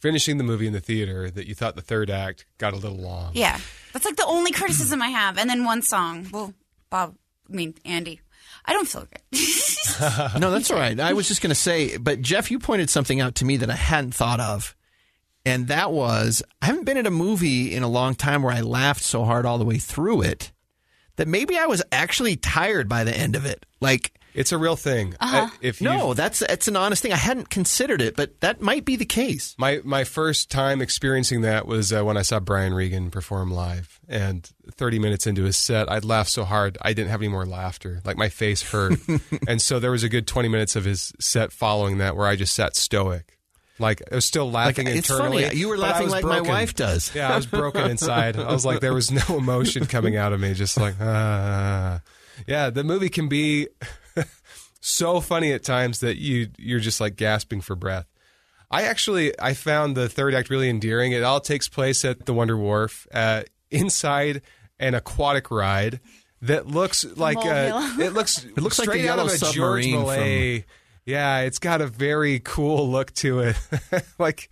[0.01, 2.99] finishing the movie in the theater that you thought the third act got a little
[2.99, 3.31] long.
[3.35, 3.59] Yeah,
[3.93, 5.39] that's like the only criticism I have.
[5.39, 6.29] And then one song.
[6.33, 6.55] Well,
[6.89, 7.15] Bob,
[7.49, 8.21] I mean Andy,
[8.65, 10.41] I don't feel good.
[10.41, 10.99] no, that's all right.
[10.99, 13.71] I was just going to say, but Jeff, you pointed something out to me that
[13.71, 14.75] I hadn't thought of.
[15.47, 18.61] And that was I haven't been in a movie in a long time where I
[18.61, 20.53] laughed so hard all the way through it
[21.17, 23.65] that maybe I was actually tired by the end of it.
[23.81, 25.15] Like It's a real thing.
[25.21, 25.49] Uh-huh.
[25.51, 27.13] I- if no, that's that's an honest thing.
[27.13, 29.55] I hadn't considered it, but that might be the case.
[29.59, 33.99] My my first time experiencing that was uh, when I saw Brian Regan perform live,
[34.09, 37.47] and 30 minutes into his set, I'd laughed so hard I didn't have any more
[37.47, 38.01] laughter.
[38.05, 38.99] Like my face hurt,
[39.49, 42.37] and so there was a good 20 minutes of his set following that where I
[42.37, 43.37] just sat stoic.
[43.81, 45.45] Like I was still laughing Like, it's internally.
[45.45, 45.57] funny.
[45.57, 47.13] You were laughing was like my wife does.
[47.15, 48.37] Yeah, I was broken inside.
[48.39, 50.55] I was like, there was no emotion coming out of me.
[50.55, 52.01] Just like, ah.
[52.47, 52.71] yeah.
[52.71, 53.69] The movie can be
[54.81, 58.07] so funny at times that you you're just like gasping for breath.
[58.71, 61.13] I actually I found the third act really endearing.
[61.13, 64.43] It all takes place at the Wonder Wharf, uh, inside
[64.79, 66.01] an aquatic ride
[66.43, 69.39] that looks like a, it looks It looks like the straight out yellow of a
[69.39, 70.65] George submarine from- Millet.
[71.11, 73.57] Yeah, it's got a very cool look to it.
[74.19, 74.51] like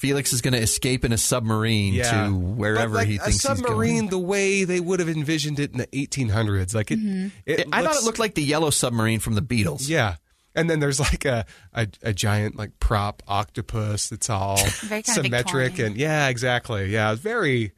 [0.00, 2.24] Felix is going to escape in a submarine yeah.
[2.28, 4.10] to wherever But like he thinks a submarine he's going.
[4.10, 6.74] the way they would have envisioned it in the 1800s.
[6.74, 6.98] Like it,
[7.44, 9.86] it I thought it looked like the yellow submarine from the Beatles.
[9.90, 10.16] Yeah.
[10.54, 11.44] And then there's like a,
[11.74, 16.90] a, a giant like prop octopus that's all Very symmetric and yeah, exactly.
[16.90, 17.72] Yeah, it's very.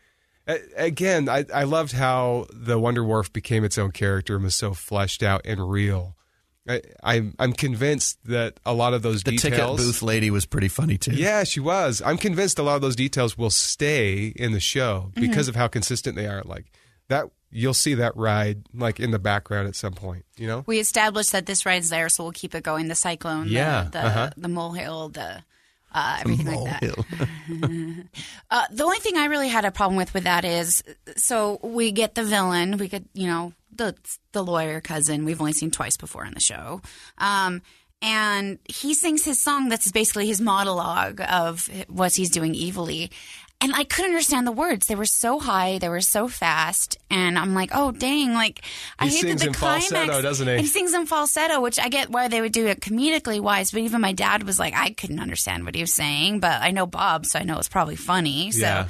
[0.77, 4.75] Again, I, I loved how the Wonder Wharf became its own character and was so
[4.75, 6.17] fleshed out and real.
[6.69, 9.53] I, I'm I'm convinced that a lot of those The details.
[9.55, 11.13] ticket booth lady was pretty funny too.
[11.13, 12.01] Yeah, she was.
[12.05, 15.21] I'm convinced a lot of those details will stay in the show Mm-hmm.
[15.21, 16.43] because of how consistent they are.
[16.45, 16.67] Like
[17.09, 20.25] that, you'll see that ride like in the background at some point.
[20.37, 20.63] You know.
[20.67, 22.87] we established that this ride's there, so we'll keep it going.
[22.89, 24.31] The cyclone, Yeah, the the, uh-huh.
[24.37, 25.43] the molehill, the
[25.95, 27.05] uh, everything like that.
[28.51, 30.83] Uh, the only thing I really had a problem with with that is,
[31.17, 33.95] so we get the villain, we get you know the
[34.33, 36.81] the lawyer cousin we've only seen twice before in the show,
[37.19, 37.63] um,
[38.01, 43.11] and he sings his song that's basically his monologue of what he's doing evilly.
[43.61, 44.89] And I couldn't understand the words.
[44.89, 48.61] They were so high, they were so fast, and I'm like, "Oh dang!" Like
[48.99, 49.89] I He hate sings that the in climax.
[49.89, 50.57] falsetto, doesn't he?
[50.63, 53.83] He sings in falsetto, which I get why they would do it comedically wise, but
[53.83, 56.87] even my dad was like, I couldn't understand what he was saying, but I know
[56.87, 58.51] Bob, so I know it's probably funny.
[58.51, 58.89] So Yeah.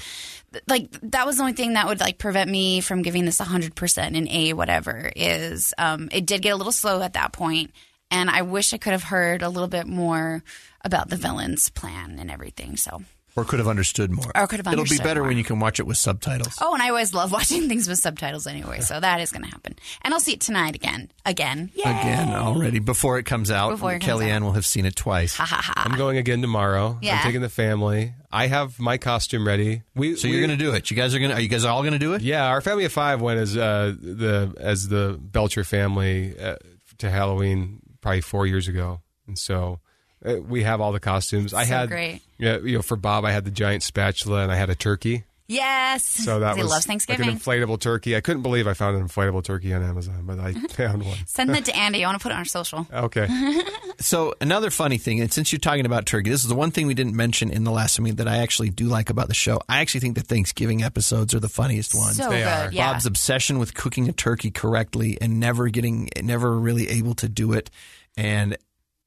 [0.68, 4.16] Like that was the only thing that would like prevent me from giving this 100%
[4.16, 7.70] in A whatever is um it did get a little slow at that point
[8.12, 10.44] and I wish I could have heard a little bit more
[10.84, 12.76] about the villain's plan and everything.
[12.76, 13.02] So
[13.34, 14.30] Or could have understood more.
[14.34, 14.92] Or could have understood.
[14.92, 15.28] It'll be better more.
[15.28, 16.54] when you can watch it with subtitles.
[16.60, 19.48] Oh, and I always love watching things with subtitles anyway, so that is going to
[19.48, 19.74] happen.
[20.02, 21.10] And I'll see it tonight again.
[21.24, 21.70] Again.
[21.74, 21.82] Yay!
[21.82, 25.34] Again, already before it comes out, Before it comes KellieAnn will have seen it twice.
[25.36, 25.72] Ha ha ha.
[25.76, 26.98] I'm going again tomorrow.
[27.00, 27.16] Yeah.
[27.16, 28.12] I'm taking the family.
[28.30, 29.82] I have my costume ready.
[29.94, 30.90] We, So you're going to do it.
[30.90, 31.36] You guys are going to.
[31.36, 32.22] Are you guys all going to do it?
[32.22, 36.56] Yeah, our family of five went as uh, the as the Belcher family uh,
[36.98, 39.80] to Halloween probably four years ago, and so
[40.24, 41.52] uh, we have all the costumes.
[41.54, 42.20] I So had, great.
[42.38, 45.24] yeah, you know, for Bob, I had the giant spatula and I had a turkey.
[45.48, 46.06] Yes.
[46.06, 48.16] So that he was loves like an inflatable turkey.
[48.16, 51.18] I couldn't believe I found an inflatable turkey on Amazon, but I found one.
[51.26, 52.02] Send that to Andy.
[52.04, 52.86] I want to put it on our social.
[52.92, 53.28] Okay.
[53.98, 56.88] So another funny thing, and since you're talking about turkey, this is the one thing
[56.88, 59.60] we didn't mention in the last meeting that I actually do like about the show.
[59.68, 62.16] I actually think the Thanksgiving episodes are the funniest ones.
[62.16, 62.72] So They good, are.
[62.72, 62.92] yeah.
[62.94, 67.52] Bob's obsession with cooking a turkey correctly and never getting, never really able to do
[67.52, 67.70] it,
[68.16, 68.56] and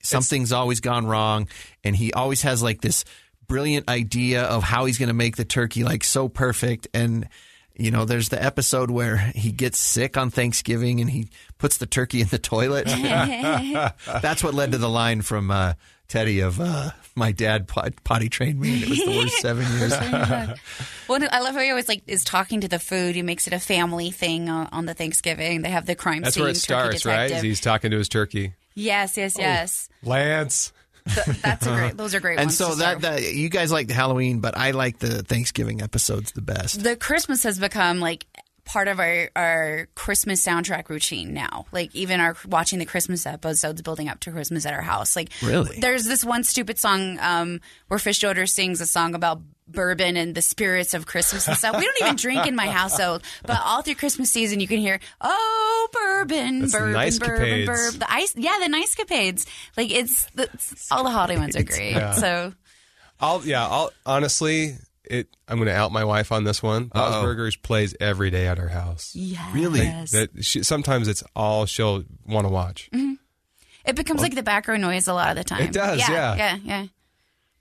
[0.06, 1.48] something's always gone wrong,
[1.84, 3.06] and he always has like this
[3.48, 7.28] brilliant idea of how he's going to make the turkey like so perfect and.
[7.78, 11.28] You know, there's the episode where he gets sick on Thanksgiving and he
[11.58, 12.86] puts the turkey in the toilet.
[14.22, 15.74] That's what led to the line from uh,
[16.08, 18.74] Teddy of uh, my dad pot- potty trained me.
[18.76, 19.92] And it was the worst seven years.
[21.08, 23.16] Well, I love how he always like is talking to the food.
[23.16, 25.62] He makes it a family thing on, on the Thanksgiving.
[25.62, 26.44] They have the crime That's scene.
[26.44, 26.60] where it turkey
[26.98, 27.24] starts, right?
[27.28, 27.44] detective.
[27.44, 28.54] He's talking to his turkey.
[28.76, 29.90] Yes, yes, yes.
[30.04, 30.74] Lance.
[31.08, 31.98] Th- that's a great.
[31.98, 32.40] Those are great.
[32.40, 35.82] and ones so that, that you guys like the Halloween, but I like the Thanksgiving
[35.82, 36.84] episodes the best.
[36.84, 38.26] the Christmas has become like
[38.66, 41.66] part of our, our Christmas soundtrack routine now.
[41.72, 45.16] Like even our watching the Christmas episodes building up to Christmas at our house.
[45.16, 45.80] Like Really?
[45.80, 50.42] there's this one stupid song um, where Fischoeder sings a song about bourbon and the
[50.42, 51.76] spirits of Christmas and stuff.
[51.78, 55.00] We don't even drink in my household, but all through Christmas season you can hear
[55.22, 57.66] oh bourbon, That's bourbon, nice bourbon, capades.
[57.66, 58.00] bourbon.
[58.00, 59.48] The ice, yeah, the nice capades.
[59.78, 61.92] Like it's, it's all the holiday ones are great.
[61.94, 62.12] Yeah.
[62.14, 62.54] So
[63.20, 63.66] I'll yeah.
[63.68, 64.76] I'll honestly,
[65.10, 65.28] it.
[65.48, 66.86] I'm going to out my wife on this one.
[66.86, 69.12] Bob's Burgers plays every day at our house.
[69.16, 69.82] yeah, Really?
[70.12, 72.90] That she, sometimes it's all she'll want to watch.
[73.86, 75.62] it becomes like the background noise a lot of the time.
[75.62, 76.36] It does, yeah.
[76.36, 76.86] yeah, yeah.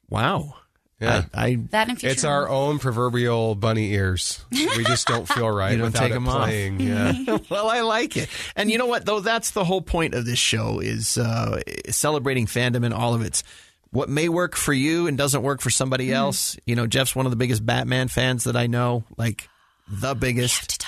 [0.08, 0.54] Wow.
[1.00, 1.24] Yeah.
[1.34, 2.12] I, I That and future.
[2.12, 4.42] It's our own proverbial bunny ears.
[4.50, 6.44] We just don't feel right You don't without take it 'em off.
[6.44, 6.80] playing.
[6.80, 7.12] Yeah.
[7.50, 8.28] well, I like it.
[8.56, 9.20] And you know what, though?
[9.20, 11.60] That's the whole point of this show is uh,
[11.90, 13.42] celebrating fandom and all of its.
[13.94, 16.14] What may work for you and doesn't work for somebody Mm-hmm.
[16.16, 16.56] else.
[16.66, 19.48] You know, Jeff's one of the biggest Batman fans that I know, like
[19.88, 20.84] the biggest.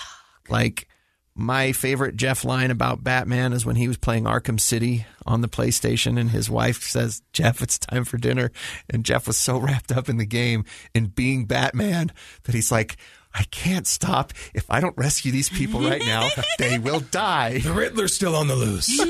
[0.49, 0.89] Like
[1.35, 5.49] my favorite Jeff line about Batman is when he was playing Arkham City on the
[5.49, 8.51] PlayStation and his wife says, Jeff, it's time for dinner.
[8.91, 10.65] And Jeff was so wrapped up in the game
[10.95, 12.11] and being Batman
[12.45, 12.97] that he's like,
[13.35, 14.33] I can't stop.
[14.55, 16.29] If I don't rescue these people right now,
[16.59, 17.59] they will die.
[17.59, 18.99] the Riddler's still on the loose.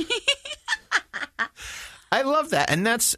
[2.12, 3.14] I love that, and that's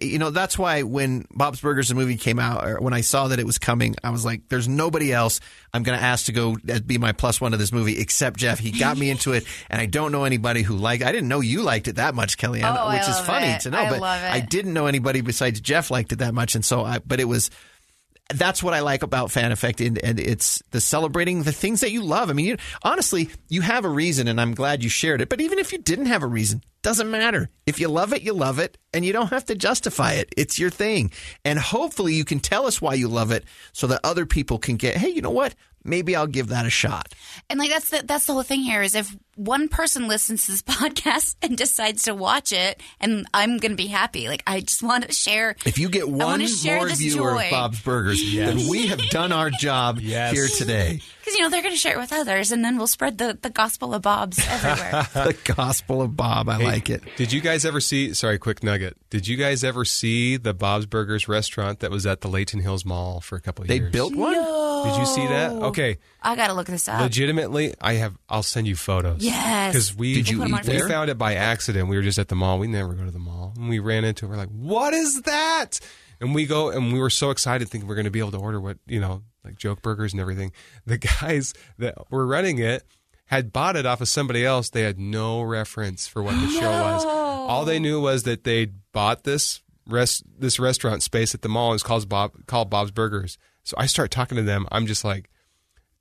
[0.00, 3.28] you know that's why when Bob's Burgers the movie came out, or when I saw
[3.28, 5.40] that it was coming, I was like, "There's nobody else
[5.74, 8.38] I'm going to ask to go uh, be my plus one to this movie except
[8.38, 11.02] Jeff." He got me into it, and I don't know anybody who liked.
[11.04, 13.60] I didn't know you liked it that much, KellieAnn, Oh, which is funny it.
[13.62, 13.78] to know.
[13.78, 14.02] I but.
[14.02, 16.98] I didn't know anybody besides Jeff liked it that much, and so I.
[17.00, 17.50] But it was
[18.34, 21.92] that's what I like about Fan Effect, and, and it's the celebrating the things that
[21.92, 22.28] you love.
[22.28, 25.28] I mean, you, honestly, you have a reason, and I'm glad you shared it.
[25.28, 27.50] But even if you didn't have a reason, doesn't matter.
[27.66, 30.32] If you love it, you love it, and you don't have to justify it.
[30.36, 31.12] It's your thing,
[31.44, 34.76] and hopefully, you can tell us why you love it, so that other people can
[34.76, 35.54] get, hey, you know what?
[35.86, 37.14] Maybe I'll give that a shot.
[37.48, 40.52] And like that's the that's the whole thing here is if one person listens to
[40.52, 44.28] this podcast and decides to watch it, and I'm going to be happy.
[44.28, 45.56] Like I just want to share.
[45.64, 47.44] If you get I one wanna share more this viewer joy.
[47.44, 50.32] of Bob's Burgers, then we have done our job Yes.
[50.32, 51.00] here today.
[51.20, 53.36] Because you know they're going to share it with others, and then we'll spread the,
[53.42, 55.08] the gospel of Bob's everywhere.
[55.12, 56.48] the Gospel of Bob.
[56.48, 57.02] I Hey, like it.
[57.16, 58.14] Did you guys ever see?
[58.14, 58.96] Sorry, quick nugget.
[59.10, 62.84] Did you guys ever see the Bob's Burgers restaurant that was at the Layton Hills
[62.84, 63.90] Mall for a couple of They years?
[63.92, 64.34] They built one.
[64.34, 65.50] Did you see that?
[65.50, 67.00] Okay, I got to look this up.
[67.00, 68.16] legitimately, I have.
[68.28, 69.22] I'll send you photos.
[69.22, 69.72] Yes.
[69.72, 70.88] because we Did you We'll put 'em eat on we there?
[70.88, 71.88] found it by accident.
[71.88, 72.58] We were just at the mall.
[72.58, 74.26] We never go to the mall, and we ran into.
[74.26, 74.28] it.
[74.28, 75.80] We're like, "What is that?"
[76.20, 78.30] And we go and we were so excited thinking we are going to be able
[78.32, 80.50] to order what, you know, like joke burgers and everything.
[80.86, 82.84] The guys that were running it
[83.26, 84.70] had bought it off of somebody else.
[84.70, 87.04] They had no reference for what the show was.
[87.06, 91.70] All they knew was that they bought this rest this restaurant space at the mall.
[91.70, 93.36] It was called Bob called Bob's Burgers.
[93.62, 94.66] So I start talking to them.
[94.72, 95.28] I'm just like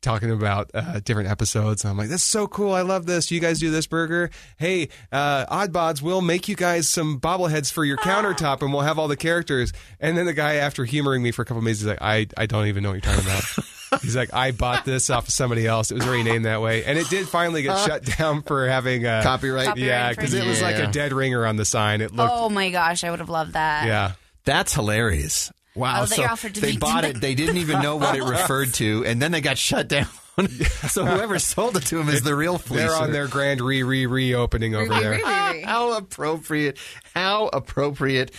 [0.06, 1.84] talking about uh, different episodes.
[1.84, 2.72] I'm like, "That's so cool!
[2.72, 3.32] I love this.
[3.32, 4.30] You guys do this burger.
[4.58, 8.98] Hey, uh, Oddbods, we'll make you guys some bobbleheads for your countertop, and we'll have
[8.98, 11.82] all the characters." And then the guy, after humoring me for a couple of minutes,
[11.82, 14.86] he's like, "I I don't even know what you're talking about." he's like, "I bought
[14.86, 15.92] this off of somebody else.
[15.92, 19.06] It was already named that way, and it did finally get shut down for having
[19.06, 19.66] a Copyright?
[19.68, 22.02] Copyright Yeah, because it was like a dead ringer on the sign.
[22.02, 23.88] It looked, Oh my gosh, I would have loved that.
[23.88, 24.12] yeah.
[24.46, 25.52] That's hilarious.
[25.76, 26.04] Wow.
[26.04, 27.22] Oh, they so offered to they bought them- it.
[27.22, 30.08] They didn't even know what it referred to, and then they got shut down.
[30.90, 32.76] so whoever sold it to him is the real fleecer.
[32.76, 35.18] They're on their grand re re reopening over there.
[35.66, 36.78] How appropriate.
[37.14, 38.32] How appropriate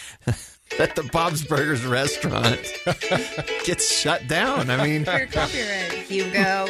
[0.79, 2.61] that the Bob's Burgers restaurant
[3.65, 4.69] gets shut down.
[4.71, 6.67] I mean, Your copyright, Hugo.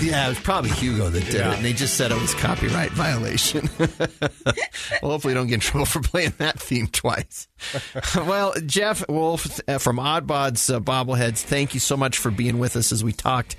[0.00, 1.52] yeah, it was probably Hugo that did Yeah.
[1.52, 3.68] it, and they just said it was copyright violation.
[3.78, 7.48] well, hopefully, don't get in trouble for playing that theme twice.
[8.16, 12.76] well, Jeff Woolf uh, from Oddbods uh, Bobbleheads, thank you so much for being with
[12.76, 13.56] us as we talked.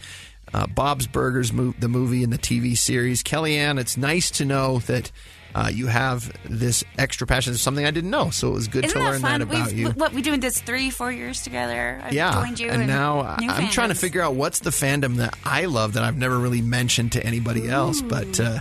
[0.53, 3.23] Uh, Bob's Burgers, mo- the movie and the TV series.
[3.23, 5.11] KellieAnn, it's nice to know that
[5.55, 7.53] uh, you have this extra passion.
[7.53, 9.39] It's something I didn't know, so it was good Isn't to learn fun?
[9.39, 9.89] that about We've, you.
[9.91, 12.01] What we doing this three, four years together?
[12.03, 15.17] I've yeah, joined you, and now new I'm trying to figure out what's the fandom
[15.17, 18.01] that I love that I've never really mentioned to anybody else.
[18.01, 18.59] But uh,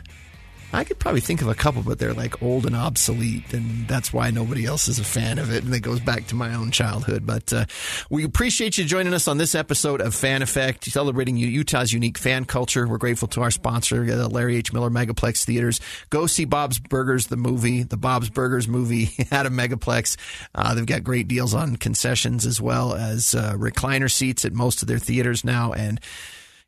[0.75, 4.13] I could probably think of a couple, but they're like old and obsolete, and that's
[4.13, 5.65] why nobody else is a fan of it.
[5.65, 7.27] And it goes back to my own childhood.
[7.27, 7.67] But uh,
[8.09, 12.47] we appreciate you joining us on this episode of Fan Effect, celebrating Utah's unique fan
[12.47, 12.89] culture.
[12.89, 14.73] We're grateful to our sponsor, the Larry H.
[14.73, 15.81] Miller Megaplex Theaters.
[16.09, 20.17] Go see Bob's Burgers, the movie, the Bob's Burgers movie at a Megaplex.
[20.55, 24.81] Uh, they've got great deals on concessions as well as uh, recliner seats at most
[24.81, 26.01] of their theaters now, and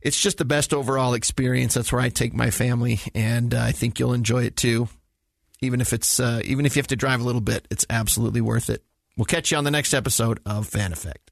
[0.04, 1.74] it's just the best overall experience.
[1.74, 4.88] That's where I take my family, and uh, I think you'll enjoy it too.
[5.60, 8.42] Even if it's uh, even if you have to drive a little bit, it's absolutely
[8.42, 8.84] worth it.
[9.16, 11.30] We'll catch you on the next episode of Fan Effect.